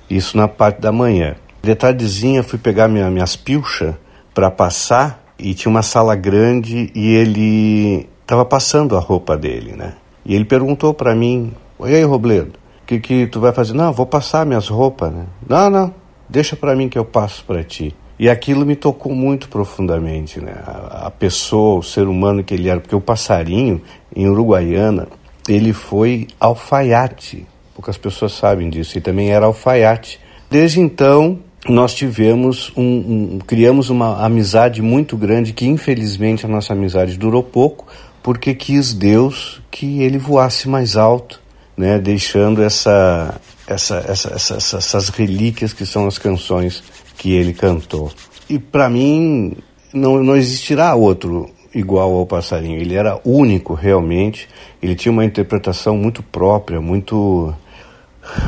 Isso 0.09 0.37
na 0.37 0.49
parte 0.49 0.81
da 0.81 0.93
manhã. 0.93 1.35
De 1.63 1.75
tardezinha 1.75 2.43
fui 2.43 2.59
pegar 2.59 2.89
minha, 2.89 3.11
minhas 3.11 3.37
pilchas 3.37 3.95
para 4.33 4.51
passar 4.51 5.25
e 5.39 5.55
tinha 5.55 5.71
uma 5.71 5.83
sala 5.83 6.15
grande 6.15 6.91
e 6.95 7.15
ele 7.15 8.09
estava 8.23 8.45
passando 8.45 8.97
a 8.97 9.01
roupa 9.01 9.37
dele, 9.37 9.73
né? 9.73 9.95
E 10.25 10.35
ele 10.35 10.45
perguntou 10.45 10.95
para 10.95 11.15
mim, 11.15 11.53
e 11.81 11.95
aí, 11.95 12.05
Robledo, 12.05 12.53
o 12.83 12.87
que, 12.87 13.01
que 13.01 13.27
tu 13.27 13.41
vai 13.41 13.53
fazer? 13.53 13.73
Não, 13.73 13.93
vou 13.93 14.07
passar 14.07 14.47
minhas 14.47 14.69
roupas, 14.69 15.13
né? 15.13 15.27
Não, 15.49 15.71
não, 15.71 15.95
deixa 16.29 16.55
para 16.55 16.77
mim 16.77 16.89
que 16.89 16.99
eu 16.99 17.05
passo 17.05 17.45
para 17.45 17.65
ti. 17.65 17.95
E 18.19 18.29
aquilo 18.29 18.65
me 18.65 18.77
tocou 18.77 19.13
muito 19.13 19.49
profundamente, 19.49 20.41
né? 20.41 20.55
A, 20.67 21.07
a, 21.07 21.11
pessoa, 21.11 21.81
o 21.81 21.83
ser 21.83 22.07
humano 22.07 22.45
que 22.45 22.55
ele 22.55 22.69
era, 22.69 22.81
porque 22.81 22.95
o 22.95 23.01
passarinho 23.01 23.83
em 24.15 24.29
Uruguaiana, 24.29 25.09
ele 25.49 25.73
foi 25.73 26.29
alfaiate. 26.39 27.47
Poucas 27.75 27.97
pessoas 27.97 28.33
sabem 28.33 28.71
disso. 28.71 28.97
E 28.97 29.01
também 29.01 29.31
era 29.31 29.47
alfaiate. 29.47 30.21
Desde 30.49 30.79
então, 30.79 31.41
nós 31.69 31.95
tivemos 31.95 32.71
um, 32.77 32.83
um, 32.85 33.39
criamos 33.45 33.91
uma 33.91 34.25
amizade 34.25 34.83
muito 34.83 35.17
grande 35.17 35.53
que 35.53 35.67
infelizmente 35.67 36.45
a 36.45 36.49
nossa 36.49 36.75
amizade 36.75 37.17
durou 37.17 37.43
pouco 37.43 37.87
porque 38.23 38.55
quis 38.55 38.93
Deus 38.93 39.63
que 39.71 40.03
ele 40.03 40.19
voasse 40.19 40.69
mais 40.69 40.97
alto 40.97 41.41
né, 41.77 41.99
deixando 41.99 42.63
essa, 42.63 43.41
essa, 43.67 44.05
essa, 44.09 44.35
essa, 44.35 44.77
essas 44.77 45.09
relíquias 45.09 45.73
que 45.73 45.85
são 45.85 46.07
as 46.07 46.19
canções 46.19 46.83
que 47.17 47.33
ele 47.33 47.53
cantou. 47.53 48.13
E 48.49 48.59
para 48.59 48.89
mim 48.89 49.57
não, 49.93 50.23
não 50.23 50.37
existirá 50.37 50.95
outro 50.95 51.51
igual 51.75 52.13
ao 52.15 52.27
passarinho. 52.27 52.79
Ele 52.79 52.95
era 52.95 53.21
único 53.25 53.75
realmente. 53.75 54.49
Ele 54.83 54.95
tinha 54.95 55.13
uma 55.13 55.25
interpretação 55.25 55.97
muito 55.97 56.23
própria, 56.23 56.81
muito 56.81 57.55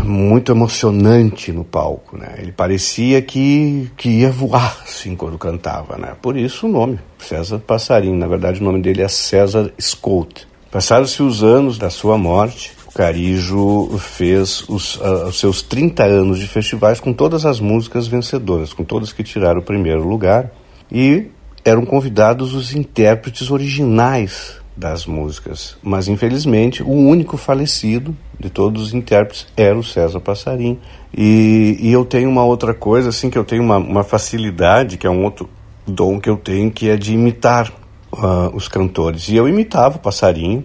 muito 0.02 0.50
emocionante 0.50 1.52
no 1.52 1.62
palco, 1.62 2.16
né? 2.16 2.36
Ele 2.38 2.50
parecia 2.50 3.20
que, 3.20 3.90
que 3.94 4.08
ia 4.08 4.30
voar 4.30 4.80
assim 4.82 5.14
quando 5.14 5.36
cantava, 5.36 5.98
né? 5.98 6.16
Por 6.22 6.34
isso 6.34 6.66
o 6.66 6.70
nome, 6.70 6.98
César 7.18 7.58
Passarinho. 7.58 8.16
Na 8.16 8.26
verdade 8.26 8.60
o 8.60 8.64
nome 8.64 8.80
dele 8.80 9.02
é 9.02 9.08
César 9.08 9.70
Scout. 9.78 10.48
Passaram-se 10.70 11.22
os 11.22 11.42
anos 11.42 11.78
da 11.78 11.90
sua 11.90 12.16
morte 12.16 12.75
Carijo 12.96 13.98
fez 13.98 14.66
os, 14.70 14.96
uh, 14.96 15.26
os, 15.26 15.38
seus 15.38 15.60
30 15.60 16.02
anos 16.02 16.38
de 16.38 16.48
festivais 16.48 16.98
com 16.98 17.12
todas 17.12 17.44
as 17.44 17.60
músicas 17.60 18.06
vencedoras, 18.06 18.72
com 18.72 18.84
todas 18.84 19.12
que 19.12 19.22
tiraram 19.22 19.60
o 19.60 19.62
primeiro 19.62 20.08
lugar, 20.08 20.50
e 20.90 21.26
eram 21.62 21.84
convidados 21.84 22.54
os 22.54 22.74
intérpretes 22.74 23.50
originais 23.50 24.62
das 24.74 25.04
músicas. 25.04 25.76
Mas, 25.82 26.08
infelizmente, 26.08 26.82
o 26.82 26.90
único 26.90 27.36
falecido 27.36 28.16
de 28.40 28.48
todos 28.48 28.84
os 28.84 28.94
intérpretes 28.94 29.46
era 29.54 29.76
o 29.76 29.84
César 29.84 30.20
Passarim. 30.20 30.78
E, 31.14 31.76
e 31.78 31.92
eu 31.92 32.02
tenho 32.02 32.30
uma 32.30 32.44
outra 32.44 32.72
coisa, 32.72 33.10
assim, 33.10 33.28
que 33.28 33.36
eu 33.36 33.44
tenho 33.44 33.62
uma, 33.62 33.76
uma 33.76 34.04
facilidade, 34.04 34.96
que 34.96 35.06
é 35.06 35.10
um 35.10 35.22
outro 35.22 35.50
dom 35.86 36.18
que 36.18 36.30
eu 36.30 36.36
tenho, 36.38 36.70
que 36.70 36.88
é 36.88 36.96
de 36.96 37.12
imitar 37.12 37.70
uh, 38.10 38.54
os 38.54 38.68
cantores. 38.68 39.28
E 39.28 39.36
eu 39.36 39.46
imitava 39.46 39.96
o 39.96 40.00
Passarinho, 40.00 40.64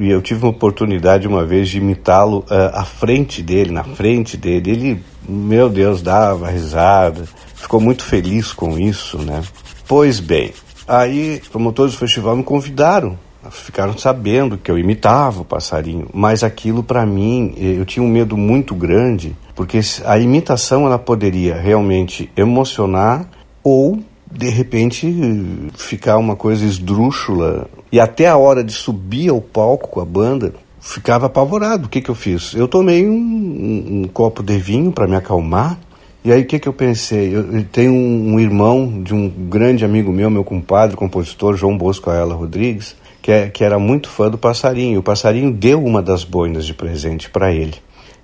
e 0.00 0.08
eu 0.08 0.22
tive 0.22 0.42
uma 0.42 0.50
oportunidade 0.50 1.28
uma 1.28 1.44
vez 1.44 1.68
de 1.68 1.78
imitá-lo 1.78 2.38
uh, 2.50 2.74
à 2.74 2.84
frente 2.84 3.42
dele, 3.42 3.70
na 3.70 3.84
frente 3.84 4.36
dele. 4.36 4.70
Ele, 4.70 5.02
meu 5.28 5.68
Deus, 5.68 6.00
dava 6.00 6.48
risada, 6.48 7.24
ficou 7.54 7.80
muito 7.80 8.02
feliz 8.02 8.52
com 8.52 8.78
isso, 8.78 9.18
né? 9.18 9.42
Pois 9.86 10.18
bem, 10.18 10.52
aí 10.88 11.42
promotores 11.52 11.92
do 11.92 11.98
festival 11.98 12.34
me 12.36 12.42
convidaram, 12.42 13.18
ficaram 13.50 13.96
sabendo 13.96 14.56
que 14.56 14.70
eu 14.70 14.78
imitava 14.78 15.42
o 15.42 15.44
passarinho, 15.44 16.08
mas 16.12 16.42
aquilo 16.42 16.82
para 16.82 17.04
mim, 17.04 17.54
eu 17.56 17.84
tinha 17.84 18.02
um 18.02 18.08
medo 18.08 18.36
muito 18.36 18.74
grande, 18.74 19.36
porque 19.54 19.78
a 20.04 20.18
imitação 20.18 20.86
ela 20.86 20.98
poderia 20.98 21.54
realmente 21.54 22.30
emocionar 22.36 23.28
ou 23.62 24.00
de 24.30 24.48
repente 24.48 25.70
ficar 25.76 26.18
uma 26.18 26.36
coisa 26.36 26.64
esdrúxula 26.64 27.68
e 27.90 28.00
até 28.00 28.26
a 28.26 28.36
hora 28.36 28.62
de 28.62 28.72
subir 28.72 29.30
ao 29.30 29.40
palco 29.40 29.88
com 29.88 30.00
a 30.00 30.04
banda 30.04 30.54
ficava 30.80 31.26
apavorado. 31.26 31.86
O 31.86 31.88
que, 31.88 32.00
que 32.00 32.10
eu 32.10 32.14
fiz? 32.14 32.54
Eu 32.54 32.68
tomei 32.68 33.08
um, 33.08 33.14
um, 33.14 34.02
um 34.02 34.08
copo 34.08 34.42
de 34.42 34.58
vinho 34.58 34.92
para 34.92 35.06
me 35.06 35.16
acalmar 35.16 35.78
e 36.26 36.32
aí 36.32 36.42
o 36.42 36.44
que, 36.44 36.58
que 36.58 36.68
eu 36.68 36.72
pensei? 36.72 37.36
Eu, 37.36 37.52
eu 37.52 37.64
tenho 37.70 37.92
um, 37.92 38.34
um, 38.34 38.40
irmão 38.40 39.00
de 39.00 39.14
um 39.14 39.28
grande 39.28 39.84
amigo 39.84 40.10
meu, 40.10 40.28
meu 40.28 40.42
compadre, 40.42 40.96
compositor 40.96 41.54
João 41.54 41.78
Bosco 41.78 42.10
Aela 42.10 42.34
Rodrigues, 42.34 42.96
que, 43.22 43.30
é, 43.30 43.48
que 43.48 43.62
era 43.62 43.78
muito 43.78 44.08
fã 44.08 44.28
do 44.28 44.36
passarinho. 44.36 44.98
O 44.98 45.04
passarinho 45.04 45.52
deu 45.52 45.84
uma 45.84 46.02
das 46.02 46.24
boinas 46.24 46.66
de 46.66 46.74
presente 46.74 47.30
para 47.30 47.52
ele. 47.52 47.74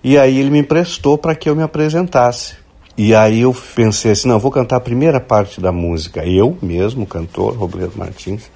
E 0.02 0.18
aí 0.18 0.36
ele 0.36 0.50
me 0.50 0.58
emprestou 0.58 1.16
para 1.16 1.36
que 1.36 1.48
eu 1.48 1.54
me 1.54 1.62
apresentasse. 1.62 2.56
E 2.96 3.14
aí 3.14 3.40
eu 3.40 3.56
pensei 3.74 4.12
assim, 4.12 4.28
não, 4.28 4.38
vou 4.38 4.50
cantar 4.50 4.76
a 4.76 4.80
primeira 4.80 5.18
parte 5.18 5.60
da 5.60 5.72
música, 5.72 6.26
eu 6.26 6.56
mesmo, 6.60 7.06
cantor, 7.06 7.56
Roberto 7.56 7.98
Martins. 7.98 8.50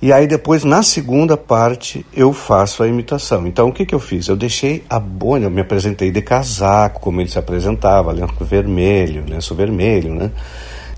E 0.00 0.12
aí 0.12 0.26
depois, 0.26 0.64
na 0.64 0.82
segunda 0.82 1.36
parte, 1.36 2.04
eu 2.12 2.32
faço 2.32 2.82
a 2.82 2.88
imitação. 2.88 3.46
Então 3.46 3.68
o 3.68 3.72
que, 3.72 3.86
que 3.86 3.94
eu 3.94 4.00
fiz? 4.00 4.26
Eu 4.26 4.34
deixei 4.34 4.82
a 4.90 4.98
boina, 4.98 5.46
eu 5.46 5.50
me 5.50 5.60
apresentei 5.60 6.10
de 6.10 6.20
casaco, 6.20 7.00
como 7.00 7.20
ele 7.20 7.28
se 7.28 7.38
apresentava, 7.38 8.10
lenço 8.10 8.34
vermelho, 8.40 9.24
lenço 9.28 9.54
vermelho, 9.54 10.12
né? 10.14 10.32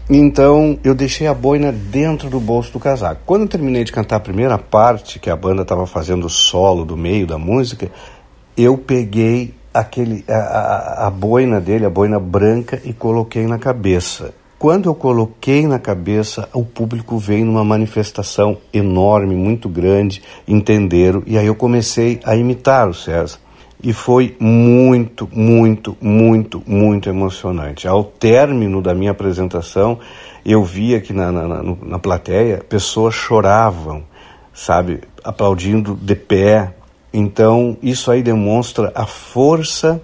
Então 0.08 0.78
eu 0.84 0.94
deixei 0.94 1.26
a 1.26 1.34
boina 1.34 1.72
dentro 1.72 2.30
do 2.30 2.38
bolso 2.38 2.72
do 2.72 2.80
casaco. 2.80 3.22
Quando 3.26 3.42
eu 3.42 3.48
terminei 3.48 3.84
de 3.84 3.92
cantar 3.92 4.16
a 4.16 4.20
primeira 4.20 4.56
parte, 4.56 5.18
que 5.18 5.28
a 5.28 5.36
banda 5.36 5.62
estava 5.62 5.86
fazendo 5.86 6.26
o 6.26 6.30
solo 6.30 6.84
do 6.84 6.96
meio 6.96 7.26
da 7.26 7.36
música, 7.36 7.90
eu 8.56 8.78
peguei 8.78 9.52
aquele 9.74 10.24
a, 10.28 11.09
a, 11.09 11.10
boina 11.10 11.60
dele, 11.60 11.84
a 11.84 11.90
boina 11.90 12.20
branca, 12.20 12.80
e 12.84 12.92
coloquei 12.92 13.44
na 13.46 13.59
cabeça. 13.59 14.32
Quando 14.56 14.88
eu 14.88 14.94
coloquei 14.94 15.66
na 15.66 15.80
cabeça, 15.80 16.48
o 16.55 16.64
público 16.64 17.18
veio 17.18 17.44
numa 17.44 17.64
manifestação 17.64 18.56
enorme, 18.72 19.34
muito 19.34 19.68
grande, 19.68 20.22
entenderam, 20.46 21.24
e 21.26 21.36
aí 21.36 21.46
eu 21.46 21.56
comecei 21.56 22.20
a 22.24 22.36
imitar 22.36 22.88
o 22.88 22.94
César. 22.94 23.38
E 23.82 23.92
foi 23.92 24.34
muito, 24.40 25.28
muito, 25.30 25.94
muito, 26.01 26.62
muito 26.66 27.10
emocionante. 27.10 27.86
Ao 27.86 28.02
término 28.02 28.80
da 28.80 28.94
minha 28.94 29.10
apresentação, 29.10 29.98
eu 30.46 30.64
via 30.64 31.01
que 31.01 31.12
na, 31.12 31.30
na, 31.30 31.46
na, 31.46 31.62
na 31.62 31.98
plateia 31.98 32.64
pessoas 32.66 33.14
choravam, 33.14 34.02
sabe, 34.55 35.01
aplaudindo 35.22 35.94
de 36.01 36.14
pé, 36.14 36.72
então, 37.16 37.78
isso 37.80 38.10
aí 38.10 38.24
demonstra 38.24 38.90
a 38.92 39.06
força 39.06 40.02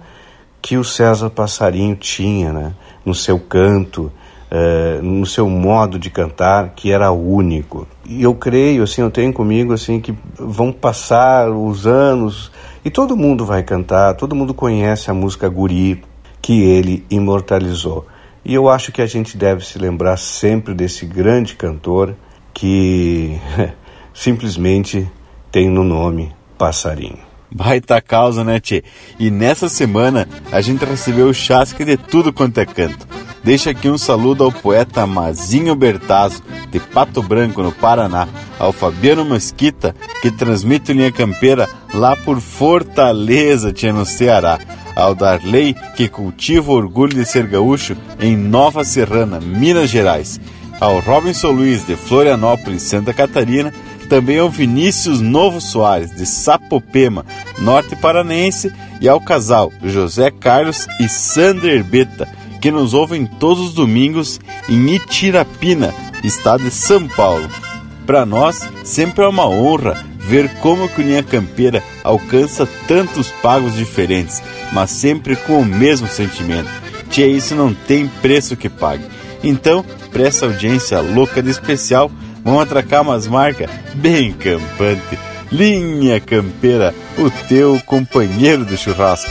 que 0.61 0.77
o 0.77 0.83
César 0.83 1.29
Passarinho 1.29 1.93
tinha 1.93 2.53
né? 2.53 2.73
no 3.03 3.13
seu 3.13 3.37
canto, 3.37 4.09
uh, 4.49 5.03
no 5.03 5.25
seu 5.25 5.49
modo 5.49 5.99
de 5.99 6.09
cantar, 6.09 6.69
que 6.69 6.89
era 6.89 7.11
único. 7.11 7.85
E 8.05 8.23
eu 8.23 8.33
creio, 8.33 8.83
assim, 8.83 9.01
eu 9.01 9.11
tenho 9.11 9.33
comigo 9.33 9.73
assim 9.73 9.99
que 9.99 10.15
vão 10.39 10.71
passar 10.71 11.49
os 11.49 11.85
anos 11.85 12.49
e 12.85 12.89
todo 12.89 13.17
mundo 13.17 13.45
vai 13.45 13.61
cantar, 13.61 14.15
todo 14.15 14.33
mundo 14.33 14.53
conhece 14.53 15.11
a 15.11 15.13
música 15.13 15.49
Guri 15.49 16.01
que 16.41 16.63
ele 16.63 17.05
imortalizou. 17.09 18.07
E 18.45 18.53
eu 18.53 18.69
acho 18.69 18.89
que 18.93 19.01
a 19.01 19.05
gente 19.05 19.35
deve 19.35 19.65
se 19.65 19.77
lembrar 19.77 20.15
sempre 20.15 20.73
desse 20.73 21.05
grande 21.05 21.57
cantor 21.57 22.15
que 22.53 23.37
simplesmente 24.13 25.11
tem 25.51 25.69
no 25.69 25.83
nome 25.83 26.31
passarinho. 26.61 27.17
Baita 27.51 27.99
causa, 27.99 28.43
né, 28.43 28.59
Tchê? 28.59 28.83
E 29.17 29.31
nessa 29.31 29.67
semana 29.67 30.29
a 30.51 30.61
gente 30.61 30.85
recebeu 30.85 31.27
o 31.27 31.33
chasque 31.33 31.83
de 31.83 31.97
tudo 31.97 32.31
quanto 32.31 32.59
é 32.59 32.65
canto. 32.67 33.07
Deixa 33.43 33.71
aqui 33.71 33.89
um 33.89 33.97
saludo 33.97 34.43
ao 34.43 34.51
poeta 34.51 35.07
Mazinho 35.07 35.73
Bertazzo, 35.73 36.43
de 36.69 36.79
Pato 36.79 37.23
Branco, 37.23 37.63
no 37.63 37.71
Paraná, 37.71 38.27
ao 38.59 38.71
Fabiano 38.71 39.25
Mesquita, 39.25 39.95
que 40.21 40.29
transmite 40.29 40.93
linha 40.93 41.11
campeira 41.11 41.67
lá 41.95 42.15
por 42.15 42.39
Fortaleza, 42.39 43.73
tia, 43.73 43.91
no 43.91 44.05
Ceará, 44.05 44.59
ao 44.95 45.15
Darley, 45.15 45.75
que 45.95 46.07
cultiva 46.07 46.71
o 46.71 46.75
orgulho 46.75 47.15
de 47.15 47.25
ser 47.25 47.47
gaúcho 47.47 47.97
em 48.19 48.37
Nova 48.37 48.83
Serrana, 48.83 49.39
Minas 49.39 49.89
Gerais, 49.89 50.39
ao 50.79 50.99
Robinson 50.99 51.49
Luiz, 51.49 51.85
de 51.87 51.95
Florianópolis, 51.95 52.83
Santa 52.83 53.13
Catarina, 53.13 53.73
também 54.11 54.39
ao 54.39 54.49
Vinícius 54.49 55.21
Novo 55.21 55.61
Soares, 55.61 56.13
de 56.13 56.25
Sapopema, 56.25 57.25
norte 57.59 57.95
paranense, 57.95 58.69
e 58.99 59.07
ao 59.07 59.21
casal 59.21 59.71
José 59.81 60.29
Carlos 60.29 60.85
e 60.99 61.07
Sander 61.07 61.81
Beta, 61.81 62.27
que 62.59 62.69
nos 62.69 62.93
ouvem 62.93 63.25
todos 63.25 63.69
os 63.69 63.73
domingos 63.73 64.37
em 64.67 64.95
Itirapina, 64.95 65.93
estado 66.25 66.65
de 66.65 66.71
São 66.71 67.07
Paulo. 67.07 67.47
Para 68.05 68.25
nós, 68.25 68.67
sempre 68.83 69.23
é 69.23 69.27
uma 69.29 69.47
honra 69.47 70.05
ver 70.17 70.49
como 70.55 70.83
a 70.83 70.89
Unia 70.99 71.23
Campeira 71.23 71.81
alcança 72.03 72.67
tantos 72.89 73.31
pagos 73.41 73.77
diferentes, 73.77 74.43
mas 74.73 74.89
sempre 74.89 75.37
com 75.37 75.61
o 75.61 75.65
mesmo 75.65 76.09
sentimento. 76.09 76.69
Tia, 77.09 77.27
isso 77.27 77.55
não 77.55 77.73
tem 77.73 78.09
preço 78.21 78.57
que 78.57 78.67
pague. 78.67 79.05
Então, 79.41 79.85
para 80.11 80.23
essa 80.23 80.47
audiência 80.47 80.99
louca 80.99 81.41
de 81.41 81.49
especial, 81.49 82.11
Vamos 82.43 82.63
atracar 82.63 83.01
umas 83.01 83.27
marcas 83.27 83.69
bem 83.93 84.33
campante. 84.33 85.19
Linha 85.51 86.19
Campeira, 86.19 86.95
o 87.17 87.29
teu 87.47 87.79
companheiro 87.85 88.65
de 88.65 88.77
churrasco. 88.77 89.29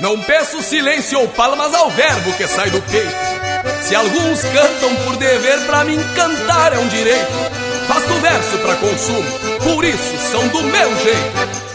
Não 0.00 0.20
peço 0.22 0.62
silêncio 0.62 1.20
ou 1.20 1.28
palmas 1.28 1.72
ao 1.74 1.90
verbo 1.90 2.32
que 2.32 2.46
sai 2.46 2.70
do 2.70 2.82
peito. 2.82 3.14
Se 3.82 3.94
alguns 3.94 4.42
cantam 4.42 4.94
por 5.04 5.16
dever, 5.16 5.60
pra 5.66 5.84
mim 5.84 5.98
cantar 6.14 6.72
é 6.72 6.78
um 6.78 6.88
direito. 6.88 7.32
Faço 7.86 8.14
verso 8.20 8.58
pra 8.58 8.76
consumo, 8.76 9.24
por 9.62 9.84
isso 9.84 10.18
são 10.30 10.48
do 10.48 10.62
meu 10.62 10.96
jeito. 10.96 11.69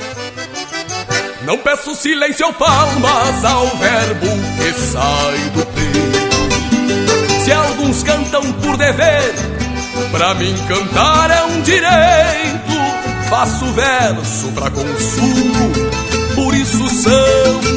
Não 1.46 1.60
peço 1.60 1.94
silêncio 1.94 2.48
ou 2.48 2.54
palmas 2.54 3.46
ao 3.46 3.68
verbo 3.78 4.26
que 4.58 4.74
sai 4.74 5.38
do 5.54 5.64
peito. 5.68 7.44
Se 7.44 7.52
alguns 7.52 8.02
cantam 8.02 8.42
por 8.54 8.76
dever, 8.78 9.36
pra 10.12 10.34
mim 10.34 10.56
cantar 10.68 11.30
é 11.30 11.44
um 11.44 11.62
direito. 11.62 12.76
Faço 13.30 13.66
verso 13.74 14.52
pra 14.54 14.72
consumo, 14.72 15.72
por 16.34 16.56
isso 16.56 16.80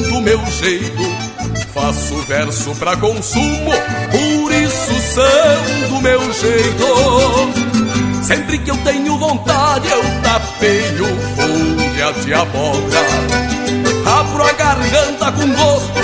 do 0.08 0.20
meu 0.22 0.40
jeito. 0.46 1.28
Faço 1.74 2.16
verso 2.22 2.74
pra 2.76 2.96
consumo, 2.96 3.70
por 4.10 4.52
isso 4.52 5.88
do 5.90 6.00
meu 6.00 6.20
jeito. 6.32 8.24
Sempre 8.24 8.58
que 8.58 8.70
eu 8.70 8.76
tenho 8.78 9.18
vontade, 9.18 9.88
eu 9.88 10.02
tapeio 10.22 11.06
folhas 11.36 12.24
de 12.24 12.32
abóbora 12.32 13.47
abro 14.38 14.44
a 14.44 14.52
garganta 14.52 15.32
com 15.32 15.52
gosto, 15.52 16.00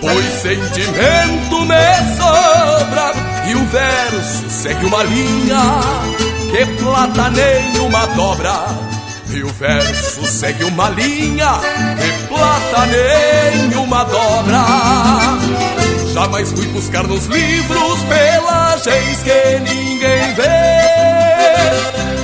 pois 0.00 0.24
sentimento 0.40 1.64
me 1.66 2.16
sobra. 2.16 3.12
E 3.46 3.54
o 3.54 3.64
verso 3.66 4.50
segue 4.50 4.86
uma 4.86 5.02
linha 5.02 5.80
que 6.50 6.82
plata 6.82 7.30
nenhuma 7.30 8.06
dobra. 8.08 8.66
E 9.30 9.42
o 9.42 9.48
verso 9.52 10.26
segue 10.26 10.64
uma 10.64 10.88
linha 10.90 11.60
que 11.98 12.26
plata 12.28 12.86
nenhuma 12.86 14.04
dobra. 14.04 14.64
Jamais 16.14 16.50
fui 16.50 16.66
buscar 16.68 17.06
nos 17.06 17.26
livros 17.26 18.02
pelagens 18.04 19.22
que 19.22 19.58
ninguém 19.60 20.34
vê. 20.34 20.78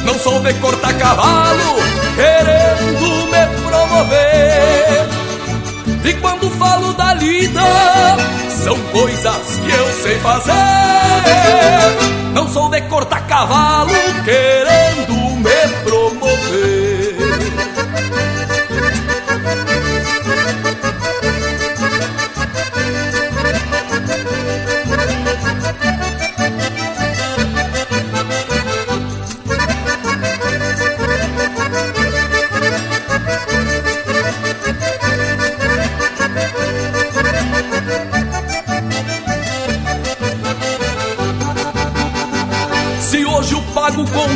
Não 0.04 0.18
sou 0.18 0.40
de 0.40 0.54
cortar 0.54 0.94
cavalo 0.94 1.76
querendo 2.16 3.26
me 3.26 3.68
promover. 3.68 5.23
E 6.04 6.12
quando 6.14 6.50
falo 6.50 6.92
da 6.92 7.14
lida, 7.14 7.62
são 8.62 8.78
coisas 8.92 9.56
que 9.56 9.70
eu 9.70 9.92
sei 10.02 10.18
fazer. 10.18 10.52
Não 12.34 12.46
sou 12.48 12.68
de 12.68 12.82
cortar 12.82 13.26
cavalo 13.26 13.90
querendo 14.24 14.73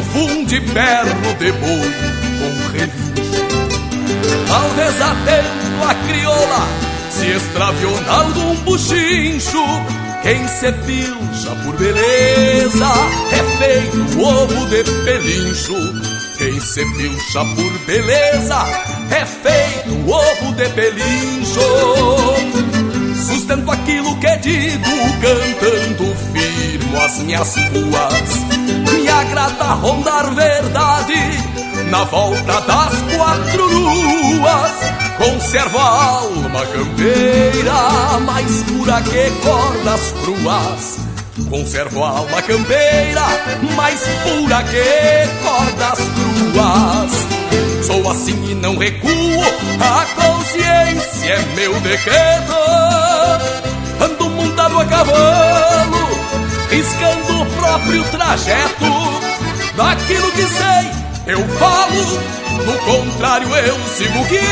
confunde 0.08 0.60
perno 0.60 1.34
de 1.34 1.52
boi 1.52 1.92
com 2.38 2.72
relincho. 2.72 3.08
Talvez 4.48 5.02
atento 5.02 5.84
a 5.88 5.94
crioula 6.06 6.68
se 7.10 7.26
extraviou 7.26 7.94
algum 8.08 8.54
buchincho. 8.64 9.64
Quem 10.22 10.48
se 10.48 10.72
pilcha 10.72 11.54
por 11.64 11.76
beleza 11.76 12.92
é 13.32 13.42
feito 13.58 14.20
ovo 14.20 14.66
de 14.66 14.84
pelincho. 15.04 15.74
Quem 16.36 16.60
se 16.60 16.84
pilcha 16.96 17.44
por 17.54 17.78
beleza 17.86 18.64
é 19.10 19.24
feito 19.26 20.10
ovo 20.10 20.52
de 20.54 20.68
pelincho. 20.70 21.60
Sustento 23.14 23.70
aquilo 23.70 24.18
que 24.18 24.36
digo, 24.38 24.90
cantando 25.20 26.16
firmo 26.32 27.00
as 27.00 27.18
minhas 27.18 27.54
ruas 27.56 28.47
agrada 29.20 29.64
rondar 29.74 30.34
verdade 30.34 31.14
na 31.90 32.04
volta 32.04 32.60
das 32.60 33.16
quatro 33.16 33.66
luas. 33.66 34.72
Conservo 35.18 35.78
a 35.78 36.04
alma 36.20 36.66
campeira, 36.66 38.20
mais 38.24 38.62
pura 38.62 39.02
que 39.02 39.30
cordas 39.42 40.14
cruas. 40.22 40.98
Conservo 41.50 42.04
a 42.04 42.08
alma 42.08 42.42
campeira, 42.42 43.26
mais 43.74 44.00
pura 44.22 44.62
que 44.64 45.28
cordas 45.42 45.98
cruas. 46.14 47.86
Sou 47.86 48.10
assim 48.10 48.50
e 48.50 48.54
não 48.54 48.76
recuo, 48.76 49.42
a 49.80 50.06
consciência 50.14 51.32
é 51.32 51.54
meu 51.56 51.74
decreto. 51.80 52.54
Ando 54.00 54.30
montado 54.30 54.78
a 54.78 54.84
cavalo 54.84 55.97
riscando 56.70 57.42
o 57.42 57.46
próprio 57.46 58.04
trajeto. 58.04 58.84
Daquilo 59.76 60.30
que 60.32 60.42
sei, 60.42 60.90
eu 61.26 61.46
falo, 61.58 62.04
no 62.66 62.78
contrário, 62.78 63.54
eu 63.54 63.78
sigo 63.96 64.24
quieto. 64.26 64.48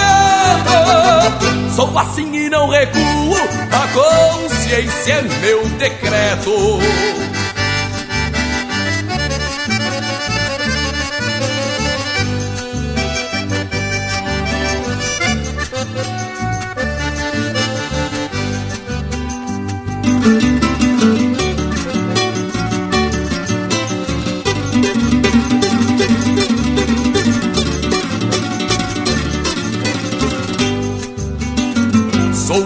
Sou 1.75 1.99
assim 1.99 2.35
e 2.35 2.49
não 2.49 2.69
recuo, 2.69 3.37
a 3.73 3.89
consciência 3.93 5.15
é 5.15 5.23
meu 5.23 5.65
decreto. 5.71 6.79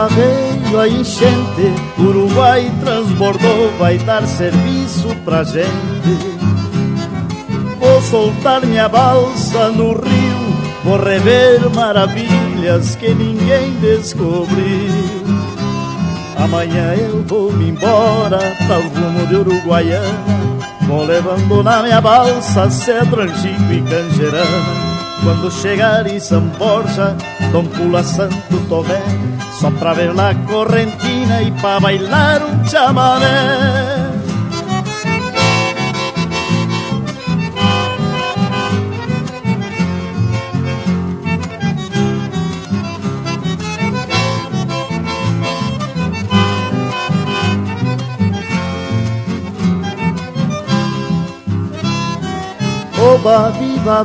Viva, 0.00 0.08
veio 0.08 0.80
a 0.80 0.88
enchente, 0.88 1.74
Uruguai 1.98 2.72
transbordou, 2.80 3.70
vai 3.78 3.98
dar 3.98 4.26
serviço 4.26 5.08
pra 5.24 5.42
gente. 5.42 5.68
Vou 7.78 8.00
soltar 8.02 8.64
minha 8.64 8.88
balsa 8.88 9.68
no 9.70 9.92
rio, 9.92 10.56
vou 10.84 10.98
rever 10.98 11.68
maravilhas 11.74 12.94
que 12.96 13.12
ninguém 13.12 13.72
descobriu. 13.80 14.90
Amanhã 16.38 16.94
eu 16.94 17.22
vou 17.26 17.52
me 17.52 17.70
embora 17.70 18.38
o 18.38 18.98
rumo 18.98 19.26
de 19.26 19.36
Uruguaiana, 19.36 20.24
vou 20.82 21.04
levando 21.04 21.62
na 21.62 21.82
minha 21.82 22.00
balsa 22.00 22.70
cedro, 22.70 23.22
angico 23.22 23.72
e 23.72 23.82
canjerana. 23.82 24.90
Quando 25.22 25.50
chegar 25.50 26.06
em 26.06 26.18
São 26.18 26.40
Borja, 26.40 27.14
Dom 27.52 27.66
Pula 27.66 28.02
Santo 28.02 28.56
Tomé, 28.70 29.02
só 29.60 29.70
pra 29.72 29.92
ver 29.92 30.14
na 30.14 30.34
correntina 30.34 31.42
e 31.42 31.50
pra 31.52 31.78
bailar 31.78 32.42
um 32.42 32.64
chamamé. 32.64 33.26
Oba, 52.98 53.50
viva, 53.50 54.04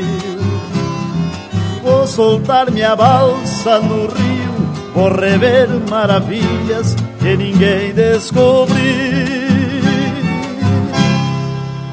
Vou 1.91 2.07
soltar 2.07 2.71
minha 2.71 2.95
balsa 2.95 3.81
no 3.81 4.07
rio, 4.07 4.93
vou 4.95 5.09
rever 5.09 5.67
maravilhas 5.89 6.95
que 7.19 7.35
ninguém 7.35 7.93
descobriu. 7.93 8.79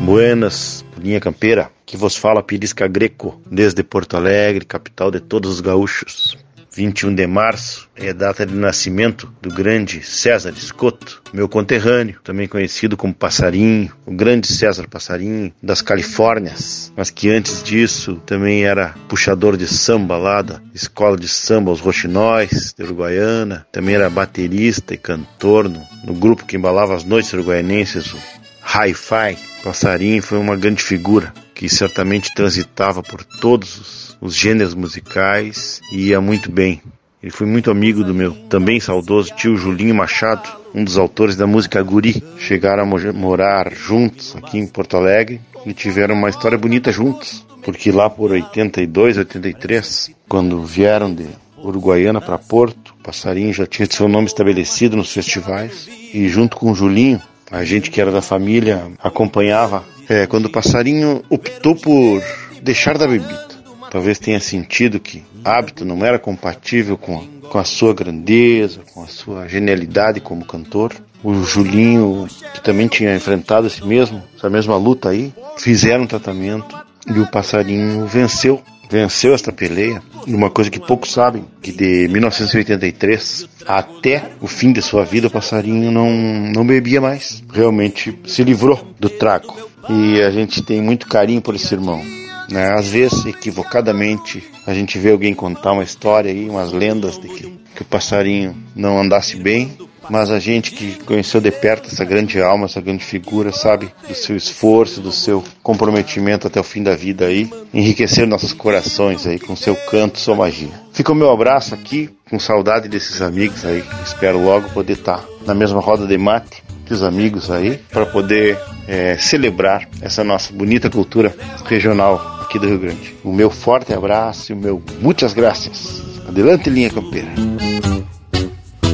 Buenas, 0.00 0.84
linha 0.96 1.18
campeira, 1.18 1.68
que 1.84 1.96
vos 1.96 2.16
fala 2.16 2.44
Pirisca 2.44 2.86
Greco, 2.86 3.40
desde 3.44 3.82
Porto 3.82 4.16
Alegre, 4.16 4.64
capital 4.64 5.10
de 5.10 5.18
todos 5.18 5.54
os 5.54 5.60
gaúchos. 5.60 6.38
21 6.74 7.14
de 7.14 7.26
março 7.26 7.88
é 7.96 8.12
data 8.12 8.46
de 8.46 8.54
nascimento 8.54 9.32
do 9.42 9.50
grande 9.50 10.02
César 10.02 10.50
Escoto, 10.50 11.22
meu 11.32 11.48
conterrâneo, 11.48 12.20
também 12.22 12.46
conhecido 12.46 12.96
como 12.96 13.14
Passarinho, 13.14 13.92
o 14.06 14.12
grande 14.12 14.46
César 14.46 14.86
Passarinho 14.88 15.52
das 15.62 15.82
Califórnias, 15.82 16.92
mas 16.96 17.10
que 17.10 17.30
antes 17.30 17.62
disso 17.62 18.16
também 18.26 18.64
era 18.64 18.94
puxador 19.08 19.56
de 19.56 19.66
samba 19.66 20.16
lá 20.16 20.42
da 20.42 20.60
escola 20.74 21.16
de 21.16 21.28
samba 21.28 21.70
Os 21.70 21.80
Roxinóis, 21.80 22.74
de 22.76 22.84
Uruguaiana, 22.84 23.66
também 23.72 23.94
era 23.94 24.08
baterista 24.08 24.94
e 24.94 24.98
cantor 24.98 25.68
no, 25.68 25.82
no 26.04 26.14
grupo 26.14 26.44
que 26.44 26.56
embalava 26.56 26.94
as 26.94 27.04
noites 27.04 27.32
uruguaianenses, 27.32 28.12
o 28.12 28.18
Hi-Fi. 28.62 29.36
Passarinho 29.62 30.22
foi 30.22 30.38
uma 30.38 30.56
grande 30.56 30.82
figura 30.82 31.32
que 31.58 31.68
certamente 31.68 32.34
transitava 32.34 33.02
por 33.02 33.22
todos 33.22 33.78
os 33.78 34.08
os 34.20 34.34
gêneros 34.34 34.74
musicais 34.74 35.80
e 35.92 36.08
ia 36.08 36.20
muito 36.20 36.50
bem. 36.50 36.82
Ele 37.22 37.32
foi 37.32 37.46
muito 37.46 37.70
amigo 37.70 38.04
do 38.04 38.14
meu 38.14 38.32
também 38.48 38.78
saudoso 38.78 39.34
tio 39.34 39.56
Julinho 39.56 39.94
Machado, 39.94 40.48
um 40.72 40.84
dos 40.84 40.96
autores 40.96 41.36
da 41.36 41.46
música 41.46 41.82
Guri. 41.82 42.22
Chegaram 42.38 42.84
a 42.84 43.12
morar 43.12 43.72
juntos 43.74 44.36
aqui 44.36 44.58
em 44.58 44.66
Porto 44.66 44.96
Alegre 44.96 45.40
e 45.66 45.72
tiveram 45.72 46.14
uma 46.14 46.30
história 46.30 46.56
bonita 46.56 46.92
juntos, 46.92 47.44
porque 47.64 47.90
lá 47.90 48.08
por 48.08 48.30
82, 48.30 49.18
83, 49.18 50.12
quando 50.28 50.64
vieram 50.64 51.12
de 51.12 51.26
Uruguaiana 51.56 52.20
para 52.20 52.38
Porto, 52.38 52.94
o 53.00 53.02
Passarinho 53.02 53.52
já 53.52 53.66
tinha 53.66 53.88
seu 53.90 54.08
nome 54.08 54.26
estabelecido 54.26 54.96
nos 54.96 55.12
festivais 55.12 55.88
e 56.14 56.28
junto 56.28 56.56
com 56.56 56.70
o 56.70 56.74
Julinho, 56.74 57.20
a 57.50 57.64
gente 57.64 57.90
que 57.90 58.00
era 58.00 58.12
da 58.12 58.22
família 58.22 58.86
acompanhava 59.02 59.84
é, 60.08 60.26
quando 60.26 60.46
o 60.46 60.50
Passarinho 60.50 61.22
optou 61.28 61.76
por 61.76 62.22
deixar 62.62 62.96
da 62.96 63.06
bebida 63.06 63.48
talvez 63.90 64.18
tenha 64.18 64.40
sentido 64.40 65.00
que 65.00 65.24
hábito 65.44 65.84
não 65.84 66.04
era 66.04 66.18
compatível 66.18 66.96
com 66.96 67.18
a, 67.18 67.48
com 67.48 67.58
a 67.58 67.64
sua 67.64 67.94
grandeza, 67.94 68.80
com 68.92 69.02
a 69.02 69.06
sua 69.06 69.48
genialidade 69.48 70.20
como 70.20 70.44
cantor. 70.44 70.94
O 71.22 71.42
Julinho, 71.42 72.28
que 72.54 72.62
também 72.62 72.86
tinha 72.86 73.14
enfrentado 73.14 73.66
esse 73.66 73.84
mesmo, 73.84 74.22
essa 74.36 74.48
mesma 74.48 74.76
luta 74.76 75.08
aí, 75.08 75.32
fizeram 75.56 76.04
um 76.04 76.06
tratamento 76.06 76.76
e 77.08 77.18
o 77.18 77.26
passarinho 77.26 78.06
venceu. 78.06 78.62
Venceu 78.90 79.34
esta 79.34 79.52
peleia, 79.52 80.02
uma 80.26 80.50
coisa 80.50 80.70
que 80.70 80.80
poucos 80.80 81.12
sabem, 81.12 81.44
que 81.60 81.70
de 81.70 82.08
1983 82.08 83.46
até 83.66 84.30
o 84.40 84.46
fim 84.46 84.72
de 84.72 84.80
sua 84.80 85.04
vida 85.04 85.26
o 85.26 85.30
passarinho 85.30 85.90
não, 85.90 86.10
não 86.10 86.66
bebia 86.66 87.00
mais. 87.00 87.42
Realmente 87.52 88.18
se 88.26 88.42
livrou 88.42 88.80
do 88.98 89.10
trago. 89.10 89.54
E 89.90 90.22
a 90.22 90.30
gente 90.30 90.62
tem 90.62 90.80
muito 90.80 91.06
carinho 91.06 91.40
por 91.40 91.54
esse 91.54 91.74
irmão. 91.74 92.02
Né? 92.50 92.72
Às 92.72 92.88
vezes, 92.88 93.26
equivocadamente, 93.26 94.42
a 94.66 94.72
gente 94.72 94.98
vê 94.98 95.10
alguém 95.10 95.34
contar 95.34 95.72
uma 95.72 95.82
história 95.82 96.30
aí, 96.30 96.48
umas 96.48 96.72
lendas 96.72 97.18
de 97.18 97.28
que, 97.28 97.58
que 97.74 97.82
o 97.82 97.84
passarinho 97.84 98.56
não 98.74 98.98
andasse 98.98 99.36
bem, 99.36 99.76
mas 100.08 100.30
a 100.30 100.38
gente 100.38 100.72
que 100.72 101.02
conheceu 101.04 101.40
de 101.40 101.50
perto 101.50 101.88
essa 101.88 102.04
grande 102.04 102.40
alma, 102.40 102.66
essa 102.66 102.80
grande 102.80 103.04
figura, 103.04 103.52
sabe 103.52 103.92
do 104.06 104.14
seu 104.14 104.36
esforço, 104.36 105.00
do 105.00 105.12
seu 105.12 105.42
comprometimento 105.62 106.46
até 106.46 106.60
o 106.60 106.64
fim 106.64 106.82
da 106.82 106.94
vida 106.94 107.26
aí, 107.26 107.50
enriquecer 107.72 108.26
nossos 108.26 108.52
corações 108.52 109.26
aí 109.26 109.38
com 109.38 109.54
seu 109.56 109.74
canto, 109.74 110.18
sua 110.18 110.34
magia. 110.34 110.72
Fica 110.92 111.12
o 111.12 111.14
meu 111.14 111.30
abraço 111.30 111.74
aqui, 111.74 112.10
com 112.28 112.38
saudade 112.38 112.88
desses 112.88 113.20
amigos 113.22 113.64
aí, 113.64 113.84
espero 114.04 114.42
logo 114.42 114.70
poder 114.70 114.94
estar 114.94 115.24
na 115.46 115.54
mesma 115.54 115.80
roda 115.80 116.06
de 116.06 116.18
mate 116.18 116.62
os 116.92 117.02
amigos 117.02 117.50
aí, 117.50 117.78
para 117.90 118.06
poder 118.06 118.58
é, 118.86 119.16
celebrar 119.16 119.88
essa 120.00 120.24
nossa 120.24 120.52
bonita 120.52 120.88
cultura 120.88 121.34
regional 121.64 122.38
aqui 122.40 122.58
do 122.58 122.66
Rio 122.66 122.78
Grande. 122.78 123.14
O 123.22 123.32
meu 123.32 123.50
forte 123.50 123.92
abraço 123.92 124.52
e 124.52 124.54
o 124.54 124.56
meu 124.56 124.82
muitas 125.00 125.32
graças. 125.32 126.02
Adelante, 126.26 126.70
linha 126.70 126.90
campeira. 126.90 127.28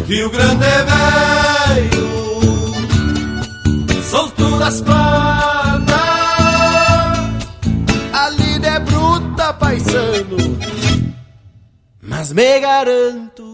Rio 0.06 0.30
Grande 0.30 0.64
é 0.64 0.84
velho, 1.82 2.04
soltura 4.02 4.58
das 4.58 4.80
patas. 4.82 5.94
A 8.12 8.28
lida 8.28 8.66
é 8.68 8.78
bruta, 8.80 9.54
paisano, 9.54 10.36
mas 12.02 12.32
me 12.32 12.60
garanto. 12.60 13.53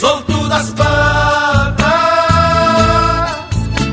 Solto 0.00 0.48
das 0.48 0.70
patas, 0.70 1.84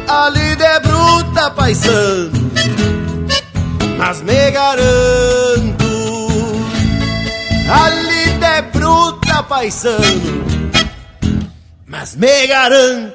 a 0.07 0.29
lida 0.29 0.65
é 0.65 0.79
bruta, 0.79 1.51
paisano, 1.51 2.31
mas 3.97 4.21
me 4.21 4.51
garanto, 4.51 5.85
a 7.69 7.89
lida 7.89 8.47
é 8.47 8.61
bruta, 8.61 9.43
paisano, 9.43 10.45
mas 11.87 12.15
me 12.15 12.47
garanto. 12.47 13.14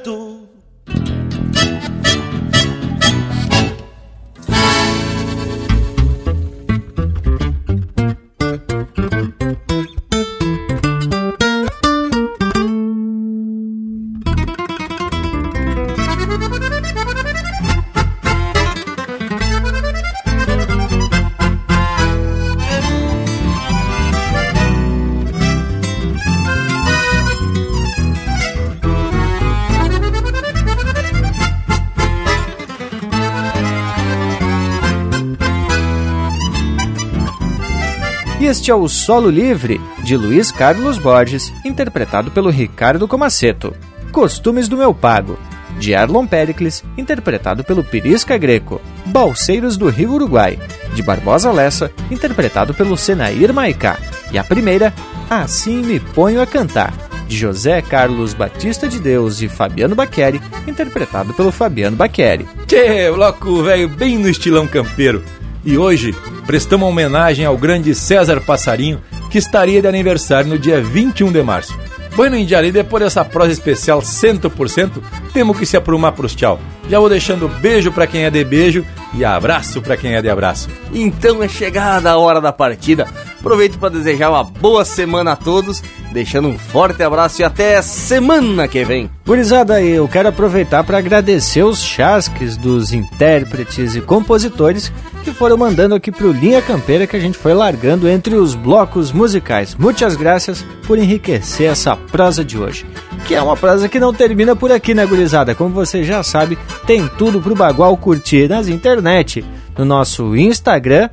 Este 38.61 38.71
é 38.71 38.75
o 38.75 38.87
Solo 38.91 39.31
Livre, 39.31 39.81
de 40.05 40.15
Luiz 40.19 40.53
Carlos 40.53 40.99
Borges, 40.99 41.51
interpretado 41.65 42.31
pelo 42.31 42.51
Ricardo 42.51 43.09
Comaceto. 43.09 43.75
Costumes 44.13 44.69
do 44.69 44.77
Meu 44.77 44.93
Pago, 44.93 45.39
de 45.79 45.95
Arlon 45.95 46.27
Pericles, 46.27 46.85
interpretado 46.95 47.65
pelo 47.65 47.83
Pirisca 47.83 48.37
Greco. 48.37 48.79
Balseiros 49.07 49.79
do 49.79 49.89
Rio 49.89 50.13
Uruguai, 50.13 50.59
de 50.95 51.03
Barbosa 51.03 51.51
Lessa, 51.51 51.91
interpretado 52.11 52.75
pelo 52.75 52.99
Senair 52.99 53.51
Maicá. 53.55 53.99
E 54.31 54.37
a 54.37 54.45
primeira, 54.45 54.93
Assim 55.31 55.81
Me 55.81 55.99
Ponho 55.99 56.43
a 56.43 56.47
Cantar, 56.47 56.93
de 57.27 57.39
José 57.39 57.81
Carlos 57.81 58.35
Batista 58.35 58.87
de 58.87 59.01
Deus 59.01 59.41
e 59.41 59.49
Fabiano 59.49 59.95
Baqueri, 59.95 60.39
interpretado 60.67 61.33
pelo 61.33 61.51
Fabiano 61.51 61.97
Baqueri. 61.97 62.47
Tchê, 62.67 63.11
bloco 63.11 63.63
velho 63.63 63.89
bem 63.89 64.19
no 64.19 64.29
estilão 64.29 64.67
campeiro. 64.67 65.25
E 65.65 65.77
hoje 65.77 66.15
prestamos 66.47 66.89
homenagem 66.89 67.45
ao 67.45 67.57
grande 67.57 67.95
César 67.95 68.41
Passarinho, 68.41 69.01
que 69.31 69.39
estaria 69.39 69.81
de 69.81 69.89
aniversário 69.89 70.49
no 70.49 70.59
dia 70.59 70.81
21 70.81 71.31
de 71.31 71.43
março. 71.43 71.79
Bueno, 72.17 72.37
Indiari, 72.37 72.73
depois 72.73 73.05
dessa 73.05 73.25
prosa 73.25 73.53
especial 73.53 74.01
100%, 74.01 74.91
temos 75.33 75.59
que 75.59 75.67
se 75.67 75.77
aprumar 75.77 76.13
pros 76.13 76.35
tchau. 76.35 76.59
Já 76.91 76.99
vou 76.99 77.09
deixando 77.09 77.49
beijo 77.49 77.93
para 77.93 78.05
quem 78.05 78.25
é 78.25 78.31
de 78.31 78.45
beijo 78.45 78.85
e 79.15 79.25
abraço 79.25 79.81
para 79.81 79.97
quem 79.97 80.17
é 80.17 80.21
de 80.21 80.29
abraço. 80.29 80.69
Então 80.93 81.41
é 81.41 81.47
chegada 81.47 82.11
a 82.11 82.19
hora 82.19 82.41
da 82.41 82.53
partida. 82.53 83.07
Aproveito 83.39 83.79
para 83.79 83.91
desejar 83.91 84.29
uma 84.29 84.43
boa 84.43 84.85
semana 84.85 85.33
a 85.33 85.37
todos, 85.37 85.81
deixando 86.13 86.49
um 86.49 86.59
forte 86.59 87.01
abraço 87.03 87.41
e 87.41 87.45
até 87.45 87.81
semana 87.81 88.67
que 88.67 88.85
vem. 88.85 89.09
Gurizada, 89.25 89.81
eu 89.81 90.09
quero 90.09 90.29
aproveitar 90.29 90.83
para 90.83 90.99
agradecer 90.99 91.63
os 91.63 91.81
chasques 91.81 92.57
dos 92.57 92.93
intérpretes 92.93 93.95
e 93.95 94.01
compositores 94.01 94.93
que 95.23 95.33
foram 95.33 95.57
mandando 95.57 95.95
aqui 95.95 96.11
pro 96.11 96.33
Linha 96.33 96.61
Campeira 96.61 97.07
que 97.07 97.17
a 97.17 97.21
gente 97.21 97.39
foi 97.39 97.55
largando 97.55 98.09
entre 98.09 98.35
os 98.35 98.55
blocos 98.55 99.13
musicais. 99.13 99.77
Muitas 99.79 100.17
graças 100.17 100.65
por 100.87 100.99
enriquecer 100.99 101.71
essa 101.71 101.95
prosa 101.97 102.45
de 102.45 102.59
hoje. 102.59 102.85
Que 103.27 103.35
é 103.35 103.43
uma 103.43 103.57
prosa 103.57 103.89
que 103.89 104.01
não 104.01 104.13
termina 104.13 104.57
por 104.57 104.73
aqui, 104.73 104.95
né, 104.95 105.07
gurizada? 105.07 105.55
Como 105.55 105.71
você 105.75 106.03
já 106.03 106.23
sabe, 106.23 106.59
tem 106.87 107.07
tudo 107.09 107.41
pro 107.41 107.55
Bagual 107.55 107.97
curtir 107.97 108.49
nas 108.49 108.69
internet, 108.69 109.45
no 109.77 109.85
nosso 109.85 110.37
Instagram, 110.37 111.09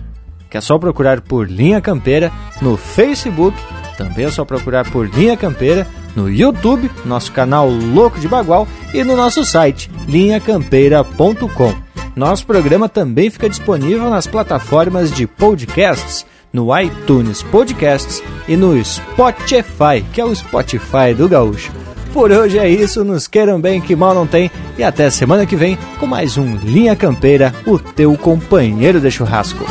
que 0.49 0.57
é 0.57 0.61
só 0.61 0.77
procurar 0.77 1.22
por 1.22 1.49
Linha 1.49 1.81
Campeira, 1.81 2.31
no 2.61 2.77
Facebook, 2.77 3.57
também 3.98 4.26
é 4.26 4.31
só 4.31 4.45
procurar 4.45 4.89
por 4.89 5.07
Linha 5.07 5.35
Campeira, 5.35 5.88
no 6.15 6.30
YouTube, 6.30 6.89
nosso 7.06 7.31
canal 7.31 7.69
Louco 7.69 8.19
de 8.19 8.27
Bagual, 8.27 8.68
e 8.94 9.03
no 9.03 9.15
nosso 9.15 9.44
site, 9.44 9.89
linhacampeira.com. 10.07 11.76
Nosso 12.15 12.45
programa 12.45 12.89
também 12.89 13.30
fica 13.30 13.49
disponível 13.49 14.10
nas 14.10 14.26
plataformas 14.26 15.11
de 15.11 15.27
podcasts, 15.27 16.26
no 16.52 16.76
iTunes 16.80 17.44
Podcasts 17.44 18.23
e 18.48 18.56
no 18.56 18.84
Spotify, 18.84 20.03
que 20.14 20.19
é 20.22 20.26
o 20.26 20.34
Spotify 20.34 21.14
do 21.15 21.30
Gaúcho. 21.30 21.87
Por 22.14 22.32
hoje 22.32 22.58
é 22.58 22.68
isso, 22.70 23.04
nos 23.04 23.28
queiram 23.28 23.62
bem 23.62 23.80
que 23.80 23.96
mal 23.96 24.14
não 24.14 24.26
tem 24.26 24.50
e 24.78 24.84
até 24.84 25.10
semana 25.10 25.46
que 25.46 25.56
vem 25.56 25.78
com 26.00 26.08
mais 26.08 26.38
um 26.38 26.56
Linha 26.58 26.96
Campeira, 26.96 27.54
o 27.66 27.78
teu 27.78 28.18
companheiro 28.18 29.00
de 29.00 29.12
churrasco. 29.12 29.66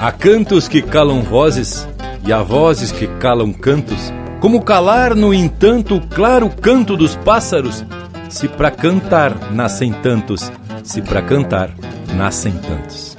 Há 0.00 0.12
cantos 0.12 0.68
que 0.68 0.82
calam 0.82 1.22
vozes 1.22 1.88
e 2.26 2.32
há 2.32 2.42
vozes 2.42 2.92
que 2.92 3.06
calam 3.06 3.52
cantos. 3.54 4.12
Como 4.38 4.62
calar, 4.62 5.14
no 5.14 5.32
entanto, 5.32 5.96
o 5.96 6.06
claro 6.08 6.50
canto 6.50 6.94
dos 6.94 7.16
pássaros? 7.16 7.82
Se 8.28 8.46
para 8.46 8.70
cantar 8.70 9.50
nascem 9.52 9.92
tantos, 9.92 10.52
se 10.84 11.02
para 11.02 11.22
cantar 11.22 11.74
nascem 12.14 12.52
tantos. 12.58 13.13